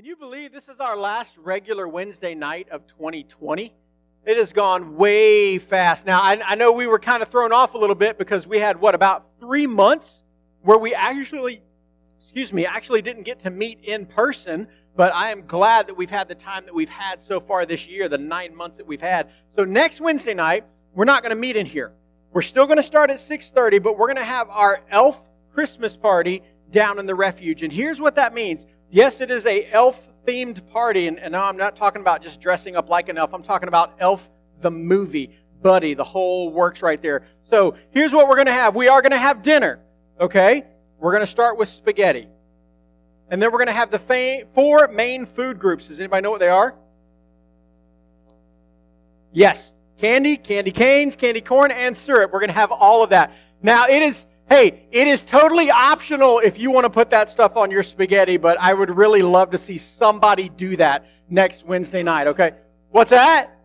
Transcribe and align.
Can 0.00 0.06
you 0.06 0.16
believe 0.16 0.50
this 0.50 0.70
is 0.70 0.80
our 0.80 0.96
last 0.96 1.36
regular 1.36 1.86
Wednesday 1.86 2.34
night 2.34 2.70
of 2.70 2.86
2020? 2.86 3.74
It 4.24 4.38
has 4.38 4.50
gone 4.50 4.96
way 4.96 5.58
fast. 5.58 6.06
Now, 6.06 6.22
I, 6.22 6.40
I, 6.42 6.54
know 6.54 6.72
we 6.72 6.86
were 6.86 6.98
kind 6.98 7.22
of 7.22 7.28
thrown 7.28 7.52
off 7.52 7.74
a 7.74 7.78
little 7.78 7.94
bit 7.94 8.16
because 8.16 8.46
we 8.46 8.58
had, 8.58 8.80
what, 8.80 8.94
about 8.94 9.26
three 9.40 9.66
months 9.66 10.22
where 10.62 10.78
we 10.78 10.94
actually, 10.94 11.60
excuse 12.18 12.50
me, 12.50 12.64
actually 12.64 13.02
didn't 13.02 13.24
get 13.24 13.40
to 13.40 13.50
meet 13.50 13.80
in 13.82 14.06
person. 14.06 14.68
But 14.96 15.14
I 15.14 15.32
am 15.32 15.44
glad 15.46 15.86
that 15.88 15.98
we've 15.98 16.08
had 16.08 16.28
the 16.28 16.34
time 16.34 16.64
that 16.64 16.74
we've 16.74 16.88
had 16.88 17.20
so 17.20 17.38
far 17.38 17.66
this 17.66 17.86
year, 17.86 18.08
the 18.08 18.16
nine 18.16 18.56
months 18.56 18.78
that 18.78 18.86
we've 18.86 19.02
had. 19.02 19.28
So 19.50 19.66
next 19.66 20.00
Wednesday 20.00 20.32
night, 20.32 20.64
we're 20.94 21.04
not 21.04 21.22
going 21.22 21.36
to 21.36 21.36
meet 21.36 21.56
in 21.56 21.66
here. 21.66 21.92
We're 22.32 22.40
still 22.40 22.64
going 22.64 22.78
to 22.78 22.82
start 22.82 23.10
at 23.10 23.18
6:30, 23.18 23.82
but 23.82 23.98
we're 23.98 24.06
going 24.06 24.16
to 24.16 24.24
have 24.24 24.48
our 24.48 24.80
elf 24.88 25.22
Christmas 25.52 25.94
party 25.94 26.42
down 26.70 26.98
in 26.98 27.04
the 27.04 27.14
refuge. 27.14 27.62
And 27.62 27.70
here's 27.70 28.00
what 28.00 28.16
that 28.16 28.32
means. 28.32 28.64
Yes, 28.90 29.20
it 29.20 29.30
is 29.30 29.46
a 29.46 29.70
elf 29.70 30.08
themed 30.26 30.68
party, 30.70 31.06
and, 31.06 31.18
and 31.18 31.36
I'm 31.36 31.56
not 31.56 31.76
talking 31.76 32.00
about 32.02 32.22
just 32.22 32.40
dressing 32.40 32.76
up 32.76 32.88
like 32.88 33.08
an 33.08 33.16
elf. 33.16 33.32
I'm 33.32 33.42
talking 33.42 33.68
about 33.68 33.94
Elf 34.00 34.28
the 34.60 34.70
movie, 34.70 35.30
Buddy, 35.62 35.94
the 35.94 36.04
whole 36.04 36.50
works 36.50 36.82
right 36.82 37.00
there. 37.00 37.22
So 37.42 37.76
here's 37.90 38.12
what 38.12 38.28
we're 38.28 38.34
going 38.34 38.46
to 38.46 38.52
have. 38.52 38.74
We 38.74 38.88
are 38.88 39.00
going 39.00 39.12
to 39.12 39.18
have 39.18 39.42
dinner, 39.42 39.80
okay? 40.20 40.64
We're 40.98 41.12
going 41.12 41.22
to 41.22 41.30
start 41.30 41.56
with 41.56 41.68
spaghetti. 41.68 42.28
And 43.30 43.40
then 43.40 43.52
we're 43.52 43.58
going 43.58 43.68
to 43.68 43.72
have 43.72 43.90
the 43.90 43.98
fa- 43.98 44.42
four 44.54 44.88
main 44.88 45.24
food 45.24 45.58
groups. 45.58 45.88
Does 45.88 46.00
anybody 46.00 46.22
know 46.22 46.30
what 46.32 46.40
they 46.40 46.48
are? 46.48 46.74
Yes. 49.32 49.72
Candy, 49.98 50.36
candy 50.36 50.72
canes, 50.72 51.14
candy 51.14 51.40
corn, 51.40 51.70
and 51.70 51.96
syrup. 51.96 52.32
We're 52.32 52.40
going 52.40 52.48
to 52.48 52.54
have 52.54 52.72
all 52.72 53.04
of 53.04 53.10
that. 53.10 53.32
Now, 53.62 53.86
it 53.86 54.02
is 54.02 54.26
Hey, 54.50 54.82
it 54.90 55.06
is 55.06 55.22
totally 55.22 55.70
optional 55.70 56.40
if 56.40 56.58
you 56.58 56.72
want 56.72 56.84
to 56.84 56.90
put 56.90 57.10
that 57.10 57.30
stuff 57.30 57.56
on 57.56 57.70
your 57.70 57.84
spaghetti, 57.84 58.36
but 58.36 58.60
I 58.60 58.74
would 58.74 58.90
really 58.90 59.22
love 59.22 59.50
to 59.50 59.58
see 59.58 59.78
somebody 59.78 60.48
do 60.48 60.76
that 60.76 61.06
next 61.28 61.64
Wednesday 61.64 62.02
night, 62.02 62.26
okay? 62.26 62.54
What's 62.90 63.10
that? 63.10 63.56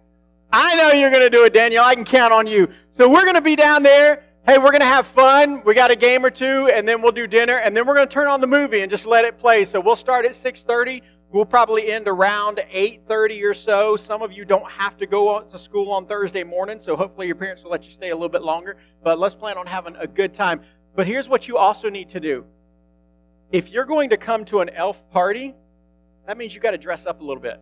I 0.54 0.76
know 0.76 0.92
you're 0.92 1.10
going 1.10 1.24
to 1.24 1.32
do 1.32 1.44
it, 1.44 1.54
Daniel. 1.54 1.84
I 1.84 1.96
can 1.96 2.06
count 2.06 2.32
on 2.32 2.46
you. 2.46 2.70
So 2.92 3.10
we're 3.10 3.24
going 3.24 3.34
to 3.34 3.42
be 3.42 3.56
down 3.56 3.82
there. 3.82 4.26
Hey, 4.46 4.60
we're 4.60 4.70
going 4.70 4.82
to 4.82 4.86
have 4.86 5.08
fun. 5.08 5.64
We 5.64 5.74
got 5.74 5.90
a 5.90 5.96
game 5.96 6.24
or 6.24 6.30
two, 6.30 6.70
and 6.72 6.88
then 6.88 7.02
we'll 7.02 7.12
do 7.12 7.26
dinner, 7.26 7.58
and 7.58 7.76
then 7.76 7.88
we're 7.88 7.96
going 7.96 8.08
to 8.08 8.14
turn 8.14 8.28
on 8.28 8.40
the 8.40 8.46
movie 8.46 8.82
and 8.82 8.92
just 8.92 9.08
let 9.08 9.26
it 9.26 9.40
play. 9.40 9.66
So 9.66 9.80
we'll 9.80 9.96
start 9.96 10.24
at 10.28 10.34
6.30. 10.34 11.02
We'll 11.36 11.44
probably 11.44 11.92
end 11.92 12.08
around 12.08 12.62
8.30 12.74 13.44
or 13.44 13.54
so. 13.54 13.98
Some 13.98 14.22
of 14.22 14.32
you 14.32 14.46
don't 14.46 14.72
have 14.72 14.96
to 14.96 15.06
go 15.06 15.42
to 15.42 15.60
school 15.60 15.92
on 15.92 16.06
Thursday 16.06 16.46
morning, 16.46 16.80
so 16.80 16.96
hopefully 16.96 17.28
your 17.28 17.36
parents 17.36 17.62
will 17.62 17.72
let 17.72 17.84
you 17.84 17.92
stay 17.92 18.12
a 18.12 18.16
little 18.16 18.30
bit 18.30 18.42
longer. 18.42 18.78
But 19.04 19.20
let's 19.20 19.36
plan 19.36 19.58
on 19.58 19.68
having 19.68 19.98
a 19.98 20.08
good 20.08 20.34
time. 20.34 20.62
But 20.96 21.08
here's 21.08 21.28
what 21.28 21.46
you 21.46 21.58
also 21.58 21.90
need 21.90 22.08
to 22.08 22.22
do. 22.22 22.46
If 23.52 23.70
you're 23.70 23.84
going 23.84 24.12
to 24.12 24.18
come 24.18 24.46
to 24.46 24.62
an 24.62 24.70
elf 24.70 25.10
party, 25.10 25.54
that 26.26 26.38
means 26.38 26.56
you 26.56 26.62
got 26.62 26.72
to 26.72 26.78
dress 26.78 27.06
up 27.06 27.20
a 27.20 27.24
little 27.26 27.44
bit. 27.44 27.60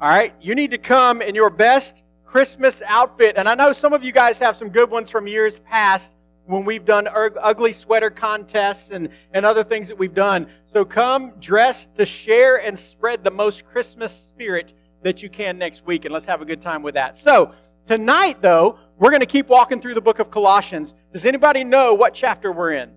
All 0.00 0.08
right? 0.08 0.34
You 0.40 0.54
need 0.54 0.70
to 0.70 0.78
come 0.78 1.20
in 1.20 1.34
your 1.34 1.50
best 1.50 2.04
Christmas 2.24 2.80
outfit. 2.86 3.34
And 3.36 3.46
I 3.46 3.54
know 3.54 3.74
some 3.74 3.92
of 3.92 4.02
you 4.02 4.12
guys 4.12 4.38
have 4.38 4.56
some 4.56 4.70
good 4.70 4.90
ones 4.90 5.10
from 5.10 5.26
years 5.26 5.58
past 5.58 6.14
when 6.46 6.64
we've 6.64 6.84
done 6.84 7.08
ugly 7.12 7.72
sweater 7.72 8.10
contests 8.10 8.90
and, 8.90 9.08
and 9.32 9.46
other 9.46 9.62
things 9.62 9.88
that 9.88 9.98
we've 9.98 10.14
done. 10.14 10.46
So 10.66 10.84
come 10.84 11.32
dressed 11.38 11.94
to 11.96 12.04
share 12.04 12.62
and 12.64 12.78
spread 12.78 13.24
the 13.24 13.30
most 13.30 13.64
Christmas 13.64 14.12
spirit 14.12 14.74
that 15.02 15.22
you 15.22 15.28
can 15.28 15.58
next 15.58 15.86
week. 15.86 16.04
And 16.04 16.12
let's 16.12 16.26
have 16.26 16.42
a 16.42 16.44
good 16.44 16.60
time 16.60 16.82
with 16.82 16.94
that. 16.94 17.18
So, 17.18 17.52
tonight, 17.86 18.40
though, 18.40 18.78
we're 18.98 19.10
going 19.10 19.20
to 19.20 19.26
keep 19.26 19.48
walking 19.48 19.80
through 19.80 19.94
the 19.94 20.00
book 20.00 20.18
of 20.18 20.30
Colossians. 20.30 20.94
Does 21.12 21.26
anybody 21.26 21.64
know 21.64 21.94
what 21.94 22.14
chapter 22.14 22.52
we're 22.52 22.72
in? 22.72 22.90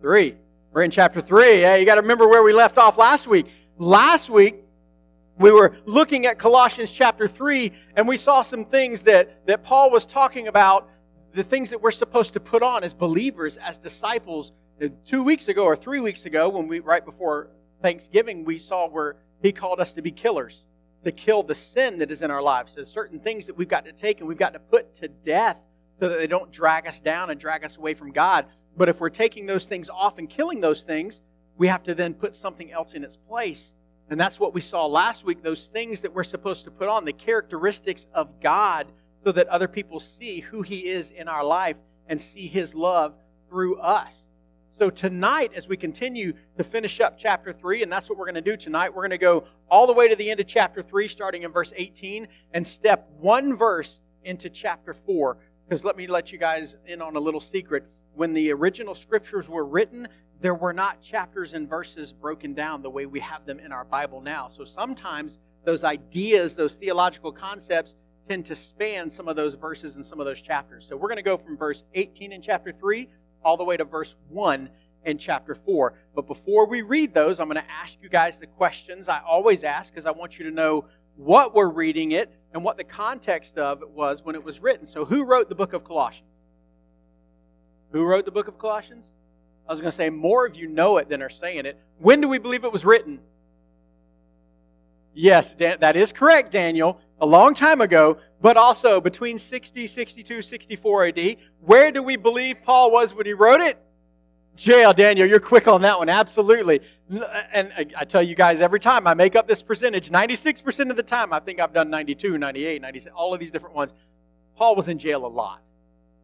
Three. 0.00 0.36
We're 0.72 0.82
in 0.82 0.90
chapter 0.90 1.20
three. 1.20 1.60
Hey, 1.60 1.80
you 1.80 1.86
got 1.86 1.94
to 1.96 2.02
remember 2.02 2.28
where 2.28 2.42
we 2.42 2.52
left 2.52 2.78
off 2.78 2.98
last 2.98 3.26
week. 3.26 3.46
Last 3.78 4.30
week, 4.30 4.56
we 5.38 5.50
were 5.50 5.76
looking 5.84 6.26
at 6.26 6.38
Colossians 6.38 6.90
chapter 6.90 7.28
3, 7.28 7.72
and 7.96 8.08
we 8.08 8.16
saw 8.16 8.42
some 8.42 8.64
things 8.64 9.02
that, 9.02 9.46
that 9.46 9.62
Paul 9.62 9.90
was 9.90 10.06
talking 10.06 10.48
about, 10.48 10.88
the 11.34 11.44
things 11.44 11.70
that 11.70 11.80
we're 11.80 11.90
supposed 11.90 12.32
to 12.34 12.40
put 12.40 12.62
on 12.62 12.82
as 12.82 12.94
believers, 12.94 13.58
as 13.58 13.76
disciples. 13.76 14.52
Two 15.04 15.22
weeks 15.22 15.48
ago 15.48 15.64
or 15.64 15.76
three 15.76 16.00
weeks 16.00 16.24
ago, 16.24 16.48
when 16.48 16.68
we 16.68 16.80
right 16.80 17.04
before 17.04 17.50
Thanksgiving, 17.82 18.44
we 18.44 18.58
saw 18.58 18.88
where 18.88 19.16
he 19.42 19.52
called 19.52 19.80
us 19.80 19.92
to 19.94 20.02
be 20.02 20.10
killers 20.10 20.64
to 21.04 21.12
kill 21.12 21.42
the 21.44 21.54
sin 21.54 21.98
that 21.98 22.10
is 22.10 22.22
in 22.22 22.32
our 22.32 22.42
lives. 22.42 22.72
So 22.72 22.82
certain 22.82 23.20
things 23.20 23.46
that 23.46 23.56
we've 23.56 23.68
got 23.68 23.84
to 23.84 23.92
take 23.92 24.18
and 24.18 24.28
we've 24.28 24.36
got 24.36 24.54
to 24.54 24.58
put 24.58 24.92
to 24.94 25.06
death 25.06 25.56
so 26.00 26.08
that 26.08 26.18
they 26.18 26.26
don't 26.26 26.50
drag 26.50 26.88
us 26.88 26.98
down 26.98 27.30
and 27.30 27.38
drag 27.38 27.64
us 27.64 27.76
away 27.76 27.94
from 27.94 28.10
God. 28.10 28.46
But 28.76 28.88
if 28.88 29.00
we're 29.00 29.10
taking 29.10 29.46
those 29.46 29.66
things 29.66 29.88
off 29.88 30.18
and 30.18 30.28
killing 30.28 30.60
those 30.60 30.82
things, 30.82 31.22
we 31.56 31.68
have 31.68 31.84
to 31.84 31.94
then 31.94 32.12
put 32.12 32.34
something 32.34 32.72
else 32.72 32.94
in 32.94 33.04
its 33.04 33.16
place. 33.16 33.74
And 34.08 34.20
that's 34.20 34.38
what 34.38 34.54
we 34.54 34.60
saw 34.60 34.86
last 34.86 35.24
week 35.24 35.42
those 35.42 35.66
things 35.66 36.00
that 36.02 36.14
we're 36.14 36.24
supposed 36.24 36.64
to 36.64 36.70
put 36.70 36.88
on, 36.88 37.04
the 37.04 37.12
characteristics 37.12 38.06
of 38.14 38.40
God, 38.40 38.86
so 39.24 39.32
that 39.32 39.48
other 39.48 39.68
people 39.68 39.98
see 39.98 40.40
who 40.40 40.62
He 40.62 40.88
is 40.88 41.10
in 41.10 41.28
our 41.28 41.44
life 41.44 41.76
and 42.08 42.20
see 42.20 42.46
His 42.46 42.74
love 42.74 43.14
through 43.48 43.78
us. 43.78 44.28
So, 44.70 44.90
tonight, 44.90 45.52
as 45.56 45.68
we 45.68 45.76
continue 45.76 46.34
to 46.58 46.62
finish 46.62 47.00
up 47.00 47.16
chapter 47.16 47.50
3, 47.50 47.82
and 47.82 47.90
that's 47.90 48.10
what 48.10 48.18
we're 48.18 48.26
going 48.26 48.34
to 48.34 48.42
do 48.42 48.58
tonight, 48.58 48.90
we're 48.90 49.02
going 49.02 49.10
to 49.10 49.18
go 49.18 49.44
all 49.70 49.86
the 49.86 49.92
way 49.94 50.06
to 50.06 50.14
the 50.14 50.30
end 50.30 50.38
of 50.38 50.46
chapter 50.46 50.82
3, 50.82 51.08
starting 51.08 51.44
in 51.44 51.50
verse 51.50 51.72
18, 51.74 52.28
and 52.52 52.66
step 52.66 53.08
one 53.18 53.56
verse 53.56 54.00
into 54.22 54.50
chapter 54.50 54.92
4. 54.92 55.38
Because 55.66 55.82
let 55.82 55.96
me 55.96 56.06
let 56.06 56.30
you 56.30 56.38
guys 56.38 56.76
in 56.86 57.00
on 57.00 57.16
a 57.16 57.20
little 57.20 57.40
secret. 57.40 57.86
When 58.14 58.34
the 58.34 58.52
original 58.52 58.94
scriptures 58.94 59.48
were 59.48 59.64
written, 59.64 60.08
there 60.40 60.54
were 60.54 60.72
not 60.72 61.00
chapters 61.00 61.54
and 61.54 61.68
verses 61.68 62.12
broken 62.12 62.54
down 62.54 62.82
the 62.82 62.90
way 62.90 63.06
we 63.06 63.20
have 63.20 63.46
them 63.46 63.58
in 63.58 63.72
our 63.72 63.84
Bible 63.84 64.20
now. 64.20 64.48
So 64.48 64.64
sometimes 64.64 65.38
those 65.64 65.84
ideas, 65.84 66.54
those 66.54 66.76
theological 66.76 67.32
concepts, 67.32 67.94
tend 68.28 68.44
to 68.46 68.56
span 68.56 69.08
some 69.08 69.28
of 69.28 69.36
those 69.36 69.54
verses 69.54 69.96
and 69.96 70.04
some 70.04 70.20
of 70.20 70.26
those 70.26 70.42
chapters. 70.42 70.86
So 70.86 70.96
we're 70.96 71.08
going 71.08 71.16
to 71.16 71.22
go 71.22 71.36
from 71.36 71.56
verse 71.56 71.84
18 71.94 72.32
in 72.32 72.42
chapter 72.42 72.72
3 72.72 73.08
all 73.44 73.56
the 73.56 73.64
way 73.64 73.76
to 73.76 73.84
verse 73.84 74.16
1 74.28 74.68
in 75.04 75.18
chapter 75.18 75.54
4. 75.54 75.94
But 76.14 76.26
before 76.26 76.66
we 76.66 76.82
read 76.82 77.14
those, 77.14 77.40
I'm 77.40 77.48
going 77.48 77.62
to 77.62 77.70
ask 77.70 77.96
you 78.02 78.08
guys 78.08 78.40
the 78.40 78.46
questions 78.46 79.08
I 79.08 79.20
always 79.26 79.64
ask 79.64 79.92
because 79.92 80.06
I 80.06 80.10
want 80.10 80.38
you 80.38 80.44
to 80.46 80.50
know 80.50 80.86
what 81.16 81.54
we're 81.54 81.70
reading 81.70 82.12
it 82.12 82.30
and 82.52 82.62
what 82.62 82.76
the 82.76 82.84
context 82.84 83.56
of 83.56 83.82
it 83.82 83.90
was 83.90 84.22
when 84.24 84.34
it 84.34 84.42
was 84.42 84.60
written. 84.60 84.84
So, 84.84 85.04
who 85.04 85.24
wrote 85.24 85.48
the 85.48 85.54
book 85.54 85.72
of 85.72 85.84
Colossians? 85.84 86.28
Who 87.92 88.04
wrote 88.04 88.24
the 88.24 88.30
book 88.32 88.48
of 88.48 88.58
Colossians? 88.58 89.12
I 89.68 89.72
was 89.72 89.80
going 89.80 89.90
to 89.90 89.96
say 89.96 90.10
more 90.10 90.46
of 90.46 90.56
you 90.56 90.68
know 90.68 90.98
it 90.98 91.08
than 91.08 91.22
are 91.22 91.28
saying 91.28 91.66
it. 91.66 91.78
When 91.98 92.20
do 92.20 92.28
we 92.28 92.38
believe 92.38 92.64
it 92.64 92.72
was 92.72 92.84
written? 92.84 93.20
Yes, 95.14 95.54
that 95.54 95.96
is 95.96 96.12
correct, 96.12 96.50
Daniel. 96.52 97.00
A 97.20 97.26
long 97.26 97.54
time 97.54 97.80
ago, 97.80 98.18
but 98.42 98.58
also 98.58 99.00
between 99.00 99.38
60, 99.38 99.86
62, 99.86 100.42
64 100.42 101.06
AD. 101.06 101.36
Where 101.62 101.90
do 101.90 102.02
we 102.02 102.16
believe 102.16 102.62
Paul 102.62 102.90
was 102.90 103.14
when 103.14 103.24
he 103.24 103.32
wrote 103.32 103.62
it? 103.62 103.78
Jail, 104.56 104.92
Daniel, 104.92 105.26
you're 105.26 105.40
quick 105.40 105.68
on 105.68 105.82
that 105.82 105.98
one. 105.98 106.08
Absolutely. 106.08 106.80
Uh, 107.12 107.24
and 107.52 107.72
uh, 107.76 107.84
I 107.96 108.04
tell 108.04 108.22
you 108.22 108.34
guys 108.34 108.60
every 108.60 108.80
time 108.80 109.06
I 109.06 109.14
make 109.14 109.36
up 109.36 109.46
this 109.46 109.62
percentage, 109.62 110.10
96% 110.10 110.90
of 110.90 110.96
the 110.96 111.02
time, 111.02 111.32
I 111.32 111.40
think 111.40 111.60
I've 111.60 111.72
done 111.72 111.90
92, 111.90 112.38
98, 112.38 112.82
96, 112.82 113.14
all 113.14 113.34
of 113.34 113.40
these 113.40 113.50
different 113.50 113.74
ones. 113.74 113.94
Paul 114.56 114.74
was 114.74 114.88
in 114.88 114.98
jail 114.98 115.24
a 115.24 115.28
lot. 115.28 115.62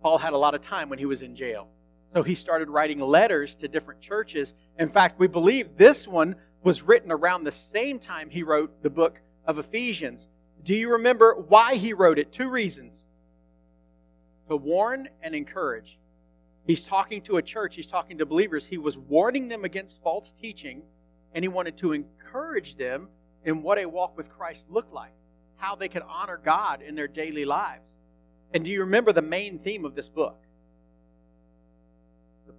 Paul 0.02 0.18
had 0.18 0.32
a 0.32 0.38
lot 0.38 0.54
of 0.54 0.60
time 0.62 0.88
when 0.88 0.98
he 0.98 1.06
was 1.06 1.22
in 1.22 1.36
jail. 1.36 1.68
So 2.14 2.22
he 2.22 2.34
started 2.34 2.68
writing 2.68 3.00
letters 3.00 3.54
to 3.56 3.68
different 3.68 4.00
churches. 4.00 4.54
In 4.78 4.88
fact, 4.88 5.18
we 5.18 5.28
believe 5.28 5.76
this 5.76 6.06
one 6.06 6.36
was 6.62 6.82
written 6.82 7.10
around 7.10 7.44
the 7.44 7.52
same 7.52 7.98
time 7.98 8.30
he 8.30 8.42
wrote 8.42 8.82
the 8.82 8.90
book 8.90 9.20
of 9.46 9.58
Ephesians. 9.58 10.28
Do 10.62 10.74
you 10.74 10.92
remember 10.92 11.34
why 11.34 11.76
he 11.76 11.92
wrote 11.92 12.18
it? 12.18 12.32
Two 12.32 12.50
reasons 12.50 13.06
to 14.48 14.56
warn 14.56 15.08
and 15.22 15.34
encourage. 15.34 15.98
He's 16.66 16.82
talking 16.82 17.22
to 17.22 17.38
a 17.38 17.42
church, 17.42 17.74
he's 17.74 17.86
talking 17.86 18.18
to 18.18 18.26
believers. 18.26 18.66
He 18.66 18.78
was 18.78 18.98
warning 18.98 19.48
them 19.48 19.64
against 19.64 20.02
false 20.02 20.32
teaching, 20.32 20.82
and 21.34 21.42
he 21.42 21.48
wanted 21.48 21.76
to 21.78 21.92
encourage 21.92 22.76
them 22.76 23.08
in 23.44 23.62
what 23.62 23.78
a 23.78 23.86
walk 23.86 24.16
with 24.16 24.28
Christ 24.28 24.66
looked 24.68 24.92
like, 24.92 25.14
how 25.56 25.74
they 25.74 25.88
could 25.88 26.02
honor 26.08 26.38
God 26.42 26.82
in 26.82 26.94
their 26.94 27.08
daily 27.08 27.44
lives. 27.44 27.88
And 28.52 28.64
do 28.64 28.70
you 28.70 28.80
remember 28.80 29.12
the 29.12 29.22
main 29.22 29.58
theme 29.58 29.84
of 29.84 29.94
this 29.94 30.08
book? 30.08 30.44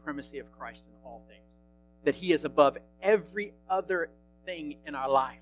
The 0.03 0.05
primacy 0.05 0.39
of 0.39 0.51
Christ 0.51 0.83
in 0.87 0.93
all 1.05 1.23
things, 1.29 1.59
that 2.03 2.15
he 2.15 2.33
is 2.33 2.43
above 2.43 2.77
every 3.01 3.53
other 3.69 4.09
thing 4.45 4.75
in 4.85 4.95
our 4.95 5.09
life. 5.09 5.39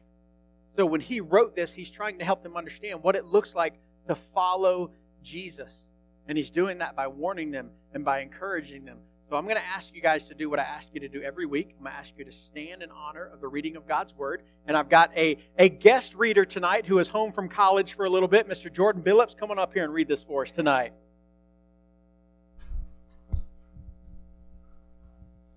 So 0.75 0.85
when 0.85 1.01
he 1.01 1.19
wrote 1.19 1.55
this, 1.55 1.73
he's 1.73 1.89
trying 1.89 2.19
to 2.19 2.25
help 2.25 2.43
them 2.43 2.55
understand 2.55 3.01
what 3.01 3.15
it 3.15 3.25
looks 3.25 3.55
like 3.55 3.79
to 4.07 4.15
follow 4.15 4.91
Jesus. 5.23 5.87
And 6.27 6.37
he's 6.37 6.51
doing 6.51 6.77
that 6.77 6.95
by 6.95 7.07
warning 7.07 7.49
them 7.49 7.71
and 7.93 8.05
by 8.05 8.19
encouraging 8.19 8.85
them. 8.85 8.99
So 9.29 9.35
I'm 9.35 9.45
going 9.45 9.55
to 9.55 9.65
ask 9.65 9.95
you 9.95 10.01
guys 10.01 10.25
to 10.25 10.35
do 10.35 10.49
what 10.49 10.59
I 10.59 10.63
ask 10.63 10.89
you 10.93 10.99
to 10.99 11.07
do 11.07 11.21
every 11.23 11.45
week. 11.45 11.73
I'm 11.77 11.85
going 11.85 11.93
to 11.93 11.99
ask 11.99 12.13
you 12.17 12.25
to 12.25 12.31
stand 12.31 12.83
in 12.83 12.91
honor 12.91 13.29
of 13.33 13.41
the 13.41 13.47
reading 13.47 13.75
of 13.77 13.87
God's 13.87 14.13
Word. 14.13 14.43
And 14.67 14.77
I've 14.77 14.89
got 14.89 15.11
a, 15.17 15.37
a 15.57 15.69
guest 15.69 16.15
reader 16.15 16.45
tonight 16.45 16.85
who 16.85 16.99
is 16.99 17.07
home 17.07 17.31
from 17.31 17.49
college 17.49 17.93
for 17.93 18.05
a 18.05 18.09
little 18.09 18.27
bit. 18.27 18.47
Mr. 18.47 18.71
Jordan 18.71 19.01
Billups, 19.01 19.35
come 19.35 19.49
on 19.49 19.57
up 19.57 19.73
here 19.73 19.83
and 19.83 19.93
read 19.93 20.07
this 20.07 20.21
for 20.21 20.43
us 20.43 20.51
tonight. 20.51 20.93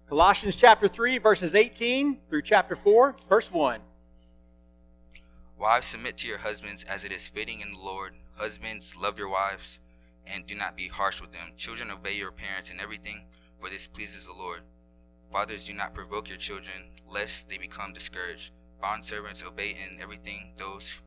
Colossians 0.07 0.55
chapter 0.55 0.87
3, 0.87 1.17
verses 1.17 1.55
18 1.55 2.19
through 2.29 2.43
chapter 2.43 2.77
4, 2.77 3.17
verse 3.27 3.51
1. 3.51 3.81
Wives, 5.59 5.87
submit 5.87 6.19
to 6.19 6.29
your 6.29 6.37
husbands 6.37 6.85
as 6.85 7.05
it 7.05 7.13
is 7.13 7.27
fitting 7.27 7.61
in 7.61 7.73
the 7.73 7.79
Lord. 7.79 8.13
Husbands, 8.37 8.95
love 9.01 9.19
your 9.19 9.31
wives, 9.31 9.81
and 10.27 10.45
do 10.45 10.55
not 10.55 10.77
be 10.77 10.89
harsh 10.89 11.23
with 11.23 11.33
them. 11.33 11.53
Children, 11.57 11.91
obey 11.91 12.19
your 12.19 12.33
parents 12.33 12.71
in 12.71 12.81
everything, 12.81 13.25
for 13.59 13.71
this 13.71 13.89
pleases 13.89 14.27
the 14.27 14.35
Lord. 14.35 14.61
Fathers, 15.33 15.67
do 15.67 15.73
not 15.73 15.95
provoke 15.95 16.29
your 16.29 16.37
children, 16.37 16.91
lest 17.11 17.49
they 17.49 17.57
become 17.57 17.95
discouraged. 17.95 18.53
Bondservants, 18.83 19.45
obey 19.45 19.71
in 19.71 20.03
everything 20.03 20.53
those 20.59 21.01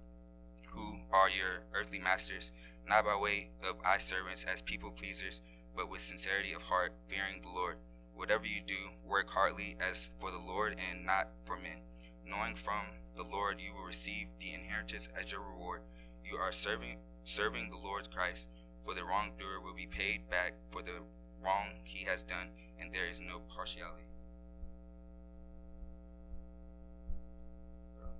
who 0.69 1.01
are 1.13 1.29
your 1.29 1.61
earthly 1.75 2.00
masters, 2.00 2.51
not 2.89 3.05
by 3.05 3.15
way 3.15 3.51
of 3.69 3.75
eye 3.85 4.00
servants 4.00 4.43
as 4.43 4.63
people 4.63 4.89
pleasers, 4.89 5.43
but 5.75 5.88
with 5.88 6.01
sincerity 6.01 6.51
of 6.53 6.63
heart, 6.63 6.93
fearing 7.05 7.41
the 7.41 7.50
Lord. 7.55 7.77
Whatever 8.17 8.47
you 8.47 8.61
do, 8.65 8.73
work 9.07 9.29
heartily 9.29 9.77
as 9.79 10.09
for 10.17 10.31
the 10.31 10.39
Lord 10.39 10.75
and 10.89 11.05
not 11.05 11.29
for 11.45 11.55
men, 11.55 11.81
knowing 12.25 12.55
from 12.55 12.81
the 13.15 13.23
Lord 13.23 13.61
you 13.61 13.75
will 13.75 13.85
receive 13.85 14.29
the 14.39 14.55
inheritance 14.55 15.07
as 15.15 15.31
your 15.31 15.41
reward. 15.41 15.81
You 16.25 16.37
are 16.37 16.51
serving 16.51 16.97
serving 17.23 17.69
the 17.69 17.77
Lord 17.77 18.09
Christ, 18.09 18.49
for 18.81 18.95
the 18.95 19.03
wrongdoer 19.03 19.61
will 19.63 19.75
be 19.75 19.85
paid 19.85 20.27
back 20.31 20.53
for 20.71 20.81
the 20.81 21.03
wrong 21.43 21.67
he 21.83 22.05
has 22.05 22.23
done, 22.23 22.47
and 22.79 22.91
there 22.91 23.07
is 23.07 23.21
no 23.21 23.39
partiality. 23.55 24.07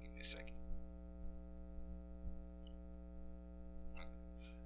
Give 0.04 0.14
me 0.14 0.22
a 0.22 0.26
second. 0.26 0.54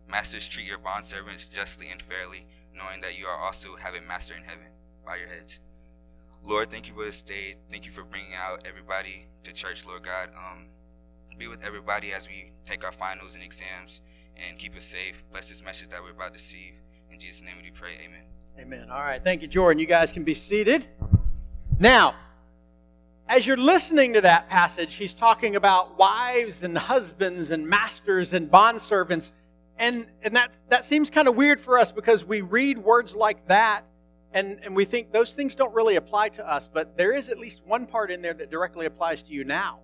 Masters, 0.10 0.50
treat 0.50 0.68
your 0.68 0.80
bondservants 0.80 1.50
justly 1.50 1.90
and 1.90 2.02
fairly, 2.02 2.48
knowing 2.76 3.00
that 3.00 3.18
you 3.18 3.28
are 3.28 3.38
also 3.38 3.78
have 3.78 3.96
a 3.96 4.02
master 4.02 4.36
in 4.36 4.44
heaven 4.44 4.71
bow 5.12 5.18
your 5.18 5.28
heads. 5.28 5.60
Lord, 6.46 6.72
thank 6.72 6.88
you 6.88 6.94
for 6.94 7.04
this 7.04 7.22
day. 7.22 7.56
Thank 7.70 7.86
you 7.86 7.92
for 7.92 8.04
bringing 8.04 8.34
out 8.34 8.66
everybody 8.66 9.28
to 9.44 9.52
church, 9.52 9.86
Lord 9.86 10.04
God. 10.04 10.30
Um, 10.38 10.68
be 11.38 11.48
with 11.48 11.64
everybody 11.64 12.14
as 12.14 12.30
we 12.30 12.54
take 12.64 12.86
our 12.86 12.94
finals 12.94 13.36
and 13.36 13.44
exams 13.44 14.00
and 14.38 14.58
keep 14.58 14.74
us 14.76 14.86
safe. 14.86 15.26
Bless 15.32 15.50
this 15.50 15.64
message 15.64 15.90
that 15.90 16.02
we're 16.02 16.12
about 16.12 16.32
to 16.34 16.40
see. 16.40 16.76
In 17.12 17.20
Jesus' 17.20 17.42
name 17.42 17.56
we 17.58 17.70
do 17.70 17.74
pray. 17.74 17.96
Amen. 18.06 18.22
Amen. 18.58 18.90
All 18.90 19.02
right. 19.02 19.22
Thank 19.22 19.42
you, 19.42 19.50
Jordan. 19.50 19.80
You 19.80 19.86
guys 19.86 20.14
can 20.14 20.24
be 20.24 20.34
seated. 20.34 20.88
Now, 21.78 22.16
as 23.28 23.46
you're 23.46 23.58
listening 23.58 24.14
to 24.14 24.22
that 24.22 24.50
passage, 24.50 24.94
he's 24.94 25.14
talking 25.14 25.58
about 25.58 25.98
wives 25.98 26.64
and 26.64 26.78
husbands 26.78 27.52
and 27.52 27.68
masters 27.68 28.32
and 28.32 28.50
bondservants. 28.50 29.32
And, 29.78 30.06
and 30.24 30.34
that's, 30.34 30.62
that 30.70 30.86
seems 30.86 31.10
kind 31.10 31.28
of 31.28 31.36
weird 31.36 31.60
for 31.60 31.78
us 31.78 31.92
because 31.92 32.24
we 32.24 32.40
read 32.40 32.78
words 32.78 33.14
like 33.14 33.46
that 33.48 33.84
and, 34.34 34.60
and 34.64 34.76
we 34.76 34.86
think 34.86 35.12
those 35.12 35.34
things 35.34 35.56
don't 35.56 35.74
really 35.74 35.96
apply 35.96 36.30
to 36.30 36.50
us, 36.50 36.68
but 36.68 36.98
there 36.98 37.14
is 37.14 37.30
at 37.30 37.38
least 37.38 37.66
one 37.66 37.86
part 37.86 38.12
in 38.12 38.22
there 38.22 38.34
that 38.34 38.50
directly 38.50 38.86
applies 38.86 39.24
to 39.24 39.34
you 39.34 39.44
now. 39.44 39.80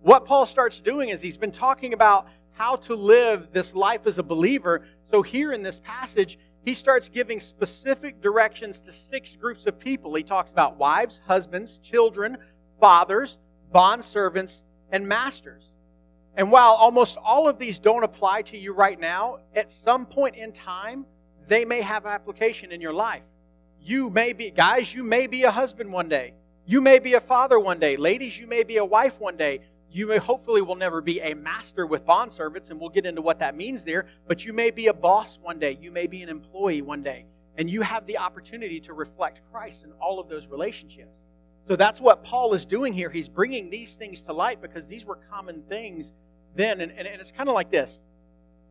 What 0.00 0.24
Paul 0.24 0.46
starts 0.46 0.80
doing 0.80 1.08
is 1.08 1.20
he's 1.20 1.36
been 1.36 1.50
talking 1.50 1.92
about 1.92 2.28
how 2.52 2.76
to 2.76 2.94
live 2.94 3.48
this 3.52 3.74
life 3.74 4.06
as 4.06 4.18
a 4.18 4.22
believer. 4.22 4.84
So 5.02 5.22
here 5.22 5.52
in 5.52 5.62
this 5.62 5.80
passage, 5.80 6.38
he 6.64 6.74
starts 6.74 7.08
giving 7.08 7.40
specific 7.40 8.20
directions 8.20 8.80
to 8.80 8.92
six 8.92 9.34
groups 9.34 9.66
of 9.66 9.78
people. 9.78 10.14
He 10.14 10.22
talks 10.22 10.52
about 10.52 10.76
wives, 10.76 11.20
husbands, 11.26 11.78
children, 11.78 12.36
fathers, 12.80 13.38
bondservants, 13.74 14.62
and 14.90 15.06
masters. 15.06 15.72
And 16.36 16.52
while 16.52 16.72
almost 16.72 17.16
all 17.16 17.48
of 17.48 17.58
these 17.58 17.78
don't 17.78 18.04
apply 18.04 18.42
to 18.42 18.58
you 18.58 18.72
right 18.72 18.98
now, 18.98 19.38
at 19.54 19.70
some 19.70 20.06
point 20.06 20.36
in 20.36 20.52
time, 20.52 21.04
they 21.48 21.64
may 21.64 21.80
have 21.80 22.06
application 22.06 22.70
in 22.70 22.80
your 22.80 22.92
life. 22.92 23.22
You 23.88 24.10
may 24.10 24.34
be, 24.34 24.50
guys, 24.50 24.92
you 24.92 25.02
may 25.02 25.26
be 25.26 25.44
a 25.44 25.50
husband 25.50 25.90
one 25.90 26.10
day. 26.10 26.34
You 26.66 26.82
may 26.82 26.98
be 26.98 27.14
a 27.14 27.20
father 27.20 27.58
one 27.58 27.78
day. 27.78 27.96
Ladies, 27.96 28.38
you 28.38 28.46
may 28.46 28.62
be 28.62 28.76
a 28.76 28.84
wife 28.84 29.18
one 29.18 29.38
day. 29.38 29.60
You 29.90 30.06
may 30.06 30.18
hopefully 30.18 30.60
will 30.60 30.74
never 30.74 31.00
be 31.00 31.20
a 31.20 31.32
master 31.32 31.86
with 31.86 32.04
bond 32.04 32.30
servants, 32.30 32.68
and 32.68 32.78
we'll 32.78 32.90
get 32.90 33.06
into 33.06 33.22
what 33.22 33.38
that 33.38 33.56
means 33.56 33.84
there. 33.84 34.04
But 34.26 34.44
you 34.44 34.52
may 34.52 34.70
be 34.70 34.88
a 34.88 34.92
boss 34.92 35.38
one 35.38 35.58
day. 35.58 35.78
You 35.80 35.90
may 35.90 36.06
be 36.06 36.20
an 36.20 36.28
employee 36.28 36.82
one 36.82 37.02
day. 37.02 37.24
And 37.56 37.70
you 37.70 37.80
have 37.80 38.04
the 38.04 38.18
opportunity 38.18 38.78
to 38.80 38.92
reflect 38.92 39.40
Christ 39.50 39.84
in 39.84 39.92
all 39.92 40.20
of 40.20 40.28
those 40.28 40.48
relationships. 40.48 41.16
So 41.66 41.74
that's 41.74 41.98
what 41.98 42.22
Paul 42.22 42.52
is 42.52 42.66
doing 42.66 42.92
here. 42.92 43.08
He's 43.08 43.30
bringing 43.30 43.70
these 43.70 43.96
things 43.96 44.20
to 44.24 44.34
light 44.34 44.60
because 44.60 44.86
these 44.86 45.06
were 45.06 45.18
common 45.30 45.62
things 45.62 46.12
then. 46.54 46.82
And, 46.82 46.92
and, 46.92 47.08
and 47.08 47.22
it's 47.22 47.32
kind 47.32 47.48
of 47.48 47.54
like 47.54 47.70
this. 47.70 48.00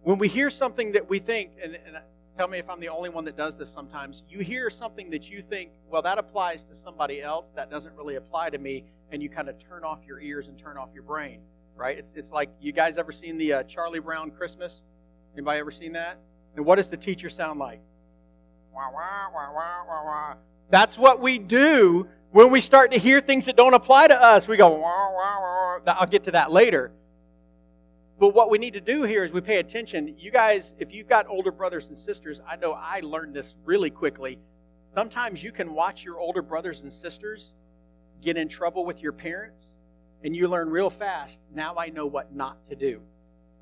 When 0.03 0.19
we 0.19 0.27
hear 0.27 0.51
something 0.51 0.91
that 0.91 1.09
we 1.09 1.17
think, 1.17 1.53
and, 1.63 1.73
and 1.73 1.97
tell 2.37 2.47
me 2.47 2.59
if 2.59 2.69
I'm 2.69 2.79
the 2.79 2.89
only 2.89 3.09
one 3.09 3.25
that 3.25 3.35
does 3.35 3.57
this 3.57 3.69
sometimes. 3.69 4.23
You 4.29 4.39
hear 4.39 4.69
something 4.69 5.09
that 5.09 5.29
you 5.29 5.41
think, 5.41 5.71
well, 5.89 6.03
that 6.03 6.19
applies 6.19 6.63
to 6.65 6.75
somebody 6.75 7.21
else, 7.21 7.51
that 7.55 7.71
doesn't 7.71 7.95
really 7.95 8.15
apply 8.15 8.51
to 8.51 8.59
me, 8.59 8.83
and 9.11 9.23
you 9.23 9.29
kind 9.29 9.49
of 9.49 9.57
turn 9.57 9.83
off 9.83 9.99
your 10.07 10.19
ears 10.19 10.47
and 10.47 10.57
turn 10.57 10.77
off 10.77 10.89
your 10.93 11.01
brain, 11.01 11.39
right? 11.75 11.97
It's, 11.97 12.13
it's 12.13 12.31
like, 12.31 12.49
you 12.61 12.71
guys 12.71 12.99
ever 12.99 13.11
seen 13.11 13.37
the 13.39 13.53
uh, 13.53 13.63
Charlie 13.63 13.99
Brown 13.99 14.29
Christmas? 14.29 14.83
Anybody 15.33 15.59
ever 15.59 15.71
seen 15.71 15.93
that? 15.93 16.19
And 16.55 16.63
what 16.63 16.75
does 16.75 16.89
the 16.89 16.97
teacher 16.97 17.29
sound 17.29 17.59
like? 17.59 17.81
Wah, 18.71 18.91
wah, 18.93 19.29
wah, 19.33 19.51
wah, 19.51 19.85
wah, 19.87 20.05
wah. 20.05 20.33
That's 20.69 20.97
what 20.97 21.19
we 21.19 21.39
do 21.39 22.07
when 22.31 22.51
we 22.51 22.61
start 22.61 22.91
to 22.91 22.99
hear 22.99 23.19
things 23.19 23.45
that 23.45 23.55
don't 23.55 23.73
apply 23.73 24.09
to 24.09 24.21
us. 24.21 24.47
We 24.47 24.57
go, 24.57 24.67
wah, 24.69 25.11
wah, 25.11 25.39
wah. 25.41 25.79
I'll 25.87 26.05
get 26.05 26.23
to 26.25 26.31
that 26.31 26.51
later. 26.51 26.91
But 28.19 28.33
what 28.33 28.49
we 28.49 28.57
need 28.57 28.73
to 28.73 28.81
do 28.81 29.03
here 29.03 29.23
is 29.23 29.31
we 29.31 29.41
pay 29.41 29.57
attention. 29.57 30.15
You 30.17 30.31
guys, 30.31 30.73
if 30.79 30.91
you've 30.91 31.07
got 31.07 31.27
older 31.27 31.51
brothers 31.51 31.89
and 31.89 31.97
sisters, 31.97 32.41
I 32.49 32.55
know 32.55 32.73
I 32.73 33.01
learned 33.01 33.35
this 33.35 33.53
really 33.63 33.91
quickly. 33.91 34.39
Sometimes 34.95 35.43
you 35.43 35.51
can 35.51 35.73
watch 35.73 36.03
your 36.03 36.19
older 36.19 36.41
brothers 36.41 36.81
and 36.81 36.91
sisters 36.91 37.53
get 38.23 38.35
in 38.35 38.47
trouble 38.47 38.85
with 38.85 39.03
your 39.03 39.11
parents, 39.11 39.67
and 40.23 40.35
you 40.35 40.47
learn 40.47 40.69
real 40.69 40.89
fast, 40.89 41.39
now 41.53 41.75
I 41.77 41.89
know 41.89 42.07
what 42.07 42.33
not 42.33 42.57
to 42.69 42.75
do. 42.75 43.01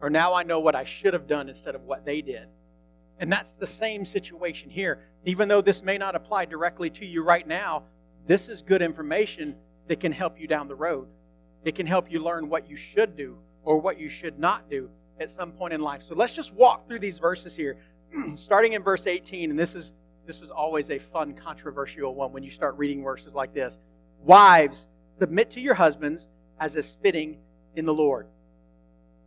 Or 0.02 0.10
now 0.10 0.34
I 0.34 0.44
know 0.44 0.62
what 0.62 0.76
I 0.76 0.86
should 0.86 1.14
have 1.14 1.28
done 1.28 1.50
instead 1.50 1.76
of 1.76 1.84
what 1.84 2.06
they 2.06 2.22
did. 2.22 2.48
And 3.20 3.30
that's 3.30 3.56
the 3.56 3.68
same 3.68 4.06
situation 4.06 4.70
here. 4.70 5.00
Even 5.26 5.50
though 5.50 5.62
this 5.62 5.84
may 5.84 5.98
not 5.98 6.16
apply 6.16 6.46
directly 6.46 6.90
to 6.92 7.06
you 7.06 7.24
right 7.24 7.46
now, 7.46 7.84
this 8.26 8.48
is 8.48 8.62
good 8.62 8.82
information 8.82 9.56
that 9.88 10.00
can 10.00 10.14
help 10.14 10.40
you 10.40 10.48
down 10.48 10.70
the 10.70 10.76
road. 10.76 11.08
It 11.66 11.76
can 11.76 11.86
help 11.86 12.10
you 12.10 12.22
learn 12.22 12.48
what 12.48 12.70
you 12.70 12.78
should 12.78 13.18
do 13.18 13.38
or 13.66 13.78
what 13.78 14.00
you 14.00 14.08
should 14.08 14.40
not 14.40 14.70
do 14.70 14.90
at 15.20 15.30
some 15.30 15.52
point 15.52 15.74
in 15.74 15.82
life. 15.82 16.02
So 16.02 16.16
let's 16.16 16.34
just 16.34 16.54
walk 16.54 16.88
through 16.88 17.00
these 17.00 17.20
verses 17.20 17.56
here, 17.56 17.78
starting 18.36 18.74
in 18.74 18.84
verse 18.84 19.08
18. 19.08 19.50
And 19.50 19.60
this 19.60 19.76
is 19.76 19.94
this 20.26 20.42
is 20.42 20.50
always 20.50 20.90
a 20.90 20.98
fun, 20.98 21.34
controversial 21.34 22.16
one 22.16 22.32
when 22.32 22.44
you 22.44 22.50
start 22.50 22.78
reading 22.78 23.04
verses 23.04 23.34
like 23.34 23.54
this. 23.54 23.80
Wives, 24.24 24.88
submit 25.20 25.52
to 25.52 25.60
your 25.60 25.76
husbands 25.76 26.28
as 26.60 26.76
is 26.76 26.98
fitting 27.04 27.38
in 27.76 27.86
the 27.86 27.94
Lord. 27.94 28.28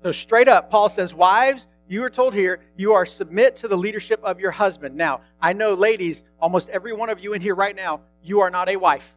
So 0.02 0.10
straight 0.12 0.48
up, 0.48 0.70
Paul 0.70 0.88
says, 0.88 1.14
Wives, 1.14 1.66
you 1.88 2.02
are 2.02 2.10
told 2.10 2.34
here, 2.34 2.60
you 2.76 2.92
are 2.94 3.06
submit 3.06 3.56
to 3.56 3.68
the 3.68 3.76
leadership 3.76 4.22
of 4.24 4.40
your 4.40 4.50
husband. 4.50 4.96
Now, 4.96 5.20
I 5.40 5.52
know, 5.52 5.74
ladies, 5.74 6.24
almost 6.40 6.68
every 6.68 6.92
one 6.92 7.10
of 7.10 7.20
you 7.20 7.32
in 7.32 7.40
here 7.40 7.54
right 7.54 7.74
now, 7.74 8.00
you 8.22 8.40
are 8.40 8.50
not 8.50 8.68
a 8.68 8.76
wife. 8.76 9.14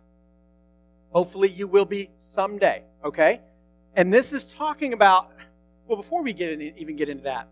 Hopefully, 1.09 1.49
you 1.49 1.67
will 1.67 1.85
be 1.85 2.09
someday, 2.17 2.83
okay? 3.03 3.41
And 3.95 4.13
this 4.13 4.31
is 4.31 4.45
talking 4.45 4.93
about, 4.93 5.31
well, 5.88 5.98
before 5.98 6.24
we 6.24 6.33
get 6.33 6.51
in, 6.53 6.62
even 6.77 6.95
get 6.95 7.10
into 7.10 7.24
that, 7.24 7.48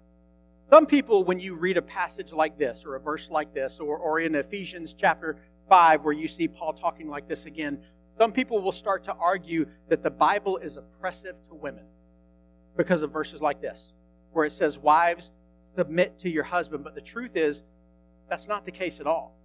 some 0.69 0.85
people, 0.85 1.23
when 1.23 1.39
you 1.39 1.55
read 1.55 1.77
a 1.77 1.81
passage 1.81 2.31
like 2.31 2.57
this, 2.57 2.85
or 2.85 2.95
a 2.95 2.99
verse 2.99 3.29
like 3.31 3.53
this, 3.53 3.79
or, 3.79 3.97
or 3.97 4.19
in 4.19 4.35
Ephesians 4.35 4.93
chapter 4.93 5.37
5, 5.67 6.05
where 6.05 6.13
you 6.13 6.27
see 6.27 6.47
Paul 6.47 6.73
talking 6.73 7.09
like 7.09 7.27
this 7.27 7.45
again, 7.45 7.79
some 8.19 8.31
people 8.31 8.61
will 8.61 8.71
start 8.71 9.03
to 9.05 9.13
argue 9.13 9.65
that 9.87 10.03
the 10.03 10.11
Bible 10.11 10.57
is 10.57 10.77
oppressive 10.77 11.35
to 11.47 11.55
women 11.55 11.85
because 12.77 13.01
of 13.01 13.11
verses 13.11 13.41
like 13.41 13.61
this, 13.61 13.93
where 14.31 14.45
it 14.45 14.51
says, 14.51 14.77
Wives, 14.77 15.31
submit 15.75 16.19
to 16.19 16.29
your 16.29 16.43
husband. 16.43 16.83
But 16.83 16.95
the 16.95 17.01
truth 17.01 17.35
is, 17.35 17.63
that's 18.29 18.47
not 18.47 18.65
the 18.65 18.71
case 18.71 18.99
at 18.99 19.07
all. 19.07 19.35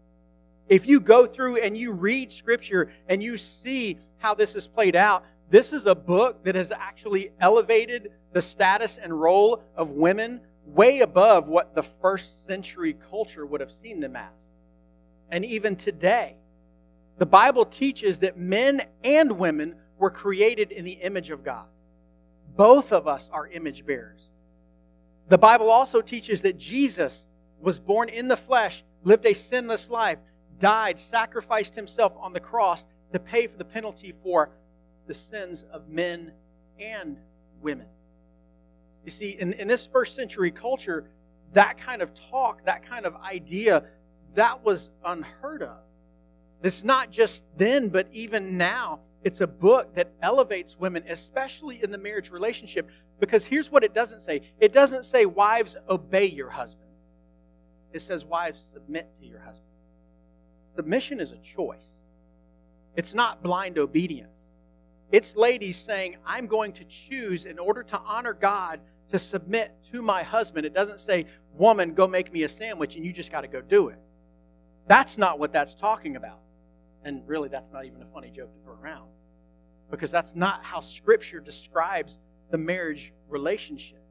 If 0.69 0.87
you 0.87 1.01
go 1.01 1.27
through 1.27 1.57
and 1.57 1.77
you 1.77 1.93
read 1.93 2.31
Scripture 2.33 2.91
and 3.09 3.23
you 3.23 3.37
see 3.37 3.99
how 4.19 4.35
this 4.35 4.55
is 4.55 4.67
played 4.67 4.97
out, 4.97 5.25
this 5.51 5.73
is 5.73 5.87
a 5.87 5.95
book 5.95 6.45
that 6.45 6.55
has 6.55 6.73
actually 6.73 7.31
elevated 7.41 8.13
the 8.33 8.43
status 8.43 8.99
and 8.99 9.19
role 9.19 9.63
of 9.77 9.93
women 9.93 10.41
way 10.67 11.01
above 11.01 11.49
what 11.49 11.75
the 11.75 11.83
first 11.83 12.47
century 12.47 12.97
culture 13.11 13.45
would 13.45 13.61
have 13.61 13.71
seen 13.71 14.01
them 14.01 14.17
as. 14.17 14.49
And 15.31 15.45
even 15.45 15.77
today, 15.77 16.37
the 17.19 17.27
Bible 17.27 17.65
teaches 17.65 18.19
that 18.21 18.39
men 18.39 18.83
and 19.03 19.39
women 19.39 19.77
were 19.99 20.11
created 20.11 20.73
in 20.73 20.85
the 20.85 20.93
image 20.93 21.31
of 21.31 21.45
God. 21.45 21.67
Both 22.57 22.93
of 22.93 23.07
us 23.07 23.31
are 23.33 23.47
image 23.47 23.87
bearers. 23.87 24.31
The 25.29 25.39
Bible 25.39 25.71
also 25.71 26.01
teaches 26.01 26.43
that 26.43 26.59
Jesus 26.59 27.25
was 27.61 27.79
born 27.79 28.09
in 28.09 28.29
the 28.29 28.37
flesh, 28.37 28.85
lived 29.05 29.27
a 29.27 29.35
sinless 29.35 29.91
life, 29.91 30.19
died, 30.59 30.99
sacrificed 30.99 31.75
himself 31.75 32.13
on 32.19 32.33
the 32.33 32.41
cross 32.41 32.85
to 33.13 33.19
pay 33.19 33.47
for 33.47 33.57
the 33.57 33.65
penalty 33.65 34.15
for 34.23 34.51
the 35.07 35.15
sins 35.15 35.65
of 35.73 35.89
men 35.89 36.33
and 36.79 37.19
women. 37.61 37.87
You 39.05 39.11
see, 39.11 39.31
in, 39.31 39.53
in 39.55 39.69
this 39.69 39.87
first 39.87 40.17
century 40.17 40.51
culture, 40.51 41.05
that 41.53 41.79
kind 41.79 42.03
of 42.03 42.13
talk, 42.15 42.65
that 42.65 42.85
kind 42.89 43.07
of 43.07 43.15
idea, 43.17 43.85
that 44.35 44.65
was 44.65 44.91
unheard 45.05 45.63
of. 45.63 45.79
It's 46.63 46.83
not 46.83 47.11
just 47.11 47.45
then, 47.57 47.89
but 47.89 48.09
even 48.13 48.57
now. 48.57 49.01
It's 49.23 49.41
a 49.41 49.47
book 49.47 49.95
that 49.95 50.13
elevates 50.23 50.79
women, 50.79 51.05
especially 51.09 51.83
in 51.83 51.91
the 51.91 51.99
marriage 51.99 52.31
relationship, 52.31 52.89
because 53.21 53.45
here's 53.45 53.71
what 53.71 53.85
it 53.85 53.95
doesn't 53.95 54.21
say 54.21 54.43
it 54.59 54.73
doesn't 54.73 55.05
say, 55.05 55.27
wives, 55.27 55.77
obey 55.89 56.27
your 56.27 56.51
husband. 56.51 56.91
It 57.93 58.01
says, 58.01 58.25
wives, 58.25 58.61
submit 58.61 59.09
to 59.21 59.27
your 59.27 59.39
husband. 59.39 59.71
Submission 60.77 61.21
is 61.21 61.33
a 61.33 61.39
choice, 61.39 61.97
it's 62.97 63.15
not 63.15 63.43
blind 63.43 63.79
obedience. 63.79 64.49
It's 65.13 65.37
ladies 65.37 65.77
saying, 65.77 66.17
I'm 66.27 66.47
going 66.47 66.73
to 66.75 66.85
choose 66.85 67.45
in 67.45 67.59
order 67.59 67.83
to 67.85 67.99
honor 67.99 68.33
God 68.33 68.81
to 69.11 69.19
submit 69.19 69.77
to 69.93 70.03
my 70.03 70.23
husband. 70.23 70.67
It 70.67 70.75
doesn't 70.75 71.01
say, 71.01 71.27
woman, 71.53 71.95
go 71.95 72.07
make 72.07 72.33
me 72.33 72.43
a 72.43 72.49
sandwich 72.49 72.97
and 72.97 73.05
you 73.05 73.13
just 73.13 73.31
got 73.31 73.43
to 73.43 73.49
go 73.49 73.61
do 73.61 73.89
it. 73.89 73.99
That's 74.87 75.17
not 75.17 75.39
what 75.39 75.53
that's 75.53 75.75
talking 75.75 76.17
about. 76.17 76.41
And 77.05 77.23
really, 77.27 77.49
that's 77.49 77.71
not 77.71 77.85
even 77.85 78.03
a 78.03 78.07
funny 78.07 78.31
joke 78.31 78.53
to 78.53 78.65
throw 78.65 78.75
around 78.75 79.09
because 79.91 80.11
that's 80.11 80.35
not 80.35 80.65
how 80.65 80.81
Scripture 80.81 81.39
describes 81.39 82.19
the 82.51 82.59
marriage 82.59 83.13
relationship. 83.29 84.03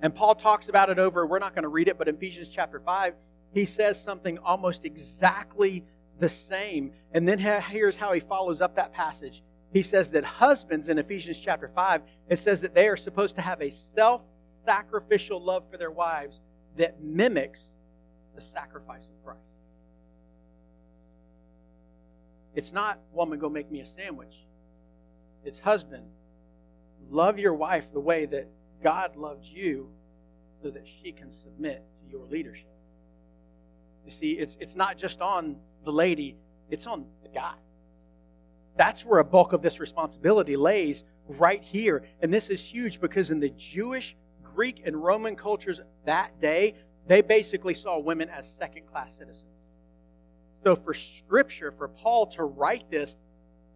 And 0.00 0.14
Paul 0.14 0.34
talks 0.34 0.68
about 0.68 0.90
it 0.90 0.98
over, 0.98 1.26
we're 1.26 1.38
not 1.38 1.54
going 1.54 1.62
to 1.62 1.68
read 1.68 1.88
it, 1.88 1.98
but 1.98 2.08
in 2.08 2.16
Ephesians 2.16 2.48
chapter 2.48 2.80
5, 2.80 3.14
he 3.52 3.64
says 3.64 4.02
something 4.02 4.38
almost 4.38 4.84
exactly 4.84 5.84
the 6.18 6.28
same. 6.28 6.92
And 7.12 7.28
then 7.28 7.38
here's 7.38 7.96
how 7.96 8.12
he 8.12 8.20
follows 8.20 8.60
up 8.60 8.76
that 8.76 8.92
passage. 8.92 9.42
He 9.72 9.82
says 9.82 10.10
that 10.10 10.24
husbands 10.24 10.88
in 10.88 10.98
Ephesians 10.98 11.38
chapter 11.38 11.68
5, 11.68 12.02
it 12.28 12.38
says 12.38 12.60
that 12.60 12.74
they 12.74 12.88
are 12.88 12.96
supposed 12.96 13.34
to 13.36 13.40
have 13.40 13.60
a 13.60 13.70
self 13.70 14.22
sacrificial 14.64 15.42
love 15.42 15.64
for 15.70 15.76
their 15.76 15.90
wives 15.90 16.40
that 16.76 17.00
mimics 17.00 17.72
the 18.34 18.40
sacrifice 18.40 19.04
of 19.08 19.24
Christ. 19.24 19.40
It's 22.54 22.72
not, 22.72 23.00
woman, 23.12 23.38
go 23.38 23.48
make 23.48 23.70
me 23.70 23.80
a 23.80 23.86
sandwich. 23.86 24.34
It's 25.44 25.58
husband, 25.58 26.04
love 27.10 27.38
your 27.38 27.54
wife 27.54 27.86
the 27.92 28.00
way 28.00 28.26
that 28.26 28.48
God 28.82 29.16
loved 29.16 29.44
you 29.44 29.90
so 30.62 30.70
that 30.70 30.84
she 30.86 31.12
can 31.12 31.30
submit 31.30 31.84
to 32.02 32.10
your 32.10 32.26
leadership. 32.26 32.66
You 34.04 34.10
see, 34.10 34.32
it's, 34.32 34.56
it's 34.60 34.74
not 34.74 34.96
just 34.96 35.20
on 35.20 35.56
the 35.84 35.92
lady, 35.92 36.36
it's 36.70 36.86
on 36.86 37.06
the 37.22 37.28
guy. 37.28 37.54
That's 38.76 39.04
where 39.04 39.20
a 39.20 39.24
bulk 39.24 39.52
of 39.52 39.62
this 39.62 39.80
responsibility 39.80 40.56
lays 40.56 41.02
right 41.28 41.62
here. 41.62 42.04
And 42.20 42.32
this 42.32 42.48
is 42.48 42.62
huge 42.62 43.00
because 43.00 43.30
in 43.30 43.40
the 43.40 43.50
Jewish, 43.50 44.16
Greek, 44.42 44.82
and 44.84 45.02
Roman 45.02 45.36
cultures 45.36 45.80
that 46.04 46.38
day, 46.40 46.74
they 47.06 47.22
basically 47.22 47.74
saw 47.74 47.98
women 47.98 48.28
as 48.28 48.48
second 48.48 48.86
class 48.86 49.16
citizens. 49.16 49.50
So 50.64 50.74
for 50.74 50.94
Scripture, 50.94 51.70
for 51.70 51.88
Paul 51.88 52.26
to 52.28 52.44
write 52.44 52.90
this 52.90 53.16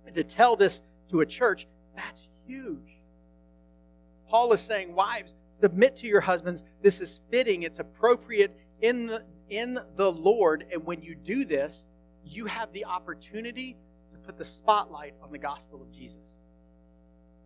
and 0.06 0.14
to 0.16 0.24
tell 0.24 0.56
this 0.56 0.80
to 1.10 1.20
a 1.20 1.26
church, 1.26 1.66
that's 1.94 2.28
huge. 2.46 2.96
Paul 4.26 4.52
is 4.52 4.60
saying, 4.60 4.94
wives, 4.94 5.34
submit 5.60 5.96
to 5.96 6.06
your 6.06 6.20
husbands. 6.20 6.62
This 6.82 7.00
is 7.00 7.20
fitting, 7.30 7.62
it's 7.62 7.78
appropriate 7.78 8.56
in 8.80 9.06
the, 9.06 9.22
in 9.48 9.78
the 9.96 10.10
Lord. 10.10 10.66
And 10.72 10.84
when 10.84 11.02
you 11.02 11.14
do 11.14 11.44
this, 11.44 11.86
you 12.24 12.46
have 12.46 12.72
the 12.72 12.84
opportunity 12.84 13.76
put 14.20 14.38
the 14.38 14.44
spotlight 14.44 15.14
on 15.22 15.32
the 15.32 15.38
gospel 15.38 15.82
of 15.82 15.92
Jesus. 15.92 16.40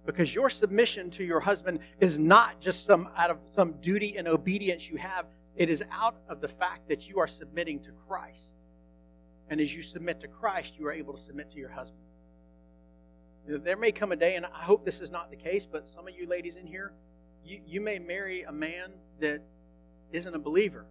Because 0.06 0.34
your 0.34 0.50
submission 0.50 1.10
to 1.12 1.24
your 1.24 1.40
husband 1.40 1.78
is 2.00 2.18
not 2.18 2.60
just 2.60 2.84
some 2.84 3.08
out 3.16 3.30
of 3.30 3.38
some 3.52 3.72
duty 3.80 4.16
and 4.18 4.28
obedience 4.28 4.88
you 4.88 4.96
have, 4.98 5.26
it 5.56 5.70
is 5.70 5.82
out 5.90 6.16
of 6.28 6.40
the 6.40 6.48
fact 6.48 6.88
that 6.88 7.08
you 7.08 7.18
are 7.20 7.26
submitting 7.26 7.80
to 7.80 7.90
Christ. 8.06 8.50
And 9.48 9.60
as 9.60 9.74
you 9.74 9.82
submit 9.82 10.20
to 10.20 10.28
Christ, 10.28 10.74
you 10.78 10.86
are 10.86 10.92
able 10.92 11.14
to 11.14 11.20
submit 11.20 11.50
to 11.52 11.58
your 11.58 11.70
husband. 11.70 12.00
There 13.46 13.76
may 13.76 13.92
come 13.92 14.12
a 14.12 14.16
day, 14.16 14.36
and 14.36 14.46
I 14.46 14.62
hope 14.62 14.84
this 14.84 15.00
is 15.00 15.10
not 15.10 15.30
the 15.30 15.36
case, 15.36 15.66
but 15.66 15.88
some 15.88 16.08
of 16.08 16.14
you 16.14 16.26
ladies 16.26 16.56
in 16.56 16.66
here, 16.66 16.92
you, 17.44 17.60
you 17.66 17.80
may 17.80 17.98
marry 17.98 18.42
a 18.42 18.52
man 18.52 18.92
that 19.20 19.42
isn't 20.12 20.34
a 20.34 20.38
believer. 20.38 20.86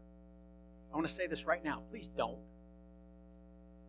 I 0.92 0.96
want 0.96 1.08
to 1.08 1.14
say 1.14 1.26
this 1.26 1.46
right 1.46 1.64
now. 1.64 1.82
Please 1.90 2.10
don't. 2.16 2.38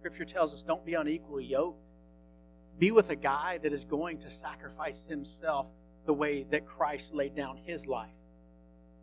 Scripture 0.00 0.24
tells 0.24 0.54
us 0.54 0.62
don't 0.62 0.84
be 0.84 0.94
unequally 0.94 1.44
yoked. 1.44 1.83
Be 2.78 2.90
with 2.90 3.10
a 3.10 3.16
guy 3.16 3.58
that 3.62 3.72
is 3.72 3.84
going 3.84 4.18
to 4.18 4.30
sacrifice 4.30 5.04
himself 5.08 5.66
the 6.06 6.12
way 6.12 6.44
that 6.50 6.66
Christ 6.66 7.14
laid 7.14 7.34
down 7.34 7.56
his 7.56 7.86
life, 7.86 8.10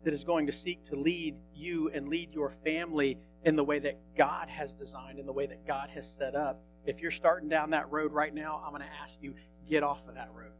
that 0.04 0.14
is 0.14 0.24
going 0.24 0.46
to 0.46 0.52
seek 0.52 0.84
to 0.84 0.96
lead 0.96 1.36
you 1.54 1.90
and 1.92 2.08
lead 2.08 2.34
your 2.34 2.50
family 2.64 3.18
in 3.44 3.56
the 3.56 3.64
way 3.64 3.78
that 3.80 3.98
God 4.16 4.48
has 4.48 4.74
designed, 4.74 5.18
in 5.18 5.26
the 5.26 5.32
way 5.32 5.46
that 5.46 5.66
God 5.66 5.90
has 5.90 6.08
set 6.08 6.34
up. 6.34 6.60
If 6.84 7.00
you're 7.00 7.10
starting 7.10 7.48
down 7.48 7.70
that 7.70 7.90
road 7.90 8.12
right 8.12 8.34
now, 8.34 8.62
I'm 8.64 8.70
going 8.70 8.82
to 8.82 9.02
ask 9.02 9.18
you, 9.20 9.34
get 9.68 9.82
off 9.82 10.06
of 10.06 10.14
that 10.14 10.30
road. 10.34 10.52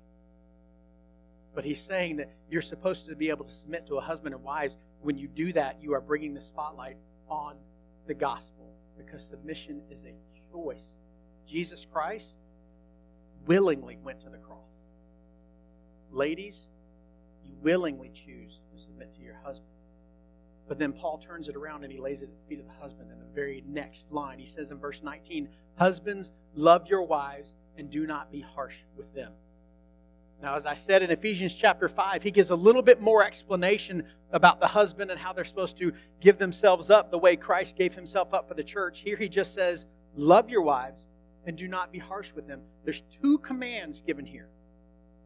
But 1.54 1.64
he's 1.64 1.81
saying 1.81 2.16
that 2.16 2.33
you're 2.50 2.62
supposed 2.62 3.07
to 3.07 3.14
be 3.14 3.28
able 3.28 3.45
to 3.45 3.52
submit 3.52 3.87
to 3.88 3.97
a 3.97 4.00
husband 4.00 4.35
and 4.35 4.42
wives. 4.42 4.78
When 5.02 5.19
you 5.19 5.28
do 5.28 5.52
that, 5.52 5.83
you 5.83 5.92
are 5.92 6.00
bringing 6.00 6.33
the 6.33 6.40
spotlight 6.40 6.97
on 7.28 7.57
the 8.07 8.14
gospel 8.14 8.73
because 8.97 9.25
submission 9.25 9.83
is 9.90 10.07
a 10.07 10.14
choice. 10.50 10.95
Jesus 11.47 11.87
Christ 11.90 12.37
willingly 13.47 13.99
went 14.03 14.21
to 14.23 14.31
the 14.31 14.39
cross. 14.39 14.59
Ladies, 16.11 16.69
you 17.45 17.55
willingly 17.63 18.11
choose 18.15 18.61
to 18.73 18.81
submit 18.81 19.15
to 19.15 19.23
your 19.23 19.37
husband. 19.43 19.69
But 20.69 20.79
then 20.79 20.93
Paul 20.93 21.19
turns 21.19 21.49
it 21.49 21.57
around 21.57 21.85
and 21.85 21.93
he 21.93 21.99
lays 21.99 22.23
it 22.23 22.27
at 22.27 22.31
the 22.31 22.49
feet 22.49 22.61
of 22.61 22.67
the 22.67 22.81
husband 22.81 23.11
in 23.11 23.19
the 23.19 23.35
very 23.35 23.65
next 23.67 24.11
line. 24.13 24.39
He 24.39 24.47
says 24.47 24.71
in 24.71 24.79
verse 24.79 25.03
19, 25.03 25.49
Husbands, 25.77 26.33
love 26.55 26.87
your 26.87 27.03
wives 27.03 27.57
and 27.77 27.91
do 27.91 28.07
not 28.07 28.31
be 28.31 28.41
harsh 28.41 28.77
with 28.97 29.13
them. 29.15 29.33
Now, 30.43 30.57
as 30.57 30.67
I 30.67 30.75
said 30.75 31.03
in 31.03 31.11
Ephesians 31.11 31.55
chapter 31.55 31.89
5, 31.89 32.23
he 32.23 32.31
gives 32.33 32.51
a 32.51 32.57
little 32.57 32.83
bit 32.83 33.01
more 33.01 33.23
explanation 33.25 34.05
about 34.33 34.59
the 34.61 34.67
husband 34.67 35.11
and 35.11 35.19
how 35.21 35.33
they're 35.33 35.45
supposed 35.45 35.79
to 35.79 35.93
give 36.21 36.37
themselves 36.39 36.91
up 36.91 37.11
the 37.11 37.19
way 37.19 37.37
Christ 37.37 37.77
gave 37.77 37.95
himself 37.95 38.35
up 38.35 38.49
for 38.49 38.55
the 38.55 38.65
church. 38.65 39.01
Here 39.01 39.17
he 39.17 39.29
just 39.29 39.55
says, 39.55 39.87
Love 40.17 40.51
your 40.51 40.63
wives 40.63 41.09
and 41.47 41.57
do 41.57 41.69
not 41.69 41.93
be 41.93 41.99
harsh 41.99 42.33
with 42.35 42.47
them. 42.47 42.61
There's 42.85 43.03
two 43.23 43.39
commands 43.39 44.01
given 44.03 44.25
here. 44.25 44.49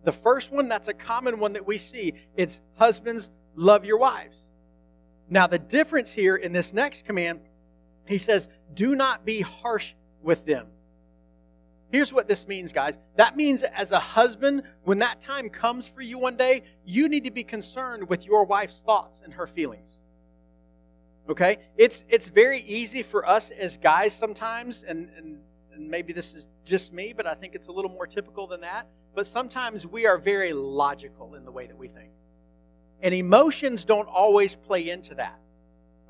The 0.05 0.13
first 0.13 0.53
one, 0.53 0.69
that's 0.69 0.89
a 0.89 0.95
common 0.95 1.39
one 1.39 1.53
that 1.55 1.67
we 1.67 1.79
see, 1.79 2.15
it's 2.37 2.61
husbands, 2.77 3.31
love 3.55 3.85
your 3.85 3.99
wives. 3.99 4.45
Now, 5.29 5.47
the 5.47 5.59
difference 5.59 6.13
here 6.13 6.37
in 6.37 6.53
this 6.53 6.73
next 6.73 7.05
command, 7.05 7.41
he 8.07 8.19
says, 8.19 8.49
Do 8.73 8.95
not 8.95 9.25
be 9.25 9.41
harsh 9.41 9.95
with 10.23 10.47
them. 10.47 10.69
Here's 11.91 12.13
what 12.13 12.29
this 12.29 12.47
means, 12.47 12.73
guys. 12.73 12.99
That 13.17 13.37
means 13.37 13.63
as 13.63 13.93
a 13.93 13.99
husband, 13.99 14.63
when 14.85 14.99
that 14.99 15.21
time 15.21 15.49
comes 15.49 15.89
for 15.89 16.03
you 16.03 16.19
one 16.19 16.37
day, 16.37 16.65
you 16.85 17.09
need 17.09 17.25
to 17.25 17.31
be 17.31 17.45
concerned 17.45 18.09
with 18.09 18.27
your 18.27 18.45
wife's 18.45 18.81
thoughts 18.81 19.23
and 19.25 19.33
her 19.35 19.47
feelings. 19.47 19.97
Okay? 21.29 21.59
It's 21.77 22.05
it's 22.09 22.29
very 22.29 22.61
easy 22.61 23.03
for 23.03 23.29
us 23.29 23.51
as 23.51 23.77
guys 23.77 24.15
sometimes, 24.15 24.83
and, 24.83 25.11
and, 25.17 25.39
and 25.77 25.89
maybe 25.89 26.13
this 26.13 26.35
is 26.35 26.49
just 26.65 26.93
me, 26.93 27.13
but 27.17 27.27
I 27.27 27.35
think 27.35 27.55
it's 27.55 27.69
a 27.69 27.73
little 27.73 27.91
more 27.91 28.07
typical 28.07 28.47
than 28.47 28.61
that. 28.63 28.89
But 29.15 29.27
sometimes 29.27 29.87
we 29.87 30.07
are 30.07 30.19
very 30.19 30.53
logical 30.53 31.35
in 31.35 31.45
the 31.45 31.51
way 31.51 31.67
that 31.67 31.77
we 31.77 31.89
think. 31.89 32.11
And 33.01 33.15
emotions 33.15 33.85
don't 33.85 34.09
always 34.09 34.55
play 34.55 34.91
into 34.91 35.15
that. 35.15 35.39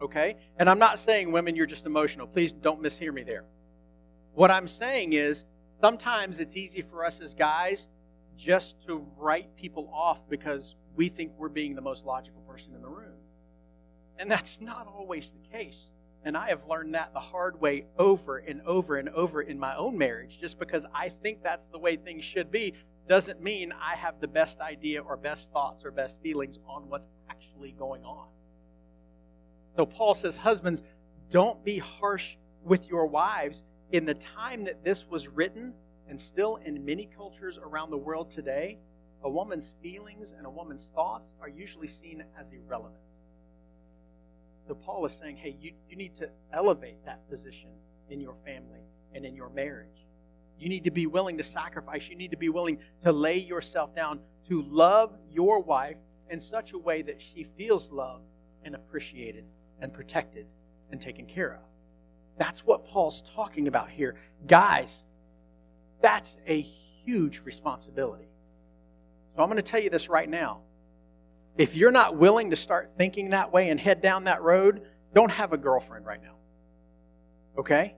Okay? 0.01 0.37
And 0.59 0.69
I'm 0.69 0.79
not 0.79 0.99
saying 0.99 1.33
women, 1.33 1.57
you're 1.57 1.67
just 1.67 1.87
emotional. 1.87 2.27
Please 2.27 2.53
don't 2.53 2.83
mishear 2.83 3.13
me 3.13 3.23
there. 3.23 3.45
What 4.35 4.51
I'm 4.51 4.69
saying 4.69 5.15
is 5.15 5.45
sometimes 5.81 6.39
it's 6.39 6.57
easy 6.57 6.83
for 6.83 7.05
us 7.05 7.21
as 7.21 7.35
guys 7.35 7.89
just 8.37 8.85
to 8.87 9.07
write 9.17 9.57
people 9.57 9.91
off 9.93 10.21
because 10.29 10.77
we 10.95 11.09
think 11.09 11.33
we're 11.39 11.49
being 11.49 11.75
the 11.75 11.81
most 11.81 12.05
logical 12.05 12.41
person 12.43 12.75
in 12.75 12.83
the 12.83 12.89
room. 12.89 13.15
And 14.19 14.31
that's 14.31 14.61
not 14.61 14.87
always 14.87 15.33
the 15.33 15.57
case. 15.57 15.85
And 16.27 16.37
I 16.37 16.49
have 16.49 16.67
learned 16.67 16.95
that 16.97 17.13
the 17.15 17.21
hard 17.21 17.61
way 17.61 17.85
over 18.01 18.39
and 18.39 18.61
over 18.63 18.97
and 18.97 19.09
over 19.11 19.43
in 19.43 19.61
my 19.61 19.77
own 19.77 19.97
marriage. 19.97 20.41
Just 20.41 20.59
because 20.59 20.85
I 20.93 21.09
think 21.09 21.41
that's 21.41 21.69
the 21.69 21.79
way 21.79 21.95
things 21.95 22.25
should 22.25 22.51
be 22.51 22.75
doesn't 23.09 23.41
mean 23.41 23.73
I 23.73 23.95
have 23.95 24.21
the 24.21 24.27
best 24.27 24.61
idea 24.61 25.01
or 25.01 25.17
best 25.17 25.53
thoughts 25.53 25.85
or 25.85 25.93
best 25.93 26.21
feelings 26.21 26.59
on 26.67 26.89
what's 26.89 27.07
actually 27.31 27.77
going 27.79 28.03
on. 28.03 28.27
So 29.77 29.87
Paul 29.87 30.17
says, 30.17 30.37
Husbands, 30.37 30.83
don't 31.31 31.65
be 31.65 31.79
harsh 31.79 32.35
with 32.65 32.89
your 32.89 33.07
wives 33.07 33.63
in 33.93 34.05
the 34.05 34.15
time 34.15 34.65
that 34.65 34.83
this 34.83 35.07
was 35.09 35.29
written, 35.29 35.75
and 36.09 36.21
still 36.21 36.57
in 36.57 36.85
many 36.85 37.09
cultures 37.17 37.57
around 37.57 37.91
the 37.91 37.99
world 37.99 38.33
today, 38.33 38.81
a 39.23 39.31
woman's 39.31 39.75
feelings 39.81 40.35
and 40.37 40.45
a 40.45 40.51
woman's 40.51 40.91
thoughts 40.93 41.35
are 41.41 41.49
usually 41.49 41.87
seen 41.87 42.25
as 42.37 42.51
irrelevant. 42.51 43.06
So 44.67 44.75
Paul 44.75 45.07
is 45.07 45.13
saying, 45.13 45.37
hey, 45.37 45.57
you, 45.61 45.73
you 45.89 45.97
need 45.97 46.15
to 46.17 46.31
elevate 46.53 47.05
that 47.05 47.29
position 47.29 47.71
in 48.11 48.21
your 48.21 48.35
family 48.45 48.81
and 49.15 49.25
in 49.25 49.35
your 49.35 49.49
marriage. 49.51 50.07
You 50.59 50.69
need 50.69 50.85
to 50.85 50.91
be 50.91 51.07
willing 51.07 51.37
to 51.39 51.45
sacrifice. 51.45 52.09
You 52.09 52.17
need 52.17 52.31
to 52.31 52.37
be 52.37 52.49
willing 52.49 52.79
to 53.03 53.13
lay 53.13 53.39
yourself 53.39 53.95
down 53.95 54.21
to 54.49 54.63
love 54.63 55.13
your 55.31 55.61
wife 55.61 55.97
in 56.31 56.41
such 56.41 56.73
a 56.73 56.79
way 56.79 57.03
that 57.03 57.21
she 57.21 57.47
feels 57.57 57.93
loved 57.93 58.25
and 58.65 58.75
appreciated 58.75 59.45
and 59.81 59.93
protected 59.93 60.47
and 60.91 61.01
taken 61.01 61.27
care 61.27 61.55
of. 61.55 61.61
That's 62.39 62.65
what 62.65 62.85
Paul's 62.87 63.23
talking 63.23 63.69
about 63.69 63.91
here. 63.91 64.17
Guys, 64.47 65.05
that's 66.01 66.37
a 66.47 66.61
huge 66.61 67.43
responsibility. 67.45 68.29
So 69.35 69.43
I'm 69.43 69.49
going 69.49 69.57
to 69.57 69.63
tell 69.63 69.81
you 69.81 69.91
this 69.91 70.09
right 70.09 70.29
now. 70.29 70.61
If 71.57 71.75
you're 71.77 71.91
not 71.91 72.17
willing 72.17 72.51
to 72.51 72.57
start 72.57 72.93
thinking 72.97 73.31
that 73.31 73.53
way 73.53 73.71
and 73.71 73.81
head 73.81 74.01
down 74.01 74.25
that 74.25 74.43
road, 74.43 74.83
don't 75.15 75.31
have 75.31 75.53
a 75.53 75.57
girlfriend 75.57 76.05
right 76.05 76.23
now. 76.23 76.37
Okay? 77.59 77.95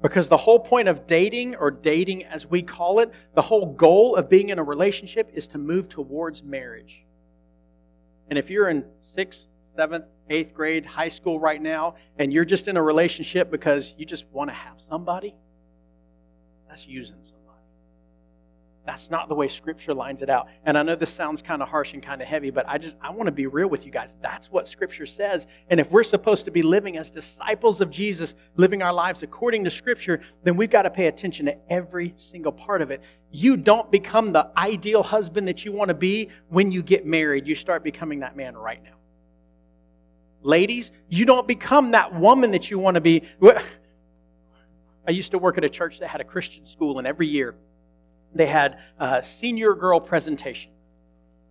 Because 0.00 0.28
the 0.28 0.36
whole 0.36 0.58
point 0.58 0.88
of 0.88 1.06
dating, 1.06 1.56
or 1.56 1.70
dating 1.70 2.24
as 2.24 2.46
we 2.46 2.62
call 2.62 3.00
it, 3.00 3.12
the 3.34 3.42
whole 3.42 3.66
goal 3.66 4.16
of 4.16 4.28
being 4.28 4.50
in 4.50 4.58
a 4.58 4.62
relationship 4.62 5.30
is 5.32 5.46
to 5.48 5.58
move 5.58 5.88
towards 5.88 6.42
marriage. 6.42 7.04
And 8.28 8.38
if 8.38 8.50
you're 8.50 8.68
in 8.68 8.84
sixth, 9.00 9.46
seventh, 9.76 10.06
eighth 10.28 10.54
grade, 10.54 10.86
high 10.86 11.08
school 11.08 11.38
right 11.38 11.60
now, 11.60 11.96
and 12.18 12.32
you're 12.32 12.44
just 12.44 12.68
in 12.68 12.76
a 12.76 12.82
relationship 12.82 13.50
because 13.50 13.94
you 13.98 14.06
just 14.06 14.26
want 14.32 14.50
to 14.50 14.54
have 14.54 14.80
somebody, 14.80 15.34
that's 16.68 16.86
using 16.86 17.18
somebody. 17.22 17.41
That's 18.84 19.10
not 19.10 19.28
the 19.28 19.34
way 19.34 19.46
Scripture 19.46 19.94
lines 19.94 20.22
it 20.22 20.28
out. 20.28 20.48
And 20.64 20.76
I 20.76 20.82
know 20.82 20.96
this 20.96 21.12
sounds 21.12 21.40
kind 21.40 21.62
of 21.62 21.68
harsh 21.68 21.92
and 21.92 22.02
kind 22.02 22.20
of 22.20 22.26
heavy, 22.26 22.50
but 22.50 22.68
I 22.68 22.78
just 22.78 22.96
I 23.00 23.10
want 23.10 23.28
to 23.28 23.32
be 23.32 23.46
real 23.46 23.68
with 23.68 23.86
you 23.86 23.92
guys. 23.92 24.16
That's 24.20 24.50
what 24.50 24.66
Scripture 24.66 25.06
says. 25.06 25.46
And 25.70 25.78
if 25.78 25.92
we're 25.92 26.02
supposed 26.02 26.44
to 26.46 26.50
be 26.50 26.62
living 26.62 26.96
as 26.96 27.08
disciples 27.08 27.80
of 27.80 27.90
Jesus, 27.90 28.34
living 28.56 28.82
our 28.82 28.92
lives 28.92 29.22
according 29.22 29.62
to 29.64 29.70
Scripture, 29.70 30.20
then 30.42 30.56
we've 30.56 30.70
got 30.70 30.82
to 30.82 30.90
pay 30.90 31.06
attention 31.06 31.46
to 31.46 31.56
every 31.70 32.12
single 32.16 32.50
part 32.50 32.82
of 32.82 32.90
it. 32.90 33.02
You 33.30 33.56
don't 33.56 33.88
become 33.90 34.32
the 34.32 34.50
ideal 34.56 35.04
husband 35.04 35.46
that 35.46 35.64
you 35.64 35.70
want 35.70 35.88
to 35.88 35.94
be 35.94 36.30
when 36.48 36.72
you 36.72 36.82
get 36.82 37.06
married. 37.06 37.46
You 37.46 37.54
start 37.54 37.84
becoming 37.84 38.20
that 38.20 38.36
man 38.36 38.56
right 38.56 38.82
now. 38.82 38.96
Ladies, 40.42 40.90
you 41.08 41.24
don't 41.24 41.46
become 41.46 41.92
that 41.92 42.12
woman 42.12 42.50
that 42.50 42.68
you 42.68 42.80
want 42.80 42.96
to 42.96 43.00
be. 43.00 43.22
I 45.06 45.12
used 45.12 45.30
to 45.30 45.38
work 45.38 45.56
at 45.56 45.62
a 45.64 45.68
church 45.68 46.00
that 46.00 46.08
had 46.08 46.20
a 46.20 46.24
Christian 46.24 46.66
school, 46.66 46.98
and 46.98 47.06
every 47.06 47.28
year 47.28 47.54
they 48.34 48.46
had 48.46 48.78
a 48.98 49.22
senior 49.22 49.74
girl 49.74 50.00
presentation. 50.00 50.72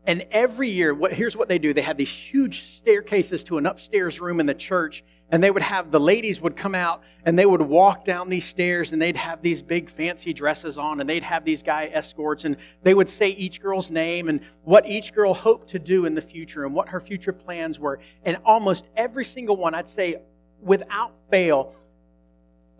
And 0.05 0.25
every 0.31 0.69
year, 0.69 0.95
what, 0.95 1.13
here's 1.13 1.37
what 1.37 1.47
they 1.47 1.59
do 1.59 1.73
they 1.73 1.81
had 1.81 1.97
these 1.97 2.09
huge 2.09 2.61
staircases 2.61 3.43
to 3.45 3.57
an 3.57 3.65
upstairs 3.65 4.19
room 4.19 4.39
in 4.39 4.45
the 4.45 4.55
church. 4.55 5.03
And 5.33 5.41
they 5.41 5.49
would 5.49 5.61
have 5.61 5.91
the 5.91 5.99
ladies 5.99 6.41
would 6.41 6.57
come 6.57 6.75
out 6.75 7.03
and 7.23 7.39
they 7.39 7.45
would 7.45 7.61
walk 7.61 8.03
down 8.03 8.27
these 8.27 8.43
stairs 8.43 8.91
and 8.91 9.01
they'd 9.01 9.15
have 9.15 9.41
these 9.41 9.61
big 9.61 9.89
fancy 9.89 10.33
dresses 10.33 10.77
on 10.77 10.99
and 10.99 11.09
they'd 11.09 11.23
have 11.23 11.45
these 11.45 11.63
guy 11.63 11.89
escorts 11.93 12.43
and 12.43 12.57
they 12.83 12.93
would 12.93 13.09
say 13.09 13.29
each 13.29 13.61
girl's 13.61 13.89
name 13.89 14.27
and 14.27 14.41
what 14.63 14.85
each 14.85 15.13
girl 15.13 15.33
hoped 15.33 15.69
to 15.69 15.79
do 15.79 16.05
in 16.05 16.15
the 16.15 16.21
future 16.21 16.65
and 16.65 16.75
what 16.75 16.89
her 16.89 16.99
future 16.99 17.31
plans 17.31 17.79
were. 17.79 17.99
And 18.25 18.39
almost 18.43 18.89
every 18.97 19.23
single 19.23 19.55
one, 19.55 19.73
I'd 19.73 19.87
say 19.87 20.21
without 20.59 21.13
fail, 21.29 21.75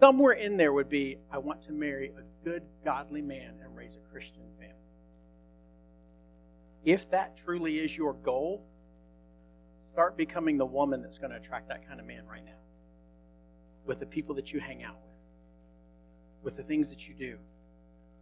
somewhere 0.02 0.34
in 0.34 0.58
there 0.58 0.74
would 0.74 0.90
be, 0.90 1.20
I 1.32 1.38
want 1.38 1.62
to 1.68 1.72
marry 1.72 2.12
a 2.18 2.31
good, 2.44 2.64
godly 2.84 3.22
man 3.22 3.56
and 3.64 3.76
raise 3.76 3.96
a 3.96 4.12
Christian 4.12 4.44
family. 4.60 4.76
If 6.84 7.10
that 7.12 7.38
truly 7.38 7.80
is 7.80 7.96
your 7.96 8.14
goal, 8.14 8.66
start 9.94 10.18
becoming 10.18 10.58
the 10.58 10.66
woman 10.66 11.02
that's 11.02 11.18
going 11.18 11.32
to 11.32 11.38
attract 11.38 11.68
that 11.70 11.88
kind 11.88 12.00
of 12.00 12.06
man 12.06 12.26
right 12.26 12.44
now. 12.44 12.52
With 13.86 14.00
the 14.00 14.06
people 14.06 14.36
that 14.36 14.54
you 14.54 14.60
hang 14.60 14.84
out 14.84 14.96
with, 14.96 16.44
with 16.44 16.58
the 16.58 16.64
things 16.64 16.90
that 16.90 17.08
you 17.08 17.14
do. 17.14 17.38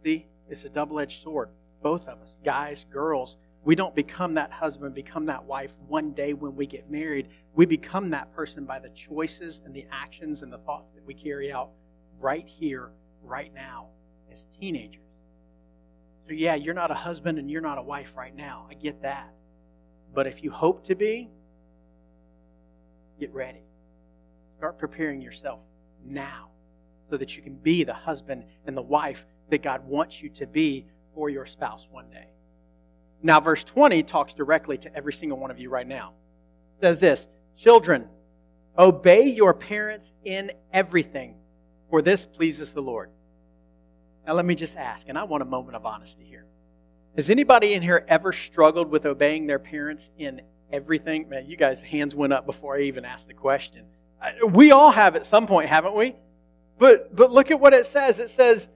See, 0.04 0.26
it's 0.48 0.64
a 0.64 0.70
double 0.70 0.98
edged 1.00 1.22
sword. 1.22 1.50
Both 1.82 2.08
of 2.08 2.20
us, 2.20 2.38
guys, 2.44 2.84
girls, 2.90 3.36
we 3.62 3.74
don't 3.74 3.94
become 3.94 4.34
that 4.34 4.50
husband, 4.50 4.94
become 4.94 5.26
that 5.26 5.44
wife 5.44 5.72
one 5.86 6.12
day 6.12 6.32
when 6.32 6.56
we 6.56 6.66
get 6.66 6.90
married. 6.90 7.28
We 7.54 7.66
become 7.66 8.10
that 8.10 8.32
person 8.34 8.64
by 8.64 8.78
the 8.78 8.88
choices 8.90 9.60
and 9.64 9.74
the 9.74 9.86
actions 9.90 10.42
and 10.42 10.52
the 10.52 10.58
thoughts 10.58 10.92
that 10.92 11.04
we 11.04 11.14
carry 11.14 11.52
out 11.52 11.70
right 12.18 12.46
here, 12.46 12.90
right 13.22 13.52
now, 13.54 13.88
as 14.32 14.46
teenagers. 14.60 15.00
So, 16.26 16.34
yeah, 16.34 16.54
you're 16.54 16.74
not 16.74 16.90
a 16.90 16.94
husband 16.94 17.38
and 17.38 17.50
you're 17.50 17.60
not 17.60 17.78
a 17.78 17.82
wife 17.82 18.14
right 18.16 18.34
now. 18.34 18.66
I 18.70 18.74
get 18.74 19.02
that. 19.02 19.32
But 20.14 20.26
if 20.26 20.42
you 20.42 20.50
hope 20.50 20.84
to 20.84 20.94
be, 20.94 21.28
get 23.18 23.32
ready. 23.32 23.62
Start 24.58 24.78
preparing 24.78 25.20
yourself 25.20 25.60
now 26.04 26.48
so 27.08 27.16
that 27.16 27.36
you 27.36 27.42
can 27.42 27.54
be 27.56 27.84
the 27.84 27.94
husband 27.94 28.44
and 28.66 28.76
the 28.76 28.82
wife 28.82 29.26
that 29.50 29.62
God 29.62 29.86
wants 29.86 30.22
you 30.22 30.28
to 30.30 30.46
be 30.46 30.86
for 31.14 31.28
your 31.28 31.46
spouse 31.46 31.88
one 31.90 32.08
day. 32.10 32.28
Now, 33.22 33.40
verse 33.40 33.64
20 33.64 34.02
talks 34.04 34.32
directly 34.32 34.78
to 34.78 34.94
every 34.94 35.12
single 35.12 35.38
one 35.38 35.50
of 35.50 35.58
you 35.58 35.68
right 35.68 35.86
now. 35.86 36.12
It 36.78 36.86
says 36.86 36.98
this 36.98 37.26
Children, 37.56 38.08
obey 38.78 39.28
your 39.28 39.52
parents 39.52 40.12
in 40.24 40.52
everything, 40.72 41.34
for 41.90 42.00
this 42.00 42.24
pleases 42.24 42.72
the 42.72 42.82
Lord. 42.82 43.10
Now, 44.30 44.36
let 44.36 44.46
me 44.46 44.54
just 44.54 44.76
ask, 44.76 45.08
and 45.08 45.18
I 45.18 45.24
want 45.24 45.42
a 45.42 45.44
moment 45.44 45.74
of 45.74 45.84
honesty 45.84 46.22
here. 46.22 46.44
Has 47.16 47.30
anybody 47.30 47.74
in 47.74 47.82
here 47.82 48.04
ever 48.06 48.32
struggled 48.32 48.88
with 48.88 49.04
obeying 49.04 49.48
their 49.48 49.58
parents 49.58 50.08
in 50.18 50.42
everything? 50.72 51.28
Man, 51.28 51.50
you 51.50 51.56
guys' 51.56 51.82
hands 51.82 52.14
went 52.14 52.32
up 52.32 52.46
before 52.46 52.76
I 52.76 52.82
even 52.82 53.04
asked 53.04 53.26
the 53.26 53.34
question. 53.34 53.86
We 54.46 54.70
all 54.70 54.92
have 54.92 55.16
at 55.16 55.26
some 55.26 55.48
point, 55.48 55.68
haven't 55.68 55.96
we? 55.96 56.14
But, 56.78 57.16
but 57.16 57.32
look 57.32 57.50
at 57.50 57.58
what 57.58 57.74
it 57.74 57.86
says. 57.86 58.20
It 58.20 58.30
says, 58.30 58.68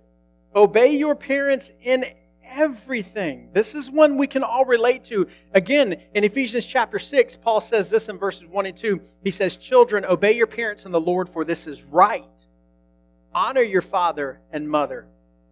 obey 0.57 0.97
your 0.97 1.14
parents 1.14 1.71
in 1.85 2.05
everything. 2.45 3.51
This 3.53 3.77
is 3.77 3.88
one 3.88 4.17
we 4.17 4.27
can 4.27 4.43
all 4.43 4.64
relate 4.64 5.05
to. 5.05 5.29
Again, 5.53 6.03
in 6.14 6.25
Ephesians 6.25 6.67
chapter 6.67 6.99
6, 6.99 7.37
Paul 7.37 7.61
says 7.61 7.88
this 7.90 8.09
in 8.09 8.19
verses 8.19 8.49
1 8.49 8.67
and 8.67 8.77
2. 8.77 9.01
He 9.23 9.31
says, 9.31 9.57
Children, 9.57 10.05
obey 10.05 10.33
your 10.33 10.49
parents 10.49 10.85
in 10.85 10.90
the 10.90 11.01
Lord, 11.01 11.29
for 11.29 11.45
this 11.45 11.69
is 11.69 11.85
right. 11.85 12.25
Honor 13.33 13.62
your 13.62 13.83
father 13.83 14.40
and 14.51 14.69
mother. 14.69 15.07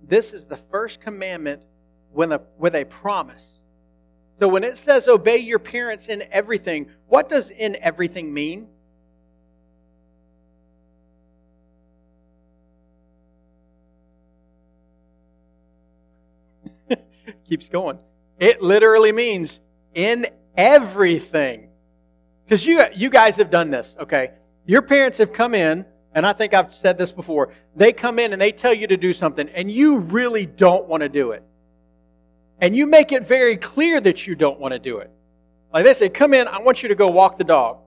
This 0.07 0.33
is 0.33 0.45
the 0.47 0.57
first 0.57 1.01
commandment 1.01 1.63
with 2.13 2.33
a, 2.33 2.43
with 2.59 2.75
a 2.75 2.85
promise. 2.85 3.63
So 4.39 4.49
when 4.49 4.65
it 4.65 4.77
says 4.77 5.07
obey 5.09 5.39
your 5.39 5.59
parents 5.59 6.09
in 6.09 6.25
everything, 6.33 6.91
what 7.07 7.29
does 7.29 7.51
in 7.51 7.77
everything 7.77 8.35
mean? 8.35 8.67
keeps 17.49 17.69
going. 17.69 17.99
It 18.39 18.63
literally 18.63 19.13
means 19.13 19.61
in 19.95 20.27
everything. 20.57 21.69
Because 22.45 22.67
you, 22.67 22.85
you 22.95 23.11
guys 23.11 23.37
have 23.37 23.51
done 23.51 23.71
this, 23.71 23.97
okay? 24.01 24.33
Your 24.67 24.83
parents 24.83 25.19
have 25.19 25.33
come 25.33 25.55
in, 25.55 25.87
and 26.15 26.27
I 26.27 26.33
think 26.33 26.55
I've 26.55 26.75
said 26.75 26.99
this 26.99 27.13
before. 27.13 27.53
They 27.75 27.93
come 27.93 28.19
in 28.19 28.33
and 28.33 28.41
they 28.41 28.53
tell 28.53 28.75
you 28.75 28.87
to 28.89 28.97
do 28.97 29.13
something, 29.13 29.49
and 29.49 29.71
you 29.71 29.99
really 29.99 30.47
don't 30.47 30.87
want 30.87 31.03
to 31.03 31.09
do 31.09 31.33
it. 31.33 31.43
And 32.61 32.77
you 32.77 32.87
make 32.87 33.13
it 33.13 33.27
very 33.27 33.57
clear 33.57 34.01
that 34.01 34.27
you 34.27 34.35
don't 34.35 34.61
want 34.61 34.73
to 34.73 34.79
do 34.79 34.99
it. 34.99 35.11
Like 35.73 35.85
they 35.85 35.95
say, 35.95 36.09
come 36.09 36.35
in, 36.35 36.47
I 36.47 36.61
want 36.61 36.83
you 36.83 36.89
to 36.91 36.95
go 36.95 37.09
walk 37.09 37.39
the 37.39 37.45
dog. 37.45 37.79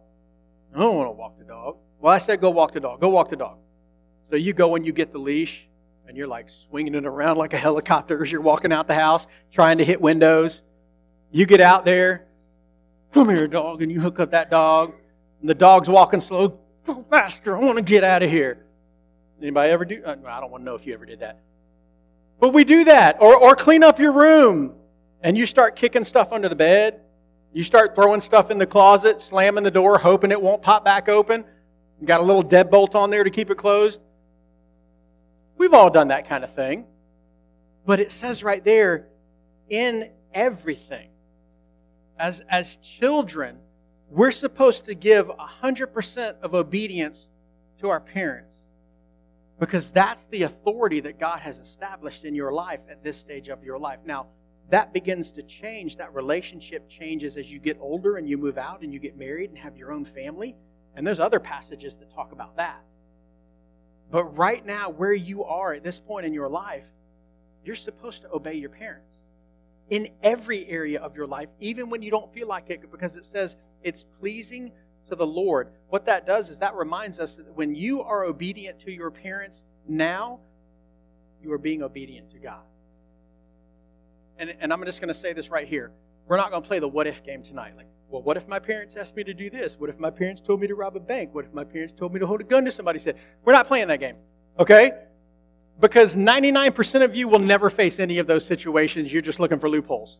I 0.74 0.80
don't 0.80 0.96
want 0.96 1.08
to 1.08 1.12
walk 1.12 1.38
the 1.38 1.46
dog. 1.46 1.78
Well, 2.00 2.12
I 2.12 2.18
said, 2.18 2.42
go 2.42 2.50
walk 2.50 2.74
the 2.74 2.80
dog. 2.80 3.00
Go 3.00 3.10
walk 3.10 3.30
the 3.30 3.36
dog. 3.36 3.58
So 4.30 4.36
you 4.36 4.54
go 4.54 4.76
and 4.76 4.86
you 4.86 4.92
get 4.92 5.12
the 5.12 5.20
leash, 5.20 5.68
and 6.08 6.18
you're 6.18 6.28
like 6.28 6.50
swinging 6.50 6.96
it 6.96 7.06
around 7.06 7.38
like 7.38 7.54
a 7.54 7.58
helicopter 7.58 8.22
as 8.24 8.32
you're 8.32 8.42
walking 8.42 8.74
out 8.74 8.88
the 8.88 8.96
house 8.96 9.28
trying 9.52 9.78
to 9.78 9.86
hit 9.86 10.02
windows. 10.02 10.62
You 11.32 11.46
get 11.46 11.62
out 11.62 11.86
there, 11.86 12.26
come 13.14 13.30
here, 13.30 13.48
dog, 13.48 13.82
and 13.82 13.92
you 13.92 14.02
hook 14.02 14.20
up 14.20 14.32
that 14.32 14.50
dog. 14.50 14.94
And 15.42 15.50
the 15.50 15.56
dog's 15.56 15.90
walking 15.90 16.22
slow. 16.22 16.60
Go 16.86 17.06
faster. 17.10 17.56
I 17.56 17.60
want 17.60 17.78
to 17.78 17.84
get 17.84 18.04
out 18.04 18.24
of 18.24 18.30
here. 18.30 18.66
Anybody 19.42 19.72
ever 19.72 19.86
do? 19.86 20.02
Uh, 20.06 20.16
I 20.28 20.40
don't 20.40 20.52
want 20.52 20.62
to 20.62 20.66
know 20.66 20.76
if 20.76 20.86
you 20.86 20.94
ever 20.94 21.06
did 21.06 21.20
that. 21.20 21.40
But 22.40 22.54
we 22.54 22.64
do 22.64 22.86
that. 22.86 23.18
Or, 23.22 23.36
or 23.36 23.56
clean 23.56 23.84
up 23.84 24.00
your 24.00 24.12
room 24.12 24.76
and 25.22 25.38
you 25.38 25.46
start 25.46 25.76
kicking 25.76 26.04
stuff 26.04 26.32
under 26.32 26.50
the 26.50 26.56
bed. 26.56 27.02
You 27.54 27.64
start 27.64 27.96
throwing 27.96 28.22
stuff 28.22 28.52
in 28.52 28.58
the 28.58 28.66
closet, 28.66 29.22
slamming 29.22 29.64
the 29.64 29.72
door, 29.72 29.98
hoping 29.98 30.32
it 30.32 30.42
won't 30.42 30.62
pop 30.62 30.84
back 30.84 31.10
open. 31.10 31.46
You 32.00 32.08
got 32.08 32.20
a 32.20 32.24
little 32.24 32.44
deadbolt 32.44 32.96
on 32.96 33.10
there 33.10 33.24
to 33.24 33.30
keep 33.30 33.50
it 33.50 33.56
closed. 33.56 34.02
We've 35.58 35.74
all 35.74 35.90
done 35.90 36.10
that 36.10 36.28
kind 36.28 36.44
of 36.44 36.54
thing. 36.54 36.86
But 37.86 38.00
it 38.00 38.12
says 38.12 38.44
right 38.44 38.64
there, 38.64 39.08
in 39.70 40.12
everything. 40.34 41.10
As, 42.20 42.42
as 42.50 42.78
children, 42.78 43.58
we're 44.10 44.32
supposed 44.32 44.86
to 44.86 44.96
give 44.96 45.28
100% 45.28 46.40
of 46.42 46.54
obedience 46.54 47.28
to 47.80 47.90
our 47.90 48.00
parents 48.00 48.66
because 49.60 49.90
that's 49.90 50.26
the 50.26 50.44
authority 50.44 51.00
that 51.02 51.20
God 51.20 51.40
has 51.40 51.60
established 51.60 52.26
in 52.26 52.36
your 52.36 52.52
life 52.52 52.82
at 52.90 53.04
this 53.04 53.18
stage 53.18 53.50
of 53.50 53.64
your 53.64 53.80
life. 53.80 54.00
Now, 54.06 54.28
that 54.70 54.94
begins 54.94 55.32
to 55.34 55.44
change. 55.44 55.98
That 55.98 56.14
relationship 56.14 56.90
changes 56.90 57.38
as 57.38 57.52
you 57.52 57.60
get 57.60 57.78
older 57.80 58.18
and 58.18 58.28
you 58.28 58.38
move 58.38 58.58
out 58.58 58.82
and 58.82 58.92
you 58.92 59.00
get 59.00 59.18
married 59.18 59.50
and 59.50 59.60
have 59.60 59.78
your 59.78 59.92
own 59.92 60.06
family. 60.06 60.56
And 60.96 61.06
there's 61.06 61.20
other 61.20 61.40
passages 61.40 61.96
that 61.96 62.14
talk 62.14 62.32
about 62.32 62.58
that. 62.58 62.84
But 64.12 64.38
right 64.38 64.66
now, 64.66 64.90
where 64.90 65.14
you 65.14 65.44
are 65.44 65.74
at 65.74 65.84
this 65.84 66.00
point 66.00 66.26
in 66.26 66.34
your 66.34 66.50
life, 66.50 66.88
you're 67.64 67.76
supposed 67.76 68.22
to 68.24 68.32
obey 68.34 68.56
your 68.56 68.70
parents 68.70 69.24
in 69.90 70.10
every 70.24 70.68
area 70.68 71.00
of 71.00 71.16
your 71.16 71.28
life, 71.28 71.50
even 71.60 71.90
when 71.90 72.02
you 72.02 72.12
don't 72.12 72.34
feel 72.34 72.48
like 72.48 72.70
it, 72.70 72.92
because 72.92 73.18
it 73.18 73.26
says 73.26 73.56
it's 73.86 74.04
pleasing 74.20 74.72
to 75.08 75.16
the 75.16 75.26
Lord. 75.26 75.70
What 75.90 76.08
that 76.08 76.26
does 76.26 76.50
is 76.50 76.60
that 76.60 76.76
reminds 76.76 77.20
us 77.20 77.36
that 77.36 77.56
when 77.56 77.76
you 77.76 78.02
are 78.02 78.26
obedient 78.26 78.80
to 78.82 78.92
your 78.92 79.12
parents 79.12 79.64
now, 79.88 80.40
you 81.42 81.54
are 81.54 81.60
being 81.60 81.84
obedient 81.84 82.32
to 82.32 82.40
God. 82.40 82.64
And, 84.40 84.54
and 84.60 84.74
I'm 84.74 84.84
just 84.84 85.00
going 85.00 85.10
to 85.10 85.14
say 85.14 85.32
this 85.32 85.50
right 85.50 85.68
here. 85.68 85.92
We're 86.28 86.38
not 86.38 86.50
going 86.50 86.64
to 86.64 86.68
play 86.68 86.80
the 86.80 86.88
what 86.88 87.06
if 87.06 87.24
game 87.24 87.44
tonight. 87.44 87.78
Like, 87.78 87.86
well, 88.10 88.24
what 88.24 88.38
if 88.38 88.48
my 88.48 88.58
parents 88.58 88.96
asked 88.96 89.16
me 89.16 89.24
to 89.24 89.34
do 89.34 89.52
this? 89.52 89.80
What 89.80 89.92
if 89.92 90.00
my 90.00 90.10
parents 90.10 90.42
told 90.42 90.60
me 90.60 90.68
to 90.68 90.76
rob 90.76 90.96
a 90.96 91.00
bank? 91.00 91.34
What 91.34 91.46
if 91.46 91.54
my 91.54 91.64
parents 91.64 91.94
told 91.96 92.12
me 92.12 92.20
to 92.20 92.28
hold 92.28 92.42
a 92.42 92.44
gun 92.44 92.66
to 92.66 92.72
somebody's 92.72 93.04
head? 93.04 93.18
We're 93.44 93.54
not 93.54 93.68
playing 93.68 93.88
that 93.90 94.00
game, 94.00 94.16
okay? 94.60 94.94
Because 95.80 96.16
99% 96.16 97.04
of 97.04 97.16
you 97.16 97.28
will 97.28 97.40
never 97.40 97.70
face 97.70 98.00
any 98.00 98.18
of 98.18 98.26
those 98.26 98.46
situations. 98.46 99.14
You're 99.14 99.22
just 99.22 99.40
looking 99.40 99.60
for 99.60 99.70
loopholes. 99.70 100.20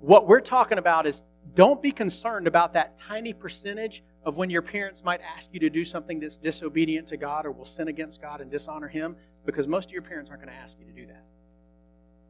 What 0.00 0.28
we're 0.28 0.40
talking 0.40 0.78
about 0.78 1.06
is 1.06 1.22
don't 1.54 1.80
be 1.80 1.92
concerned 1.92 2.46
about 2.46 2.72
that 2.74 2.96
tiny 2.96 3.32
percentage 3.32 4.02
of 4.24 4.36
when 4.36 4.50
your 4.50 4.62
parents 4.62 5.02
might 5.04 5.20
ask 5.20 5.48
you 5.52 5.60
to 5.60 5.70
do 5.70 5.84
something 5.84 6.20
that's 6.20 6.36
disobedient 6.36 7.08
to 7.08 7.16
God 7.16 7.46
or 7.46 7.52
will 7.52 7.64
sin 7.64 7.88
against 7.88 8.20
God 8.20 8.40
and 8.40 8.50
dishonor 8.50 8.88
Him, 8.88 9.16
because 9.46 9.66
most 9.66 9.86
of 9.86 9.92
your 9.92 10.02
parents 10.02 10.30
aren't 10.30 10.42
going 10.42 10.54
to 10.54 10.60
ask 10.60 10.74
you 10.78 10.84
to 10.86 10.92
do 10.92 11.06
that. 11.06 11.24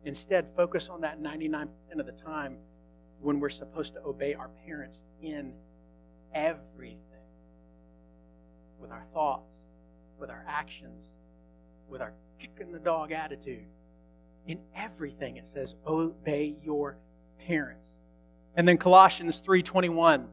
Instead, 0.04 0.46
focus 0.56 0.88
on 0.88 1.00
that 1.00 1.20
99% 1.20 1.68
of 1.98 2.06
the 2.06 2.12
time 2.12 2.58
when 3.20 3.40
we're 3.40 3.48
supposed 3.48 3.94
to 3.94 4.02
obey 4.04 4.34
our 4.34 4.48
parents 4.64 5.02
in 5.22 5.52
everything 6.32 7.00
with 8.78 8.90
our 8.92 9.04
thoughts, 9.12 9.56
with 10.18 10.30
our 10.30 10.44
actions, 10.46 11.14
with 11.88 12.00
our 12.00 12.12
kicking 12.38 12.72
the 12.72 12.78
dog 12.78 13.12
attitude. 13.12 13.66
In 14.46 14.60
everything, 14.74 15.36
it 15.36 15.46
says, 15.46 15.74
obey 15.86 16.56
your 16.62 16.96
parents. 17.46 17.96
And 18.58 18.66
then 18.66 18.76
Colossians 18.76 19.38
3:21. 19.38 20.26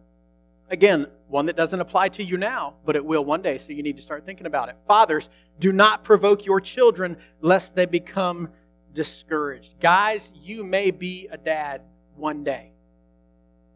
Again, 0.72 1.06
one 1.28 1.46
that 1.46 1.56
doesn't 1.56 1.80
apply 1.80 2.10
to 2.10 2.24
you 2.24 2.38
now, 2.38 2.74
but 2.84 2.96
it 2.96 3.06
will 3.06 3.24
one 3.24 3.44
day, 3.44 3.60
so 3.60 3.72
you 3.72 3.84
need 3.84 3.98
to 3.98 4.02
start 4.02 4.26
thinking 4.26 4.48
about 4.48 4.68
it. 4.68 4.76
Fathers, 4.88 5.30
do 5.60 5.72
not 5.72 6.04
provoke 6.04 6.44
your 6.44 6.60
children 6.60 7.18
lest 7.42 7.76
they 7.76 7.86
become 7.86 8.50
discouraged. 8.94 9.80
Guys, 9.80 10.32
you 10.34 10.64
may 10.64 10.90
be 10.90 11.28
a 11.32 11.38
dad 11.38 11.84
one 12.16 12.44
day. 12.44 12.72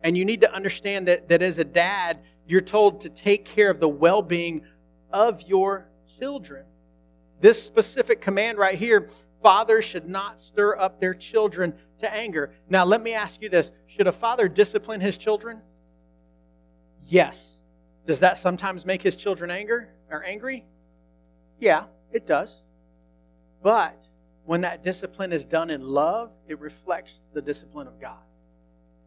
And 0.03 0.17
you 0.17 0.25
need 0.25 0.41
to 0.41 0.51
understand 0.51 1.07
that, 1.07 1.29
that 1.29 1.43
as 1.43 1.59
a 1.59 1.63
dad, 1.63 2.19
you're 2.47 2.59
told 2.59 3.01
to 3.01 3.09
take 3.09 3.45
care 3.45 3.69
of 3.69 3.79
the 3.79 3.87
well 3.87 4.23
being 4.23 4.63
of 5.13 5.43
your 5.43 5.89
children. 6.17 6.65
This 7.39 7.61
specific 7.61 8.19
command 8.19 8.57
right 8.57 8.79
here 8.79 9.09
fathers 9.41 9.85
should 9.85 10.07
not 10.07 10.39
stir 10.39 10.77
up 10.77 10.99
their 10.99 11.13
children 11.13 11.73
to 11.99 12.13
anger. 12.13 12.51
Now, 12.69 12.85
let 12.85 13.01
me 13.01 13.13
ask 13.13 13.41
you 13.41 13.49
this 13.49 13.71
should 13.99 14.07
a 14.07 14.13
father 14.13 14.47
discipline 14.47 15.01
his 15.01 15.17
children? 15.17 15.59
Yes. 17.09 17.57
Does 18.07 18.21
that 18.21 18.37
sometimes 18.37 18.85
make 18.85 19.01
his 19.01 19.17
children 19.17 19.51
anger 19.51 19.89
or 20.09 20.23
angry? 20.23 20.63
Yeah, 21.59 21.83
it 22.13 22.25
does. 22.25 22.63
But 23.61 24.07
when 24.45 24.61
that 24.61 24.83
discipline 24.83 25.33
is 25.33 25.43
done 25.43 25.69
in 25.69 25.81
love, 25.81 26.31
it 26.47 26.61
reflects 26.61 27.19
the 27.33 27.41
discipline 27.41 27.87
of 27.87 27.99
God. 27.99 28.21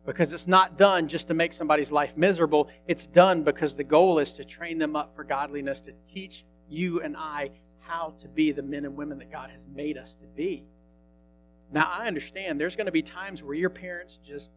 Because 0.05 0.35
it's 0.35 0.47
not 0.47 0.77
done 0.77 1.09
just 1.09 1.27
to 1.29 1.33
make 1.33 1.55
somebody's 1.55 1.91
life 1.91 2.15
miserable. 2.15 2.69
It's 2.87 3.07
done 3.07 3.45
because 3.45 3.75
the 3.75 3.85
goal 3.85 4.19
is 4.19 4.35
to 4.35 4.45
train 4.45 4.77
them 4.77 4.95
up 4.95 5.17
for 5.17 5.25
godliness, 5.25 5.81
to 5.83 5.95
teach 6.05 6.45
you 6.69 7.01
and 7.01 7.17
I 7.17 7.53
how 7.79 8.13
to 8.21 8.29
be 8.29 8.53
the 8.53 8.63
men 8.63 8.85
and 8.85 8.95
women 8.95 9.17
that 9.21 9.33
God 9.33 9.49
has 9.49 9.67
made 9.75 9.97
us 9.97 10.17
to 10.17 10.27
be. 10.37 10.67
Now, 11.73 11.91
I 11.91 12.07
understand 12.07 12.61
there's 12.61 12.77
going 12.77 12.85
to 12.85 12.93
be 12.93 13.01
times 13.01 13.43
where 13.43 13.55
your 13.55 13.71
parents 13.71 14.19
just 14.23 14.51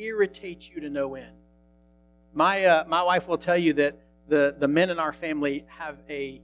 irritate 0.00 0.70
you 0.72 0.80
to 0.80 0.90
no 0.90 1.14
end. 1.14 1.36
My, 2.32 2.64
uh, 2.64 2.84
my 2.86 3.02
wife 3.02 3.28
will 3.28 3.38
tell 3.38 3.56
you 3.56 3.72
that 3.74 3.98
the, 4.28 4.54
the 4.58 4.68
men 4.68 4.90
in 4.90 4.98
our 4.98 5.12
family 5.12 5.64
have 5.68 5.98
a, 6.08 6.40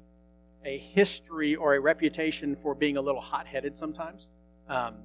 a 0.65 0.79
history 0.79 1.55
or 1.55 1.75
a 1.75 1.81
reputation 1.81 2.57
for 2.57 2.75
being 2.75 2.97
a 2.97 3.01
little 3.01 3.21
hot 3.21 3.47
headed 3.47 3.77
sometimes, 3.77 4.29
um, 4.69 4.97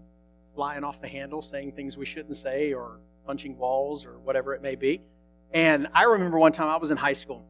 flying 0.56 0.84
off 0.84 1.00
the 1.00 1.08
handle, 1.08 1.42
saying 1.42 1.72
things 1.74 1.98
we 1.98 2.06
shouldn't 2.06 2.36
say, 2.36 2.74
or 2.74 3.00
punching 3.26 3.58
walls, 3.58 4.06
or 4.06 4.18
whatever 4.20 4.54
it 4.54 4.62
may 4.62 4.76
be. 4.76 5.02
And 5.54 5.88
I 5.94 6.04
remember 6.04 6.40
one 6.40 6.52
time 6.52 6.70
I 6.70 6.78
was 6.78 6.90
in 6.90 6.98
high 6.98 7.14
school, 7.14 7.46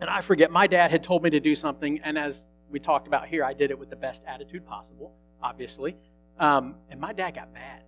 and 0.00 0.08
I 0.08 0.20
forget, 0.22 0.50
my 0.50 0.66
dad 0.66 0.90
had 0.90 1.02
told 1.02 1.22
me 1.22 1.30
to 1.30 1.40
do 1.40 1.54
something, 1.54 2.00
and 2.02 2.18
as 2.18 2.46
we 2.70 2.80
talked 2.80 3.06
about 3.06 3.28
here, 3.28 3.44
I 3.44 3.52
did 3.52 3.70
it 3.70 3.78
with 3.78 3.90
the 3.90 3.96
best 3.96 4.22
attitude 4.26 4.66
possible, 4.66 5.12
obviously. 5.42 5.96
Um, 6.38 6.76
and 6.90 7.00
my 7.00 7.12
dad 7.12 7.34
got 7.34 7.52
mad 7.52 7.82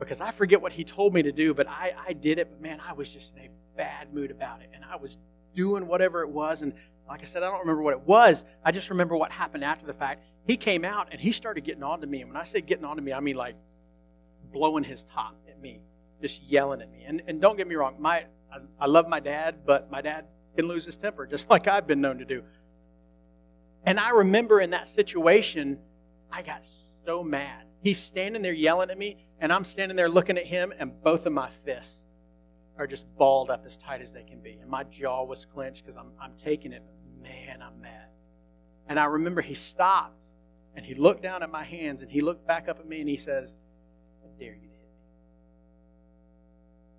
because 0.00 0.20
I 0.20 0.30
forget 0.30 0.60
what 0.60 0.72
he 0.72 0.84
told 0.84 1.14
me 1.14 1.22
to 1.22 1.32
do, 1.32 1.54
but 1.54 1.68
I, 1.68 1.94
I 2.08 2.12
did 2.12 2.38
it. 2.38 2.48
But 2.50 2.60
man, 2.60 2.80
I 2.86 2.92
was 2.92 3.10
just 3.12 3.34
in 3.36 3.42
a 3.44 3.48
bad 3.76 4.12
mood 4.12 4.30
about 4.30 4.60
it. 4.62 4.70
And 4.74 4.84
I 4.84 4.96
was 4.96 5.16
doing 5.54 5.86
whatever 5.86 6.22
it 6.22 6.28
was. 6.28 6.62
And 6.62 6.72
like 7.08 7.20
I 7.20 7.24
said, 7.24 7.42
I 7.42 7.50
don't 7.50 7.60
remember 7.60 7.82
what 7.82 7.92
it 7.92 8.00
was. 8.00 8.44
I 8.64 8.72
just 8.72 8.90
remember 8.90 9.16
what 9.16 9.30
happened 9.30 9.64
after 9.64 9.86
the 9.86 9.92
fact. 9.92 10.24
He 10.46 10.56
came 10.56 10.84
out 10.84 11.08
and 11.12 11.20
he 11.20 11.32
started 11.32 11.64
getting 11.64 11.82
on 11.82 12.00
to 12.00 12.06
me. 12.06 12.22
And 12.22 12.30
when 12.30 12.36
I 12.36 12.44
say 12.44 12.60
getting 12.60 12.84
on 12.84 12.96
to 12.96 13.02
me, 13.02 13.12
I 13.12 13.20
mean 13.20 13.36
like 13.36 13.56
blowing 14.52 14.84
his 14.84 15.04
top 15.04 15.36
at 15.48 15.60
me, 15.60 15.80
just 16.20 16.42
yelling 16.42 16.80
at 16.80 16.90
me. 16.90 17.04
And, 17.06 17.22
and 17.26 17.40
don't 17.40 17.56
get 17.56 17.68
me 17.68 17.74
wrong, 17.74 17.96
my 17.98 18.24
I, 18.52 18.58
I 18.80 18.86
love 18.86 19.08
my 19.08 19.20
dad, 19.20 19.60
but 19.64 19.90
my 19.90 20.00
dad 20.00 20.24
can 20.56 20.66
lose 20.66 20.84
his 20.84 20.96
temper, 20.96 21.26
just 21.26 21.48
like 21.50 21.68
I've 21.68 21.86
been 21.86 22.00
known 22.00 22.18
to 22.18 22.24
do. 22.24 22.42
And 23.84 23.98
I 23.98 24.10
remember 24.10 24.60
in 24.60 24.70
that 24.70 24.88
situation, 24.88 25.78
I 26.30 26.42
got 26.42 26.66
so 27.06 27.22
mad. 27.22 27.64
He's 27.82 28.02
standing 28.02 28.42
there 28.42 28.52
yelling 28.52 28.90
at 28.90 28.98
me, 28.98 29.16
and 29.40 29.52
I'm 29.52 29.64
standing 29.64 29.96
there 29.96 30.08
looking 30.08 30.36
at 30.36 30.46
him, 30.46 30.72
and 30.78 31.02
both 31.02 31.26
of 31.26 31.32
my 31.32 31.48
fists 31.64 32.06
are 32.76 32.86
just 32.86 33.06
balled 33.16 33.50
up 33.50 33.64
as 33.66 33.76
tight 33.76 34.00
as 34.00 34.12
they 34.12 34.22
can 34.22 34.40
be. 34.40 34.58
And 34.60 34.70
my 34.70 34.84
jaw 34.84 35.24
was 35.24 35.44
clenched 35.44 35.84
because 35.84 35.96
I'm, 35.96 36.12
I'm 36.20 36.32
taking 36.36 36.72
it. 36.72 36.82
Man, 37.22 37.60
I'm 37.62 37.80
mad. 37.80 38.08
And 38.86 38.98
I 38.98 39.04
remember 39.04 39.40
he 39.42 39.54
stopped 39.54 40.26
and 40.74 40.84
he 40.84 40.94
looked 40.94 41.22
down 41.22 41.42
at 41.42 41.50
my 41.50 41.62
hands 41.62 42.02
and 42.02 42.10
he 42.10 42.22
looked 42.22 42.46
back 42.46 42.68
up 42.68 42.78
at 42.80 42.88
me 42.88 43.00
and 43.00 43.08
he 43.08 43.18
says, 43.18 43.54
I 44.24 44.28
dare 44.38 44.54
you 44.54 44.68
to 44.68 44.74
hit 44.74 44.88
me. 44.88 45.04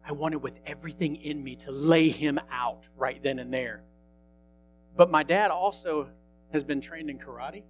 I 0.07 0.11
wanted 0.13 0.37
with 0.37 0.59
everything 0.65 1.15
in 1.15 1.43
me 1.43 1.55
to 1.57 1.71
lay 1.71 2.09
him 2.09 2.39
out 2.51 2.83
right 2.95 3.21
then 3.21 3.39
and 3.39 3.51
there. 3.51 3.83
But 4.95 5.09
my 5.09 5.23
dad 5.23 5.51
also 5.51 6.09
has 6.53 6.63
been 6.63 6.81
trained 6.81 7.09
in 7.09 7.17
karate. 7.17 7.63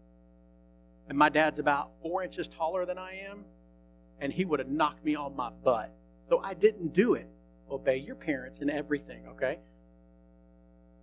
And 1.11 1.17
my 1.17 1.27
dad's 1.27 1.59
about 1.59 1.91
four 2.01 2.23
inches 2.23 2.47
taller 2.47 2.85
than 2.85 2.97
I 2.97 3.25
am. 3.29 3.43
And 4.21 4.31
he 4.31 4.45
would 4.45 4.59
have 4.59 4.69
knocked 4.69 5.03
me 5.03 5.13
on 5.13 5.35
my 5.35 5.49
butt. 5.49 5.93
So 6.29 6.39
I 6.39 6.53
didn't 6.53 6.93
do 6.93 7.15
it. 7.15 7.27
Obey 7.69 7.97
your 7.97 8.15
parents 8.15 8.61
in 8.61 8.69
everything, 8.69 9.27
okay? 9.31 9.59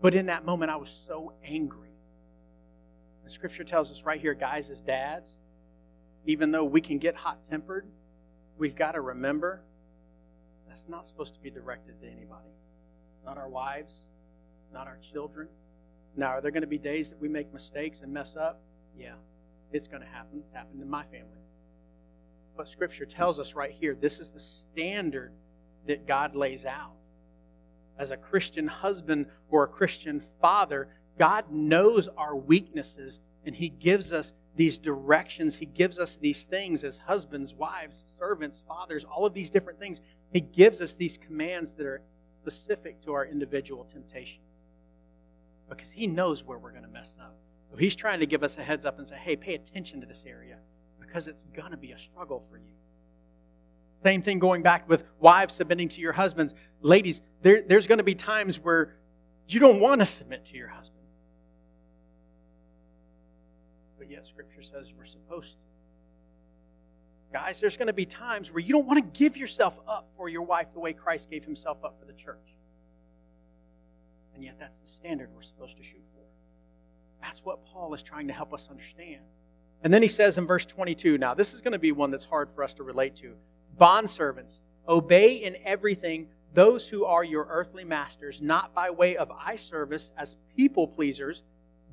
But 0.01 0.15
in 0.15 0.25
that 0.25 0.47
moment, 0.47 0.71
I 0.71 0.77
was 0.77 0.89
so 0.89 1.35
angry. 1.45 1.91
The 3.23 3.29
scripture 3.29 3.65
tells 3.65 3.91
us 3.91 4.05
right 4.05 4.19
here, 4.19 4.33
guys, 4.33 4.71
as 4.71 4.81
dads, 4.81 5.37
even 6.25 6.53
though 6.53 6.65
we 6.65 6.81
can 6.81 6.97
get 6.97 7.15
hot 7.15 7.45
tempered, 7.45 7.87
we've 8.57 8.75
got 8.75 8.93
to 8.93 9.03
remember 9.03 9.61
that's 10.67 10.89
not 10.89 11.07
supposed 11.07 11.35
to 11.35 11.41
be 11.41 11.51
directed 11.51 12.01
to 12.01 12.07
anybody. 12.07 12.55
Not 13.27 13.37
our 13.37 13.51
wives, 13.51 14.07
not 14.73 14.87
our 14.87 14.97
children, 15.13 15.49
now, 16.17 16.29
are 16.31 16.41
there 16.41 16.51
going 16.51 16.63
to 16.63 16.67
be 16.67 16.79
days 16.79 17.11
that 17.11 17.21
we 17.21 17.29
make 17.29 17.53
mistakes 17.53 18.01
and 18.01 18.13
mess 18.13 18.35
up? 18.35 18.61
Yeah, 18.99 19.15
it's 19.73 19.87
going 19.87 20.03
to 20.03 20.09
happen. 20.09 20.43
It's 20.45 20.55
happened 20.55 20.81
in 20.83 20.89
my 20.89 21.05
family. 21.05 21.43
But 22.57 22.69
Scripture 22.69 23.07
tells 23.07 23.39
us 23.39 23.55
right 23.55 23.71
here 23.71 23.95
this 23.95 24.19
is 24.19 24.31
the 24.31 24.41
standard 24.41 25.33
that 25.87 26.07
God 26.07 26.35
lays 26.35 26.67
out. 26.67 26.93
As 27.99 28.11
a 28.11 28.17
Christian 28.17 28.67
husband 28.67 29.27
or 29.51 29.65
a 29.65 29.69
Christian 29.69 30.21
father, 30.41 30.89
God 31.19 31.51
knows 31.51 32.09
our 32.17 32.37
weaknesses 32.37 33.21
and 33.45 33.55
He 33.55 33.69
gives 33.69 34.13
us 34.13 34.33
these 34.57 34.79
directions. 34.79 35.57
He 35.57 35.67
gives 35.67 35.99
us 35.99 36.17
these 36.17 36.45
things 36.45 36.85
as 36.85 36.99
husbands, 36.99 37.55
wives, 37.55 38.05
servants, 38.19 38.65
fathers, 38.67 39.05
all 39.05 39.25
of 39.25 39.35
these 39.35 39.51
different 39.51 39.79
things. 39.79 40.01
He 40.33 40.41
gives 40.41 40.81
us 40.81 40.95
these 40.95 41.17
commands 41.17 41.73
that 41.75 41.87
are 41.87 42.03
specific 42.43 43.01
to 43.05 43.13
our 43.13 43.25
individual 43.25 43.85
temptation 43.85 44.41
because 45.69 45.91
he 45.91 46.07
knows 46.07 46.45
where 46.45 46.59
we're 46.59 46.73
going 46.73 46.83
to 46.83 46.89
mess 46.89 47.17
up. 47.21 47.37
He's 47.77 47.97
trying 47.97 48.21
to 48.21 48.27
give 48.27 48.43
us 48.43 48.59
a 48.59 48.63
heads 48.63 48.85
up 48.85 48.99
and 48.99 49.07
say, 49.07 49.17
hey, 49.17 49.37
pay 49.37 49.55
attention 49.55 50.01
to 50.01 50.07
this 50.07 50.25
area 50.27 50.59
because 51.01 51.29
it's 51.29 51.45
going 51.55 51.71
to 51.71 51.77
be 51.77 51.93
a 51.93 51.99
struggle 51.99 52.45
for 52.51 52.57
you. 52.57 52.73
Same 54.03 54.23
thing 54.23 54.39
going 54.39 54.63
back 54.63 54.89
with 54.89 55.05
wives 55.19 55.55
submitting 55.55 55.89
to 55.91 56.01
your 56.01 56.13
husbands. 56.13 56.55
Ladies, 56.81 57.21
there, 57.43 57.63
there's 57.67 57.87
going 57.87 57.99
to 57.99 58.05
be 58.05 58.15
times 58.15 58.59
where 58.59 58.95
you 59.49 59.61
don't 59.61 59.81
want 59.81 60.01
to 60.01 60.07
submit 60.07 60.47
to 60.47 60.57
your 60.57 60.69
husband. 60.69 61.05
But 63.99 64.11
yet, 64.11 64.27
Scripture 64.27 64.63
says 64.63 64.93
we're 64.97 65.05
supposed 65.05 65.53
to. 65.53 65.59
Guys, 67.33 67.61
there's 67.61 67.77
going 67.77 67.89
to 67.89 67.93
be 67.93 68.07
times 68.07 68.53
where 68.53 68.61
you 68.61 68.73
don't 68.73 68.87
want 68.87 68.99
to 68.99 69.19
give 69.19 69.37
yourself 69.37 69.75
up 69.87 70.09
for 70.17 70.29
your 70.29 70.43
wife 70.43 70.69
the 70.73 70.81
way 70.81 70.93
Christ 70.93 71.31
gave 71.31 71.45
himself 71.45 71.85
up 71.85 71.99
for 71.99 72.07
the 72.07 72.13
church. 72.13 72.55
And 74.35 74.45
yet, 74.45 74.57
that's 74.59 74.79
the 74.79 74.87
standard 74.87 75.29
we're 75.35 75.43
supposed 75.43 75.77
to 75.77 75.83
shoot 75.83 76.03
for. 76.15 76.18
That's 77.21 77.45
what 77.45 77.65
Paul 77.67 77.95
is 77.95 78.03
trying 78.03 78.29
to 78.29 78.33
help 78.33 78.53
us 78.55 78.69
understand. 78.71 79.23
And 79.83 79.93
then 79.93 80.03
he 80.03 80.09
says 80.09 80.39
in 80.39 80.47
verse 80.47 80.67
22 80.67 81.19
now, 81.19 81.35
this 81.35 81.55
is 81.55 81.61
going 81.61 81.73
to 81.73 81.79
be 81.79 81.93
one 81.93 82.11
that's 82.11 82.25
hard 82.25 82.51
for 82.51 82.65
us 82.65 82.75
to 82.75 82.83
relate 82.83 83.17
to. 83.17 83.35
Bondservants, 83.81 84.61
obey 84.89 85.35
in 85.35 85.57
everything 85.65 86.29
those 86.55 86.89
who 86.89 87.05
are 87.05 87.23
your 87.23 87.47
earthly 87.51 87.85
masters, 87.85 88.41
not 88.41 88.75
by 88.75 88.91
way 88.91 89.17
of 89.17 89.31
eye 89.31 89.57
service 89.57 90.11
as 90.17 90.37
people 90.57 90.89
pleasers, 90.89 91.43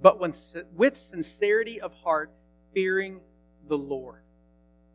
but 0.01 0.19
with 0.19 0.97
sincerity 0.97 1.81
of 1.81 1.93
heart, 1.93 2.31
fearing 2.73 3.19
the 3.67 3.77
Lord. 3.77 4.21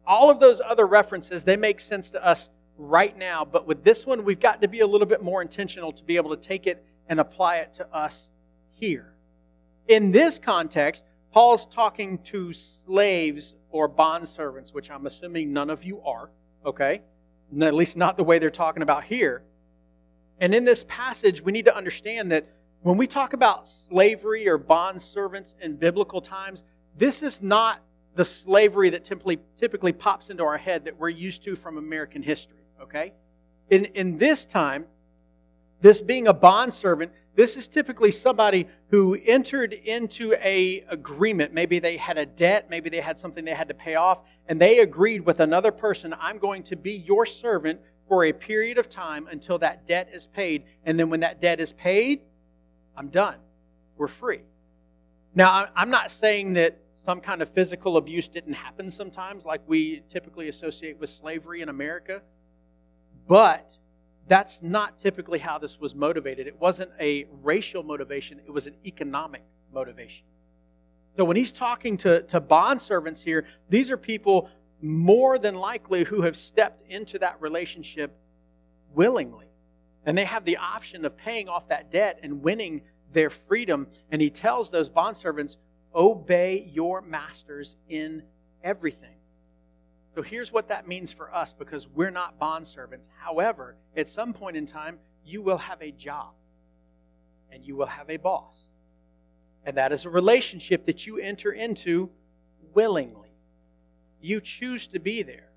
All 0.06 0.30
of 0.30 0.40
those 0.40 0.60
other 0.64 0.86
references, 0.86 1.44
they 1.44 1.56
make 1.56 1.78
sense 1.78 2.10
to 2.10 2.24
us 2.24 2.48
right 2.76 3.16
now, 3.16 3.44
but 3.44 3.66
with 3.66 3.84
this 3.84 4.06
one, 4.06 4.24
we've 4.24 4.40
got 4.40 4.62
to 4.62 4.68
be 4.68 4.80
a 4.80 4.86
little 4.86 5.06
bit 5.06 5.22
more 5.22 5.42
intentional 5.42 5.92
to 5.92 6.04
be 6.04 6.16
able 6.16 6.34
to 6.34 6.40
take 6.40 6.66
it 6.66 6.84
and 7.06 7.20
apply 7.20 7.56
it 7.56 7.74
to 7.74 7.94
us 7.94 8.30
here. 8.72 9.09
In 9.90 10.12
this 10.12 10.38
context, 10.38 11.04
Paul's 11.32 11.66
talking 11.66 12.18
to 12.18 12.52
slaves 12.52 13.56
or 13.70 13.88
bondservants, 13.88 14.72
which 14.72 14.88
I'm 14.88 15.04
assuming 15.04 15.52
none 15.52 15.68
of 15.68 15.82
you 15.82 16.00
are, 16.02 16.30
okay? 16.64 17.02
At 17.60 17.74
least 17.74 17.96
not 17.96 18.16
the 18.16 18.22
way 18.22 18.38
they're 18.38 18.50
talking 18.50 18.84
about 18.84 19.02
here. 19.02 19.42
And 20.38 20.54
in 20.54 20.64
this 20.64 20.84
passage, 20.86 21.42
we 21.42 21.50
need 21.50 21.64
to 21.64 21.76
understand 21.76 22.30
that 22.30 22.46
when 22.82 22.98
we 22.98 23.08
talk 23.08 23.32
about 23.32 23.66
slavery 23.66 24.48
or 24.48 24.58
bond 24.58 25.02
servants 25.02 25.56
in 25.60 25.74
biblical 25.74 26.20
times, 26.20 26.62
this 26.96 27.20
is 27.20 27.42
not 27.42 27.82
the 28.14 28.24
slavery 28.24 28.90
that 28.90 29.02
typically, 29.02 29.40
typically 29.56 29.92
pops 29.92 30.30
into 30.30 30.44
our 30.44 30.56
head 30.56 30.84
that 30.84 30.96
we're 31.00 31.08
used 31.08 31.42
to 31.42 31.56
from 31.56 31.78
American 31.78 32.22
history, 32.22 32.62
okay? 32.80 33.12
In, 33.70 33.86
in 33.86 34.18
this 34.18 34.44
time, 34.44 34.84
this 35.80 36.00
being 36.00 36.28
a 36.28 36.32
bond 36.32 36.72
servant, 36.72 37.10
this 37.36 37.56
is 37.56 37.68
typically 37.68 38.10
somebody 38.10 38.66
who 38.88 39.16
entered 39.24 39.72
into 39.72 40.34
a 40.34 40.84
agreement. 40.88 41.52
Maybe 41.52 41.78
they 41.78 41.96
had 41.96 42.18
a 42.18 42.26
debt, 42.26 42.68
maybe 42.68 42.90
they 42.90 43.00
had 43.00 43.18
something 43.18 43.44
they 43.44 43.54
had 43.54 43.68
to 43.68 43.74
pay 43.74 43.94
off, 43.94 44.20
and 44.48 44.60
they 44.60 44.80
agreed 44.80 45.20
with 45.24 45.40
another 45.40 45.70
person, 45.70 46.14
I'm 46.20 46.38
going 46.38 46.62
to 46.64 46.76
be 46.76 46.92
your 46.92 47.24
servant 47.24 47.80
for 48.08 48.24
a 48.24 48.32
period 48.32 48.76
of 48.78 48.88
time 48.88 49.28
until 49.30 49.58
that 49.58 49.86
debt 49.86 50.10
is 50.12 50.26
paid. 50.26 50.64
And 50.84 50.98
then 50.98 51.10
when 51.10 51.20
that 51.20 51.40
debt 51.40 51.60
is 51.60 51.72
paid, 51.72 52.22
I'm 52.96 53.08
done. 53.08 53.36
We're 53.96 54.08
free. 54.08 54.40
Now, 55.34 55.68
I'm 55.76 55.90
not 55.90 56.10
saying 56.10 56.54
that 56.54 56.76
some 56.96 57.20
kind 57.20 57.40
of 57.40 57.48
physical 57.50 57.96
abuse 57.96 58.28
didn't 58.28 58.54
happen 58.54 58.90
sometimes, 58.90 59.46
like 59.46 59.60
we 59.66 60.02
typically 60.08 60.48
associate 60.48 60.98
with 60.98 61.08
slavery 61.08 61.62
in 61.62 61.68
America, 61.68 62.20
but 63.28 63.78
that's 64.30 64.62
not 64.62 64.96
typically 64.96 65.40
how 65.40 65.58
this 65.58 65.80
was 65.80 65.92
motivated. 65.92 66.46
It 66.46 66.60
wasn't 66.60 66.92
a 67.00 67.26
racial 67.42 67.82
motivation, 67.82 68.40
it 68.46 68.52
was 68.52 68.68
an 68.68 68.76
economic 68.86 69.42
motivation. 69.74 70.24
So 71.16 71.24
when 71.24 71.36
he's 71.36 71.50
talking 71.50 71.96
to, 71.98 72.22
to 72.22 72.40
bond 72.40 72.80
servants 72.80 73.24
here, 73.24 73.44
these 73.68 73.90
are 73.90 73.96
people 73.96 74.48
more 74.80 75.36
than 75.36 75.56
likely 75.56 76.04
who 76.04 76.22
have 76.22 76.36
stepped 76.36 76.88
into 76.88 77.18
that 77.18 77.40
relationship 77.40 78.16
willingly. 78.94 79.46
And 80.06 80.16
they 80.16 80.24
have 80.24 80.44
the 80.44 80.58
option 80.58 81.04
of 81.04 81.16
paying 81.16 81.48
off 81.48 81.66
that 81.68 81.90
debt 81.90 82.20
and 82.22 82.40
winning 82.40 82.82
their 83.12 83.30
freedom. 83.30 83.88
And 84.12 84.22
he 84.22 84.30
tells 84.30 84.70
those 84.70 84.88
bondservants, 84.88 85.56
obey 85.92 86.70
your 86.72 87.02
masters 87.02 87.76
in 87.88 88.22
everything. 88.62 89.09
So 90.14 90.22
here's 90.22 90.52
what 90.52 90.68
that 90.68 90.88
means 90.88 91.12
for 91.12 91.32
us 91.32 91.52
because 91.52 91.88
we're 91.88 92.10
not 92.10 92.38
bondservants. 92.38 93.08
However, 93.18 93.76
at 93.96 94.08
some 94.08 94.32
point 94.32 94.56
in 94.56 94.66
time, 94.66 94.98
you 95.24 95.40
will 95.42 95.58
have 95.58 95.80
a 95.82 95.92
job 95.92 96.32
and 97.52 97.64
you 97.64 97.76
will 97.76 97.86
have 97.86 98.10
a 98.10 98.16
boss. 98.16 98.70
And 99.64 99.76
that 99.76 99.92
is 99.92 100.06
a 100.06 100.10
relationship 100.10 100.86
that 100.86 101.06
you 101.06 101.18
enter 101.18 101.52
into 101.52 102.10
willingly 102.74 103.30
you 104.20 104.40
choose 104.40 104.86
to 104.88 105.00
be 105.00 105.22
there. 105.22 105.48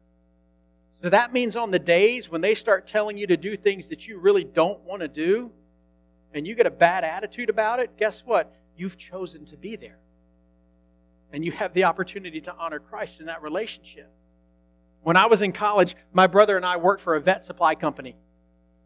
So 1.01 1.09
that 1.09 1.33
means 1.33 1.55
on 1.55 1.71
the 1.71 1.79
days 1.79 2.29
when 2.29 2.41
they 2.41 2.55
start 2.55 2.87
telling 2.87 3.17
you 3.17 3.27
to 3.27 3.37
do 3.37 3.57
things 3.57 3.89
that 3.89 4.07
you 4.07 4.19
really 4.19 4.43
don't 4.43 4.79
want 4.81 5.01
to 5.01 5.07
do, 5.07 5.51
and 6.33 6.47
you 6.47 6.55
get 6.55 6.65
a 6.65 6.71
bad 6.71 7.03
attitude 7.03 7.49
about 7.49 7.79
it, 7.79 7.97
guess 7.97 8.25
what? 8.25 8.55
You've 8.77 8.97
chosen 8.97 9.45
to 9.45 9.57
be 9.57 9.75
there. 9.75 9.99
And 11.31 11.43
you 11.43 11.51
have 11.51 11.73
the 11.73 11.83
opportunity 11.83 12.41
to 12.41 12.55
honor 12.55 12.79
Christ 12.79 13.19
in 13.19 13.25
that 13.25 13.41
relationship. 13.41 14.09
When 15.03 15.17
I 15.17 15.25
was 15.27 15.41
in 15.41 15.51
college, 15.51 15.95
my 16.13 16.27
brother 16.27 16.57
and 16.57 16.65
I 16.65 16.77
worked 16.77 17.01
for 17.01 17.15
a 17.15 17.21
vet 17.21 17.43
supply 17.43 17.75
company. 17.75 18.15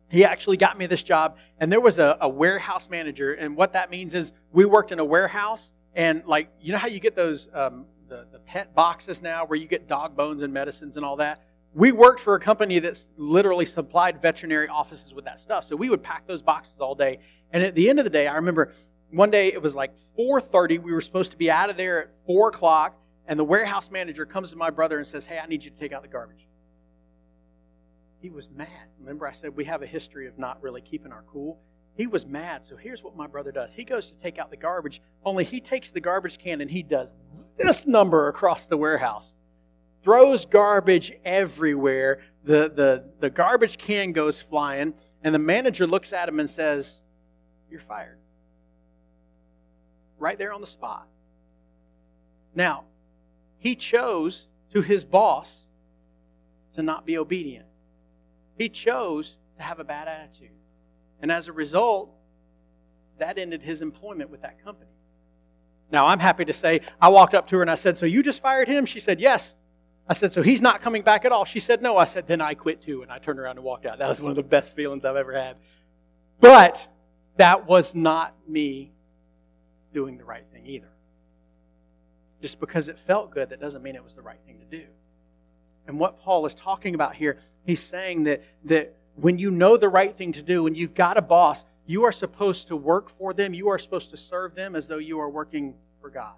He 0.10 0.24
actually 0.26 0.58
got 0.58 0.78
me 0.78 0.88
this 0.88 1.04
job, 1.04 1.38
and 1.60 1.72
there 1.72 1.82
was 1.82 2.00
a, 2.00 2.18
a 2.22 2.30
warehouse 2.30 2.90
manager. 2.90 3.34
And 3.34 3.56
what 3.56 3.74
that 3.74 3.90
means 3.90 4.14
is 4.14 4.32
we 4.52 4.66
worked 4.66 4.92
in 4.92 5.00
a 5.00 5.06
warehouse, 5.06 5.74
and 5.94 6.24
like, 6.26 6.50
you 6.62 6.72
know 6.72 6.78
how 6.78 6.88
you 6.88 7.00
get 7.00 7.16
those 7.16 7.50
um, 7.54 7.86
the, 8.08 8.26
the 8.32 8.40
pet 8.40 8.74
boxes 8.74 9.22
now 9.22 9.46
where 9.46 9.60
you 9.60 9.68
get 9.68 9.88
dog 9.88 10.16
bones 10.16 10.44
and 10.44 10.54
medicines 10.54 10.98
and 10.98 11.06
all 11.06 11.18
that. 11.18 11.44
We 11.74 11.92
worked 11.92 12.20
for 12.20 12.36
a 12.36 12.40
company 12.40 12.80
that 12.80 13.00
literally 13.18 13.66
supplied 13.66 14.22
veterinary 14.22 14.68
offices 14.68 15.14
with 15.14 15.26
that 15.26 15.40
stuff. 15.40 15.66
So 15.66 15.76
we 15.76 15.90
would 15.90 16.02
pack 16.02 16.26
those 16.26 16.42
boxes 16.42 16.80
all 16.80 16.96
day. 16.96 17.20
And 17.52 17.64
at 17.64 17.76
the 17.76 17.90
end 17.90 18.00
of 18.00 18.06
the 18.06 18.10
day, 18.10 18.28
I 18.28 18.36
remember 18.36 18.72
one 19.12 19.30
day 19.30 19.48
it 19.48 19.62
was 19.62 19.76
like 19.76 19.94
4.30. 20.18 20.82
We 20.82 20.94
were 20.94 21.02
supposed 21.02 21.32
to 21.32 21.38
be 21.38 21.52
out 21.52 21.70
of 21.70 21.78
there 21.78 22.04
at 22.04 22.10
4 22.26 22.50
o'clock. 22.50 22.98
And 23.28 23.38
the 23.38 23.44
warehouse 23.44 23.92
manager 23.92 24.26
comes 24.26 24.52
to 24.52 24.56
my 24.56 24.70
brother 24.70 24.98
and 24.98 25.06
says, 25.06 25.26
hey, 25.26 25.38
I 25.38 25.46
need 25.48 25.64
you 25.64 25.72
to 25.72 25.78
take 25.78 25.92
out 25.92 26.02
the 26.02 26.08
garbage. 26.08 26.48
He 28.22 28.30
was 28.30 28.50
mad. 28.50 28.68
Remember 29.00 29.28
I 29.28 29.32
said 29.32 29.56
we 29.56 29.66
have 29.66 29.84
a 29.84 29.86
history 29.86 30.28
of 30.28 30.40
not 30.40 30.62
really 30.64 30.82
keeping 30.82 31.12
our 31.12 31.24
cool? 31.32 31.60
He 31.96 32.08
was 32.08 32.26
mad. 32.26 32.66
So 32.66 32.76
here's 32.78 33.04
what 33.04 33.16
my 33.16 33.28
brother 33.28 33.52
does. 33.52 33.74
He 33.74 33.84
goes 33.84 34.10
to 34.10 34.16
take 34.16 34.40
out 34.40 34.50
the 34.50 34.58
garbage, 34.58 35.02
only 35.26 35.44
he 35.44 35.60
takes 35.60 35.92
the 35.92 36.00
garbage 36.00 36.38
can 36.38 36.62
and 36.62 36.72
he 36.72 36.84
does 36.84 37.16
this 37.58 37.88
number 37.88 38.28
across 38.28 38.68
the 38.68 38.78
warehouse. 38.78 39.34
Throws 40.04 40.46
garbage 40.46 41.12
everywhere. 41.26 42.20
The, 42.44 42.72
the, 42.74 43.10
the 43.20 43.30
garbage 43.30 43.78
can 43.78 44.14
goes 44.14 44.42
flying, 44.42 44.94
and 45.24 45.36
the 45.36 45.40
manager 45.40 45.86
looks 45.86 46.14
at 46.14 46.30
him 46.30 46.40
and 46.40 46.50
says, 46.50 47.02
You're 47.70 47.82
fired. 47.82 48.20
Right 50.20 50.38
there 50.38 50.54
on 50.54 50.62
the 50.62 50.68
spot. 50.68 51.08
Now, 52.56 52.86
he 53.60 53.76
chose 53.76 54.48
to 54.74 54.82
his 54.82 55.06
boss 55.06 55.68
to 56.76 56.84
not 56.84 57.06
be 57.06 57.18
obedient. 57.18 57.66
He 58.58 58.70
chose 58.70 59.38
to 59.58 59.64
have 59.64 59.80
a 59.80 59.84
bad 59.84 60.08
attitude. 60.08 60.50
And 61.22 61.32
as 61.32 61.48
a 61.48 61.54
result, 61.54 62.12
that 63.20 63.38
ended 63.38 63.62
his 63.62 63.82
employment 63.82 64.30
with 64.30 64.42
that 64.44 64.64
company. 64.64 64.92
Now, 65.92 66.06
I'm 66.06 66.20
happy 66.20 66.46
to 66.46 66.54
say, 66.54 66.82
I 67.02 67.10
walked 67.10 67.34
up 67.34 67.48
to 67.48 67.56
her 67.58 67.62
and 67.62 67.72
I 67.72 67.76
said, 67.76 67.98
So 67.98 68.06
you 68.06 68.22
just 68.22 68.42
fired 68.42 68.68
him? 68.68 68.86
She 68.86 69.00
said, 69.00 69.20
Yes. 69.20 69.56
I 70.10 70.14
said, 70.14 70.32
So 70.32 70.42
he's 70.42 70.62
not 70.62 70.82
coming 70.82 71.02
back 71.02 71.26
at 71.26 71.32
all? 71.32 71.46
She 71.46 71.60
said, 71.60 71.82
No. 71.82 71.98
I 71.98 72.06
said, 72.06 72.28
Then 72.28 72.42
I 72.42 72.54
quit 72.54 72.82
too. 72.82 73.02
And 73.02 73.12
I 73.12 73.20
turned 73.20 73.40
around 73.40 73.58
and 73.58 73.66
walked 73.66 73.86
out. 73.86 73.98
That 74.00 74.10
was 74.10 74.22
one 74.22 74.32
of 74.32 74.36
the 74.36 74.44
best 74.44 74.76
feelings 74.76 75.06
I've 75.06 75.16
ever 75.16 75.34
had. 75.34 75.56
But 76.40 76.88
that 77.38 77.68
was 77.68 77.96
not 77.96 78.36
me 78.48 78.92
doing 79.94 80.18
the 80.18 80.26
right 80.26 80.46
thing 80.52 80.68
either. 80.68 80.90
Just 82.42 82.60
because 82.60 82.88
it 82.88 83.00
felt 83.00 83.32
good, 83.32 83.50
that 83.50 83.60
doesn't 83.60 83.82
mean 83.82 83.96
it 83.96 84.04
was 84.04 84.14
the 84.14 84.22
right 84.22 84.40
thing 84.46 84.60
to 84.60 84.78
do. 84.78 84.86
And 85.88 86.00
what 86.00 86.20
Paul 86.20 86.46
is 86.46 86.54
talking 86.54 86.96
about 86.96 87.16
here, 87.16 87.38
he's 87.66 87.82
saying 87.82 88.26
that, 88.26 88.44
that 88.66 88.96
when 89.16 89.40
you 89.40 89.50
know 89.50 89.78
the 89.78 89.90
right 89.90 90.16
thing 90.16 90.34
to 90.34 90.44
do 90.44 90.68
and 90.68 90.76
you've 90.76 90.94
got 90.94 91.18
a 91.18 91.22
boss, 91.22 91.64
you 91.86 92.04
are 92.04 92.12
supposed 92.12 92.68
to 92.68 92.76
work 92.76 93.10
for 93.10 93.34
them. 93.34 93.54
You 93.54 93.70
are 93.70 93.80
supposed 93.80 94.12
to 94.12 94.18
serve 94.18 94.54
them 94.54 94.76
as 94.76 94.88
though 94.88 94.98
you 94.98 95.20
are 95.20 95.30
working 95.30 95.74
for 96.02 96.10
God. 96.10 96.34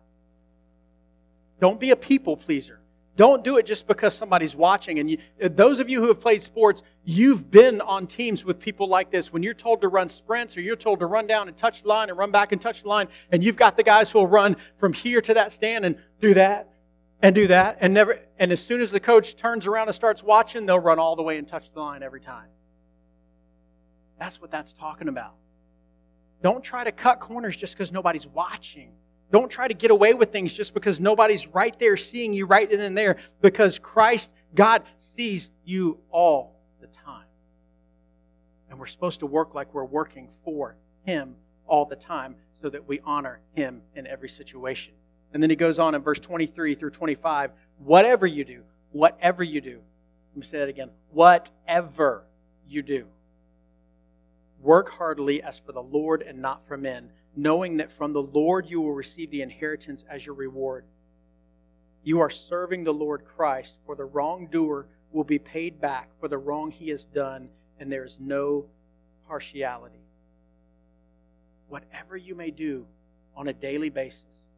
Don't 1.60 1.80
be 1.80 1.90
a 1.90 1.96
people 1.96 2.38
pleaser. 2.38 2.80
Don't 3.20 3.44
do 3.44 3.58
it 3.58 3.66
just 3.66 3.86
because 3.86 4.16
somebody's 4.16 4.56
watching. 4.56 5.00
And 5.00 5.12
you, 5.12 5.18
those 5.42 5.80
of 5.80 5.90
you 5.90 6.00
who 6.00 6.08
have 6.08 6.22
played 6.22 6.42
sports, 6.42 6.84
you've 7.04 7.52
been 7.52 7.82
on 7.82 8.08
teams 8.08 8.46
with 8.46 8.62
people 8.62 8.88
like 8.88 9.12
this. 9.12 9.34
When 9.34 9.44
you're 9.44 9.54
told 9.54 9.82
to 9.82 9.90
run 9.90 10.08
sprints 10.08 10.56
or 10.56 10.62
you're 10.62 10.78
told 10.78 11.00
to 11.02 11.06
run 11.06 11.28
down 11.28 11.50
and 11.50 11.58
touch 11.58 11.82
the 11.82 11.90
line 11.90 12.08
and 12.08 12.18
run 12.18 12.32
back 12.32 12.54
and 12.54 12.62
touch 12.62 12.84
the 12.84 12.88
line, 12.88 13.10
and 13.30 13.44
you've 13.44 13.58
got 13.58 13.76
the 13.76 13.84
guys 13.84 14.10
who 14.10 14.20
will 14.20 14.28
run 14.28 14.56
from 14.78 14.94
here 14.94 15.20
to 15.20 15.34
that 15.34 15.52
stand 15.52 15.84
and 15.84 15.98
do 16.22 16.34
that 16.34 16.70
and 17.22 17.36
do 17.36 17.48
that 17.48 17.80
and 17.82 17.94
never 17.94 18.22
and 18.38 18.54
as 18.54 18.66
soon 18.66 18.80
as 18.80 18.90
the 18.90 19.02
coach 19.02 19.36
turns 19.36 19.68
around 19.68 19.90
and 19.90 19.96
starts 19.96 20.24
watching, 20.24 20.66
they'll 20.66 20.80
run 20.80 20.98
all 20.98 21.18
the 21.18 21.24
way 21.24 21.38
and 21.38 21.46
touch 21.46 21.74
the 21.74 21.82
line 21.82 22.04
every 22.04 22.22
time. 22.22 22.48
That's 24.18 24.40
what 24.40 24.50
that's 24.50 24.72
talking 24.72 25.10
about. 25.10 25.34
Don't 26.42 26.64
try 26.64 26.86
to 26.86 26.94
cut 26.94 27.20
corners 27.20 27.58
just 27.58 27.74
because 27.74 27.92
nobody's 27.92 28.28
watching. 28.28 28.94
Don't 29.32 29.50
try 29.50 29.68
to 29.68 29.74
get 29.74 29.92
away 29.92 30.14
with 30.14 30.32
things 30.32 30.54
just 30.54 30.74
because 30.74 31.00
nobody's 31.00 31.48
right 31.48 31.78
there 31.80 31.98
seeing 31.98 32.34
you 32.34 32.46
right 32.46 32.70
in 32.70 32.96
there 32.96 33.18
because 33.42 33.78
Christ, 33.78 34.32
God, 34.56 34.84
sees 34.98 35.52
you 35.64 36.00
all 36.10 36.60
the 36.82 36.88
time. 36.88 37.26
And 38.70 38.80
we're 38.80 38.88
supposed 38.88 39.20
to 39.20 39.28
work 39.28 39.54
like 39.54 39.74
we're 39.74 39.86
working 39.86 40.30
for 40.44 40.76
Him 41.06 41.36
all 41.68 41.86
the 41.86 41.96
time 41.96 42.36
so 42.62 42.70
that 42.70 42.88
we 42.88 43.00
honor 43.06 43.40
Him 43.54 43.82
in 43.96 44.08
every 44.08 44.30
situation. 44.30 44.94
And 45.34 45.44
then 45.44 45.52
he 45.52 45.56
goes 45.56 45.78
on 45.78 45.94
in 45.94 46.02
verse 46.02 46.20
23 46.20 46.74
through 46.76 46.90
25 46.90 47.52
whatever 47.78 48.26
you 48.26 48.44
do, 48.44 48.64
whatever 48.92 49.44
you 49.44 49.62
do. 49.62 49.80
Let 50.34 50.38
me 50.38 50.44
say 50.44 50.60
that 50.60 50.70
again. 50.70 50.90
Whatever 51.12 52.26
you 52.68 52.82
do 52.82 53.06
Work 54.62 54.90
heartily 54.90 55.42
as 55.42 55.58
for 55.58 55.72
the 55.72 55.82
Lord 55.82 56.22
and 56.22 56.42
not 56.42 56.68
for 56.68 56.76
men, 56.76 57.10
knowing 57.36 57.78
that 57.78 57.92
from 57.92 58.14
the 58.14 58.22
Lord 58.22 58.70
you 58.70 58.82
will 58.82 58.94
receive 58.94 59.32
the 59.32 59.42
inheritance 59.42 60.04
as 60.10 60.26
your 60.26 60.36
reward. 60.36 60.86
You 62.04 62.20
are 62.22 62.30
serving 62.30 62.84
the 62.84 62.94
Lord 62.94 63.26
Christ, 63.26 63.78
for 63.86 63.96
the 63.96 64.06
wrongdoer 64.06 64.88
will 65.12 65.24
be 65.24 65.40
paid 65.40 65.82
back 65.82 66.10
for 66.20 66.28
the 66.28 66.38
wrong 66.38 66.72
he 66.72 66.90
has 66.90 67.06
done, 67.06 67.50
and 67.80 67.92
there 67.92 68.06
is 68.06 68.20
no 68.20 68.66
partiality. 69.28 70.06
Whatever 71.68 72.18
you 72.18 72.36
may 72.36 72.52
do 72.52 72.86
on 73.36 73.48
a 73.48 73.54
daily 73.54 73.90
basis, 73.90 74.54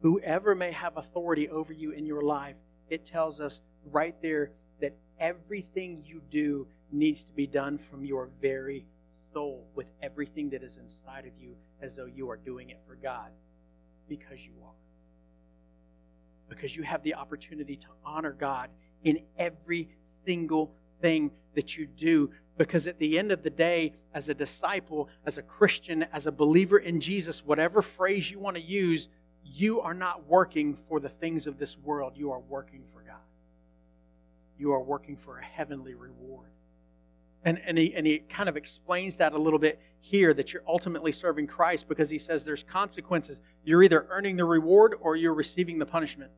whoever 0.00 0.54
may 0.54 0.72
have 0.72 0.96
authority 0.96 1.48
over 1.48 1.72
you 1.72 1.92
in 1.92 2.06
your 2.06 2.22
life, 2.22 2.56
it 2.88 3.04
tells 3.04 3.40
us 3.40 3.60
right 3.90 4.14
there 4.22 4.52
that 4.80 4.96
everything 5.18 6.02
you 6.04 6.20
do 6.30 6.66
needs 6.90 7.24
to 7.24 7.32
be 7.32 7.46
done 7.46 7.78
from 7.78 8.04
your 8.04 8.28
very 8.40 8.84
soul 9.32 9.66
with 9.74 9.90
everything 10.02 10.50
that 10.50 10.62
is 10.62 10.76
inside 10.76 11.26
of 11.26 11.32
you 11.40 11.56
as 11.80 11.94
though 11.94 12.06
you 12.06 12.30
are 12.30 12.36
doing 12.36 12.70
it 12.70 12.80
for 12.86 12.94
God 12.94 13.30
because 14.08 14.44
you 14.44 14.52
are. 14.64 14.72
Because 16.48 16.76
you 16.76 16.82
have 16.82 17.02
the 17.02 17.14
opportunity 17.14 17.76
to 17.76 17.86
honor 18.04 18.32
God 18.32 18.68
in 19.04 19.20
every 19.38 19.88
single 20.02 20.74
thing 21.00 21.30
that 21.54 21.76
you 21.76 21.86
do. 21.86 22.30
Because 22.58 22.86
at 22.86 22.98
the 22.98 23.18
end 23.18 23.32
of 23.32 23.42
the 23.42 23.50
day, 23.50 23.94
as 24.14 24.28
a 24.28 24.34
disciple, 24.34 25.08
as 25.24 25.38
a 25.38 25.42
Christian, 25.42 26.04
as 26.12 26.26
a 26.26 26.32
believer 26.32 26.78
in 26.78 27.00
Jesus, 27.00 27.44
whatever 27.44 27.80
phrase 27.80 28.30
you 28.30 28.38
want 28.38 28.56
to 28.56 28.62
use, 28.62 29.08
you 29.44 29.80
are 29.80 29.94
not 29.94 30.26
working 30.28 30.74
for 30.74 31.00
the 31.00 31.08
things 31.08 31.46
of 31.46 31.58
this 31.58 31.76
world. 31.78 32.12
You 32.16 32.30
are 32.32 32.40
working 32.40 32.84
for 32.92 33.02
God. 33.02 33.16
You 34.58 34.72
are 34.72 34.82
working 34.82 35.16
for 35.16 35.38
a 35.38 35.44
heavenly 35.44 35.94
reward. 35.94 36.50
And, 37.44 37.60
and, 37.64 37.76
he, 37.76 37.94
and 37.94 38.06
he 38.06 38.20
kind 38.20 38.48
of 38.48 38.56
explains 38.56 39.16
that 39.16 39.32
a 39.32 39.38
little 39.38 39.58
bit 39.58 39.80
here 40.00 40.32
that 40.34 40.52
you're 40.52 40.62
ultimately 40.66 41.12
serving 41.12 41.46
Christ 41.46 41.88
because 41.88 42.08
he 42.08 42.18
says 42.18 42.44
there's 42.44 42.62
consequences. 42.62 43.40
You're 43.64 43.82
either 43.82 44.06
earning 44.10 44.36
the 44.36 44.44
reward 44.44 44.94
or 45.00 45.16
you're 45.16 45.34
receiving 45.34 45.78
the 45.78 45.86
punishment. 45.86 46.30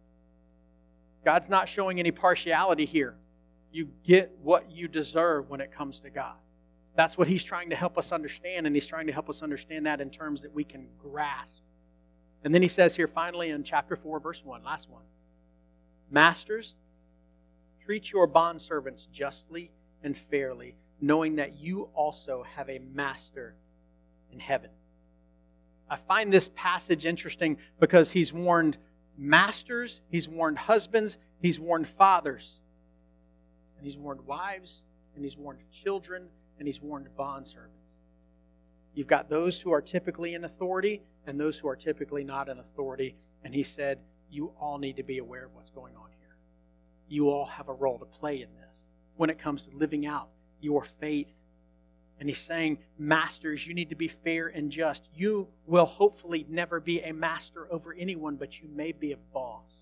God's 1.25 1.51
not 1.51 1.69
showing 1.69 1.99
any 1.99 2.11
partiality 2.11 2.85
here. 2.85 3.17
You 3.73 3.89
get 4.05 4.37
what 4.43 4.71
you 4.71 4.89
deserve 4.89 5.51
when 5.51 5.61
it 5.61 5.73
comes 5.73 6.01
to 6.01 6.11
God. 6.11 6.37
That's 6.97 7.19
what 7.19 7.27
he's 7.27 7.43
trying 7.43 7.71
to 7.71 7.77
help 7.77 7.99
us 7.99 8.13
understand, 8.13 8.67
and 8.67 8.77
he's 8.77 8.87
trying 8.87 9.09
to 9.09 9.13
help 9.13 9.29
us 9.29 9.43
understand 9.43 9.87
that 9.87 10.01
in 10.01 10.11
terms 10.11 10.43
that 10.43 10.55
we 10.55 10.63
can 10.63 10.87
grasp. 11.03 11.63
And 12.45 12.55
then 12.55 12.63
he 12.63 12.69
says 12.69 12.95
here 12.95 13.09
finally 13.09 13.51
in 13.51 13.65
chapter 13.65 13.97
4, 13.97 14.21
verse 14.21 14.45
1, 14.45 14.63
last 14.63 14.89
one 14.89 15.03
Masters, 16.11 16.77
treat 17.85 18.13
your 18.13 18.29
bondservants 18.29 19.11
justly 19.11 19.73
and 20.03 20.17
fairly 20.17 20.77
knowing 21.01 21.37
that 21.37 21.59
you 21.59 21.89
also 21.95 22.45
have 22.57 22.69
a 22.69 22.79
master 22.79 23.55
in 24.33 24.41
heaven. 24.41 24.71
I 25.89 25.97
find 25.97 26.33
this 26.33 26.49
passage 26.55 27.05
interesting 27.05 27.59
because 27.79 28.11
he's 28.11 28.33
warned 28.33 28.79
masters, 29.17 30.01
he's 30.09 30.29
warned 30.29 30.59
husbands, 30.59 31.19
he's 31.41 31.61
warned 31.61 31.89
fathers, 31.89 32.59
and 33.77 33.87
he's 33.87 33.97
warned 33.97 34.27
wives, 34.27 34.83
and 35.15 35.25
he's 35.25 35.37
warned 35.37 35.61
children, 35.71 36.29
and 36.59 36.67
he's 36.67 36.81
warned 36.81 37.09
bondservants. 37.19 37.85
You've 38.95 39.07
got 39.09 39.29
those 39.29 39.61
who 39.61 39.73
are 39.73 39.83
typically 39.83 40.35
in 40.35 40.45
authority 40.45 41.03
and 41.27 41.39
those 41.39 41.59
who 41.59 41.69
are 41.69 41.77
typically 41.77 42.25
not 42.25 42.49
in 42.49 42.59
authority. 42.59 43.17
And 43.43 43.55
he 43.55 43.63
said, 43.63 43.99
You 44.31 44.53
all 44.61 44.79
need 44.79 44.97
to 44.97 45.03
be 45.03 45.19
aware 45.19 45.45
of 45.45 45.55
what's 45.55 45.71
going 45.71 45.97
on 45.97 46.11
here. 46.19 46.37
You 47.09 47.31
all 47.31 47.47
have 47.47 47.69
a 47.69 47.73
role 47.73 47.99
to 47.99 48.05
play 48.05 48.37
in 48.37 48.49
this 48.55 48.85
when 49.17 49.31
it 49.31 49.39
comes 49.39 49.69
to 49.69 49.77
living 49.77 50.07
out 50.07 50.29
your 50.61 50.85
faith. 50.85 51.33
And 52.21 52.29
he's 52.29 52.39
saying, 52.39 52.79
Masters, 52.99 53.67
you 53.67 53.75
need 53.75 53.91
to 53.91 53.97
be 53.97 54.09
fair 54.09 54.49
and 54.49 54.71
just. 54.71 55.09
You 55.15 55.49
will 55.67 55.85
hopefully 55.85 56.47
never 56.49 56.81
be 56.81 57.01
a 57.01 57.13
master 57.13 57.67
over 57.71 57.93
anyone, 57.93 58.37
but 58.37 58.61
you 58.61 58.69
may 58.69 58.93
be 58.93 59.13
a 59.13 59.19
boss. 59.33 59.73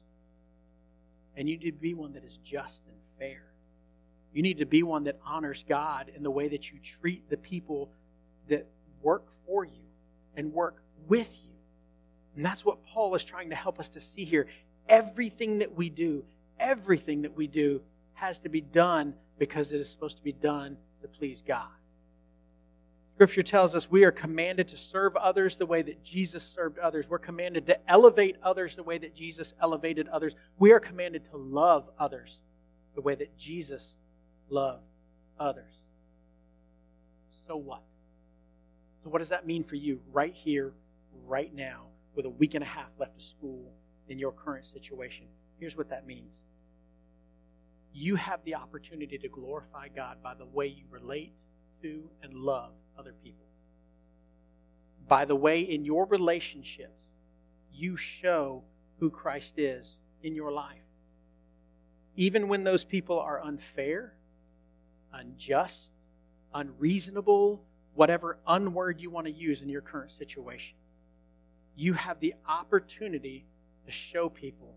And 1.37 1.49
you 1.49 1.57
need 1.57 1.73
to 1.73 1.73
be 1.73 1.95
one 1.95 2.13
that 2.15 2.25
is 2.25 2.39
just 2.39 2.83
and 2.87 2.97
fair. 3.19 3.43
You 4.33 4.43
need 4.43 4.59
to 4.59 4.67
be 4.67 4.83
one 4.83 5.05
that 5.05 5.19
honors 5.27 5.65
God 5.69 6.11
in 6.15 6.23
the 6.23 6.31
way 6.31 6.49
that 6.49 6.71
you 6.71 6.79
treat 6.79 7.29
the 7.29 7.37
people 7.37 7.91
that 8.49 8.67
work 9.03 9.27
for 9.47 9.65
you 9.65 9.85
and 10.37 10.53
work 10.53 10.83
with 11.07 11.41
you. 11.45 11.53
And 12.37 12.45
that's 12.45 12.65
what 12.65 12.85
Paul 12.87 13.15
is 13.15 13.25
trying 13.25 13.51
to 13.51 13.57
help 13.57 13.79
us 13.79 13.91
to 13.91 14.01
see 14.01 14.25
here. 14.25 14.47
Everything 14.89 15.59
that 15.59 15.77
we 15.77 15.91
do, 15.91 16.25
everything 16.59 17.23
that 17.23 17.37
we 17.37 17.47
do 17.47 17.83
has 18.15 18.39
to 18.41 18.49
be 18.49 18.61
done 18.61 19.15
because 19.43 19.73
it 19.73 19.81
is 19.81 19.91
supposed 19.91 20.17
to 20.17 20.23
be 20.23 20.31
done 20.31 20.77
to 21.01 21.09
please 21.09 21.43
God. 21.43 21.67
Scripture 23.17 23.43
tells 23.43 23.75
us 23.75 23.91
we 23.91 24.05
are 24.05 24.13
commanded 24.13 24.69
to 24.69 24.77
serve 24.77 25.17
others 25.17 25.57
the 25.57 25.67
way 25.67 25.83
that 25.83 26.05
Jesus 26.05 26.45
served 26.45 26.79
others. 26.79 27.09
We're 27.09 27.19
commanded 27.19 27.67
to 27.67 27.91
elevate 27.91 28.37
others 28.45 28.77
the 28.77 28.85
way 28.85 28.99
that 28.99 29.17
Jesus 29.17 29.53
elevated 29.61 30.07
others. 30.07 30.37
We 30.61 30.71
are 30.71 30.79
commanded 30.79 31.25
to 31.25 31.39
love 31.39 31.91
others 31.99 32.39
the 32.95 33.01
way 33.01 33.17
that 33.17 33.37
Jesus 33.37 33.97
loved 34.49 34.87
others. 35.41 35.73
So 37.49 37.57
what? 37.57 37.83
So, 39.03 39.11
what 39.11 39.19
does 39.19 39.31
that 39.31 39.45
mean 39.45 39.65
for 39.65 39.75
you 39.75 39.99
right 40.13 40.33
here, 40.33 40.73
right 41.27 41.53
now, 41.53 41.87
with 42.15 42.27
a 42.27 42.31
week 42.31 42.55
and 42.55 42.63
a 42.63 42.69
half 42.69 42.91
left 42.97 43.17
of 43.17 43.23
school 43.23 43.73
in 44.09 44.21
your 44.21 44.31
current 44.31 44.67
situation? 44.67 45.27
Here's 45.59 45.77
what 45.77 45.91
that 45.91 46.07
means 46.07 46.45
you 47.93 48.17
have 48.17 48.43
the 48.45 48.55
opportunity 48.55 49.19
to 49.19 49.29
glorify 49.29 49.89
God 49.89 50.23
by 50.23 50.35
the 50.35 50.47
way 50.47 50.67
you 50.67 50.85
relate 50.91 51.33
to 51.83 52.09
and 52.23 52.35
love 52.35 52.73
other 52.99 53.15
people. 53.23 53.47
By 55.09 55.25
the 55.25 55.37
way, 55.37 55.61
in 55.61 55.85
your 55.85 56.07
relationships, 56.07 57.11
you 57.73 57.97
show 57.97 58.63
who 58.99 59.11
Christ 59.11 59.59
is 59.59 59.99
in 60.23 60.35
your 60.35 60.53
life. 60.53 60.79
Even 62.17 62.49
when 62.49 62.65
those 62.65 62.85
people 62.85 63.19
are 63.19 63.43
unfair, 63.43 64.15
unjust, 65.13 65.91
unreasonable, 66.55 67.63
whatever 67.95 68.39
unword 68.47 69.01
you 69.01 69.11
want 69.11 69.27
to 69.27 69.33
use 69.33 69.63
in 69.63 69.69
your 69.69 69.81
current 69.81 70.13
situation, 70.13 70.77
you 71.75 71.95
have 71.95 72.21
the 72.21 72.35
opportunity 72.47 73.47
to 73.87 73.91
show 73.91 74.29
people 74.29 74.75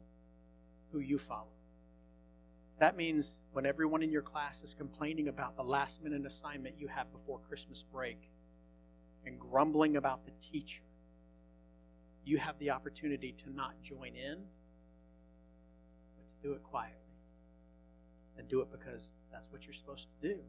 who 0.91 0.99
you 0.99 1.17
follow. 1.17 1.54
That 2.79 2.97
means 2.97 3.39
when 3.53 3.65
everyone 3.65 4.03
in 4.03 4.11
your 4.11 4.21
class 4.21 4.61
is 4.61 4.73
complaining 4.73 5.29
about 5.29 5.55
the 5.55 5.63
last 5.63 6.03
minute 6.03 6.25
assignment 6.25 6.75
you 6.77 6.88
have 6.88 7.11
before 7.11 7.39
Christmas 7.47 7.83
break 7.83 8.29
and 9.25 9.39
grumbling 9.39 9.95
about 9.95 10.25
the 10.25 10.31
teacher, 10.41 10.81
you 12.25 12.38
have 12.38 12.59
the 12.59 12.71
opportunity 12.71 13.33
to 13.43 13.55
not 13.55 13.81
join 13.81 14.15
in, 14.15 14.39
but 16.17 16.25
to 16.27 16.47
do 16.47 16.53
it 16.53 16.63
quietly. 16.63 16.99
And 18.38 18.47
do 18.49 18.59
it 18.59 18.67
because 18.69 19.11
that's 19.31 19.49
what 19.49 19.65
you're 19.65 19.73
supposed 19.73 20.09
to 20.21 20.27
do. 20.27 20.39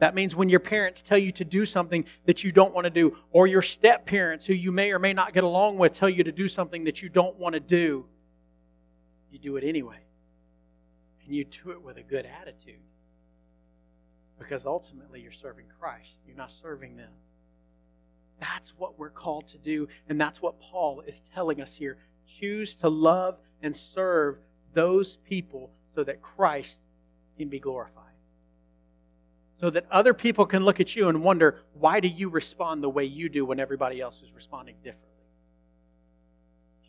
That 0.00 0.14
means 0.14 0.36
when 0.36 0.50
your 0.50 0.60
parents 0.60 1.00
tell 1.00 1.16
you 1.16 1.32
to 1.32 1.44
do 1.44 1.64
something 1.64 2.04
that 2.26 2.44
you 2.44 2.52
don't 2.52 2.74
want 2.74 2.84
to 2.84 2.90
do, 2.90 3.16
or 3.32 3.46
your 3.46 3.62
step 3.62 4.04
parents, 4.04 4.44
who 4.44 4.52
you 4.52 4.72
may 4.72 4.92
or 4.92 4.98
may 4.98 5.14
not 5.14 5.32
get 5.32 5.44
along 5.44 5.78
with, 5.78 5.94
tell 5.94 6.10
you 6.10 6.24
to 6.24 6.32
do 6.32 6.48
something 6.48 6.84
that 6.84 7.00
you 7.00 7.08
don't 7.08 7.38
want 7.38 7.54
to 7.54 7.60
do, 7.60 8.04
you 9.30 9.38
do 9.38 9.56
it 9.56 9.64
anyway 9.64 9.96
and 11.30 11.36
you 11.36 11.44
do 11.44 11.70
it 11.70 11.80
with 11.80 11.96
a 11.96 12.02
good 12.02 12.26
attitude. 12.26 12.80
Because 14.36 14.66
ultimately 14.66 15.20
you're 15.20 15.30
serving 15.30 15.66
Christ, 15.78 16.16
you're 16.26 16.36
not 16.36 16.50
serving 16.50 16.96
them. 16.96 17.12
That's 18.40 18.70
what 18.70 18.98
we're 18.98 19.10
called 19.10 19.46
to 19.48 19.58
do, 19.58 19.86
and 20.08 20.20
that's 20.20 20.42
what 20.42 20.58
Paul 20.58 21.02
is 21.06 21.20
telling 21.20 21.60
us 21.60 21.72
here. 21.72 21.98
Choose 22.26 22.74
to 22.76 22.88
love 22.88 23.38
and 23.62 23.76
serve 23.76 24.38
those 24.74 25.18
people 25.18 25.70
so 25.94 26.02
that 26.02 26.20
Christ 26.20 26.80
can 27.38 27.48
be 27.48 27.60
glorified. 27.60 28.06
So 29.60 29.70
that 29.70 29.86
other 29.88 30.14
people 30.14 30.46
can 30.46 30.64
look 30.64 30.80
at 30.80 30.96
you 30.96 31.08
and 31.08 31.22
wonder, 31.22 31.60
why 31.74 32.00
do 32.00 32.08
you 32.08 32.28
respond 32.28 32.82
the 32.82 32.90
way 32.90 33.04
you 33.04 33.28
do 33.28 33.44
when 33.44 33.60
everybody 33.60 34.00
else 34.00 34.20
is 34.20 34.32
responding 34.32 34.74
differently? 34.82 35.06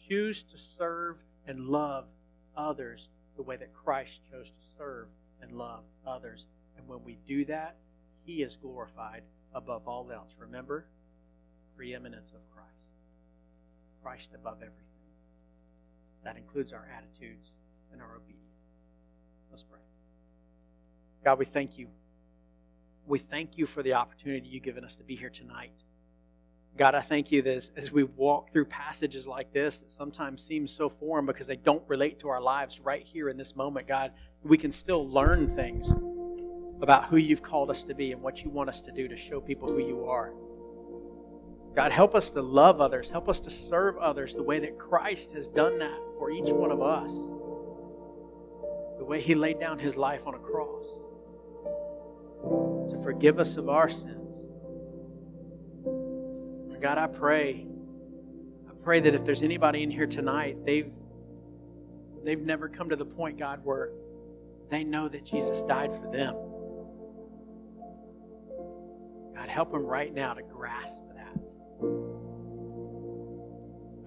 Choose 0.10 0.42
to 0.46 0.58
serve 0.58 1.20
and 1.46 1.68
love 1.68 2.06
others 2.58 3.10
the 3.36 3.44
way 3.44 3.56
that 3.58 3.74
Christ 3.74 4.20
chose 4.32 4.48
to 4.48 4.78
serve 4.78 5.08
and 5.42 5.58
love 5.58 5.84
others. 6.06 6.48
And 6.78 6.88
when 6.88 7.04
we 7.04 7.18
do 7.28 7.46
that, 7.46 7.78
He 8.26 8.44
is 8.44 8.56
glorified 8.56 9.24
above 9.54 9.88
all 9.88 10.12
else. 10.12 10.30
Remember, 10.38 10.86
preeminence 11.76 12.34
of 12.34 12.40
Christ. 12.54 12.70
Christ 14.04 14.32
above 14.36 14.58
everything. 14.58 14.78
That 16.24 16.38
includes 16.38 16.74
our 16.74 16.88
attitudes 16.96 17.50
and 17.92 18.02
our 18.02 18.16
obedience. 18.16 18.42
Let's 19.50 19.64
pray. 19.64 19.80
God, 21.24 21.40
we 21.40 21.46
thank 21.46 21.78
you. 21.78 21.88
We 23.08 23.20
thank 23.20 23.58
you 23.58 23.66
for 23.66 23.84
the 23.84 23.94
opportunity 23.94 24.48
you've 24.48 24.64
given 24.64 24.86
us 24.86 24.96
to 24.98 25.04
be 25.04 25.16
here 25.16 25.30
tonight. 25.30 25.74
God, 26.78 26.96
I 26.96 27.02
thank 27.02 27.32
you 27.32 27.42
that 27.42 27.56
as, 27.56 27.72
as, 27.76 27.92
we 27.92 28.04
walk 28.04 28.52
through 28.52 28.66
passages 28.66 29.28
like 29.28 29.52
this 29.54 29.80
that 29.80 29.92
sometimes 29.92 30.42
seem 30.42 30.68
so 30.68 30.90
foreign 30.90 31.26
because 31.26 31.46
they 31.46 31.58
don't 31.58 31.84
relate 31.88 32.20
to 32.22 32.30
our 32.30 32.42
lives 32.42 32.80
right 32.80 33.04
here 33.06 33.30
in 33.30 33.38
this 33.38 33.56
moment, 33.56 33.88
God, 33.88 34.14
we 34.44 34.58
can 34.58 34.72
still 34.72 35.08
learn 35.08 35.54
things 35.54 35.92
about 36.82 37.06
who 37.06 37.18
you've 37.18 37.44
called 37.44 37.70
us 37.70 37.84
to 37.84 37.94
be 37.94 38.14
and 38.14 38.22
what 38.22 38.44
you 38.44 38.50
want 38.50 38.70
us 38.70 38.82
to 38.82 38.92
do 38.92 39.08
to 39.08 39.18
show 39.18 39.40
people 39.42 39.68
who 39.68 39.80
you 39.80 40.06
are. 40.06 40.34
God, 41.76 41.92
help 41.92 42.16
us 42.16 42.30
to 42.32 42.42
love 42.42 42.82
others. 42.82 43.10
Help 43.10 43.30
us 43.30 43.40
to 43.42 43.50
serve 43.50 43.98
others 43.98 44.36
the 44.36 44.44
way 44.44 44.60
that 44.60 44.78
Christ 44.78 45.32
has 45.34 45.48
done 45.48 45.80
that 45.80 45.98
for 46.18 46.32
each 46.32 46.50
one 46.50 46.72
of 46.72 46.82
us. 46.82 47.12
The 48.98 49.06
way 49.06 49.22
he 49.22 49.36
laid 49.36 49.60
down 49.60 49.80
his 49.80 49.96
life 49.96 50.28
on 50.28 50.36
a 50.36 50.40
cross 50.40 50.86
to 52.92 53.00
forgive 53.04 53.40
us 53.40 53.56
of 53.56 53.70
our 53.70 53.90
sins. 53.90 54.21
God, 56.82 56.98
I 56.98 57.06
pray, 57.06 57.68
I 58.68 58.74
pray 58.84 59.00
that 59.02 59.14
if 59.14 59.24
there's 59.24 59.44
anybody 59.44 59.84
in 59.84 59.92
here 59.92 60.08
tonight, 60.08 60.66
they've 60.66 60.92
they've 62.24 62.42
never 62.42 62.68
come 62.68 62.90
to 62.90 62.96
the 62.96 63.06
point, 63.06 63.38
God, 63.38 63.60
where 63.64 63.92
they 64.70 64.84
know 64.84 65.08
that 65.08 65.24
Jesus 65.24 65.62
died 65.64 65.92
for 65.94 66.12
them. 66.12 66.36
God, 69.36 69.48
help 69.48 69.72
them 69.72 69.86
right 69.86 70.12
now 70.12 70.34
to 70.34 70.42
grasp 70.42 70.94
that. 71.16 71.38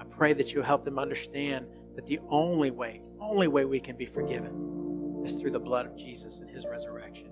I 0.00 0.04
pray 0.04 0.32
that 0.32 0.52
you 0.52 0.62
help 0.62 0.84
them 0.84 0.98
understand 0.98 1.66
that 1.94 2.06
the 2.06 2.18
only 2.28 2.72
way, 2.72 3.02
only 3.20 3.46
way 3.46 3.64
we 3.64 3.78
can 3.78 3.96
be 3.96 4.06
forgiven 4.06 5.22
is 5.24 5.38
through 5.38 5.52
the 5.52 5.60
blood 5.60 5.86
of 5.86 5.96
Jesus 5.96 6.40
and 6.40 6.50
his 6.50 6.66
resurrection. 6.66 7.30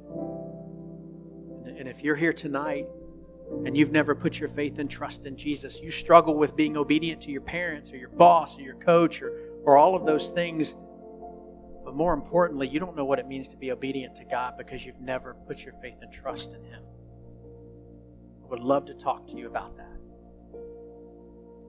And 1.66 1.88
if 1.88 2.02
you're 2.02 2.16
here 2.16 2.32
tonight 2.32 2.86
and 3.64 3.76
you've 3.76 3.92
never 3.92 4.14
put 4.14 4.38
your 4.38 4.48
faith 4.48 4.78
and 4.78 4.90
trust 4.90 5.26
in 5.26 5.36
Jesus, 5.36 5.80
you 5.80 5.90
struggle 5.90 6.34
with 6.34 6.56
being 6.56 6.76
obedient 6.76 7.20
to 7.22 7.30
your 7.30 7.42
parents 7.42 7.92
or 7.92 7.96
your 7.96 8.08
boss 8.08 8.58
or 8.58 8.62
your 8.62 8.74
coach 8.76 9.22
or, 9.22 9.32
or 9.64 9.76
all 9.76 9.94
of 9.94 10.04
those 10.04 10.30
things. 10.30 10.74
But 11.84 11.94
more 11.94 12.14
importantly, 12.14 12.68
you 12.68 12.80
don't 12.80 12.96
know 12.96 13.04
what 13.04 13.18
it 13.18 13.26
means 13.26 13.48
to 13.48 13.56
be 13.56 13.70
obedient 13.70 14.16
to 14.16 14.24
God 14.24 14.54
because 14.56 14.84
you've 14.84 15.00
never 15.00 15.34
put 15.46 15.62
your 15.62 15.74
faith 15.82 15.96
and 16.00 16.12
trust 16.12 16.52
in 16.52 16.62
Him. 16.64 16.82
I 18.42 18.48
would 18.48 18.60
love 18.60 18.86
to 18.86 18.94
talk 18.94 19.26
to 19.28 19.36
you 19.36 19.46
about 19.46 19.76
that. 19.76 19.88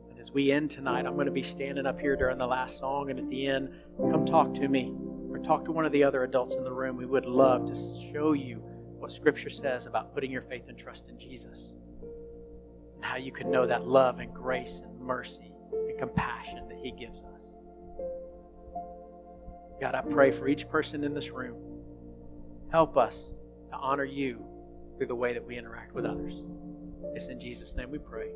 And 0.10 0.20
as 0.20 0.32
we 0.32 0.52
end 0.52 0.72
tonight, 0.72 1.06
I'm 1.06 1.16
going 1.16 1.26
to 1.26 1.32
be 1.32 1.44
standing 1.44 1.86
up 1.86 2.00
here 2.00 2.16
during 2.16 2.38
the 2.38 2.48
last 2.48 2.80
song, 2.80 3.10
and 3.10 3.20
at 3.20 3.30
the 3.30 3.48
end, 3.48 3.70
come 3.98 4.26
talk 4.26 4.54
to 4.56 4.68
me 4.68 4.94
or 5.30 5.40
talk 5.40 5.66
to 5.66 5.72
one 5.72 5.86
of 5.86 5.92
the 5.92 6.04
other 6.04 6.24
adults 6.24 6.56
in 6.56 6.64
the 6.64 6.72
room. 6.72 6.96
We 6.96 7.06
would 7.06 7.26
love 7.26 7.68
to 7.68 7.76
show 8.14 8.34
you 8.34 8.64
what 9.04 9.12
Scripture 9.12 9.49
says 9.49 9.86
about 9.86 10.14
putting 10.14 10.32
your 10.32 10.43
faith 10.43 10.64
and 10.70 10.78
trust 10.78 11.10
in 11.10 11.20
Jesus 11.20 11.74
and 12.95 13.04
how 13.04 13.18
you 13.18 13.34
can 13.34 13.51
know 13.51 13.68
that 13.68 13.86
love 13.86 14.20
and 14.20 14.34
grace 14.34 14.80
and 14.82 14.97
mercy 14.97 15.51
and 15.89 15.99
compassion 15.99 16.66
that 16.70 16.78
He 16.82 16.91
gives 16.91 17.22
us. 17.22 17.54
God, 19.82 19.93
I 19.93 20.01
pray 20.10 20.32
for 20.32 20.47
each 20.47 20.70
person 20.70 21.04
in 21.04 21.14
this 21.14 21.32
room. 21.32 21.58
Help 22.72 22.95
us 22.95 23.34
to 23.72 23.76
honor 23.76 24.06
you 24.06 24.41
through 24.97 25.08
the 25.08 25.16
way 25.16 25.34
that 25.34 25.45
we 25.45 25.58
interact 25.58 25.93
with 25.93 26.06
others. 26.06 26.36
It's 27.14 27.28
in 27.28 27.41
Jesus' 27.41 27.76
name 27.76 27.91
we 27.91 27.97
pray. 27.97 28.30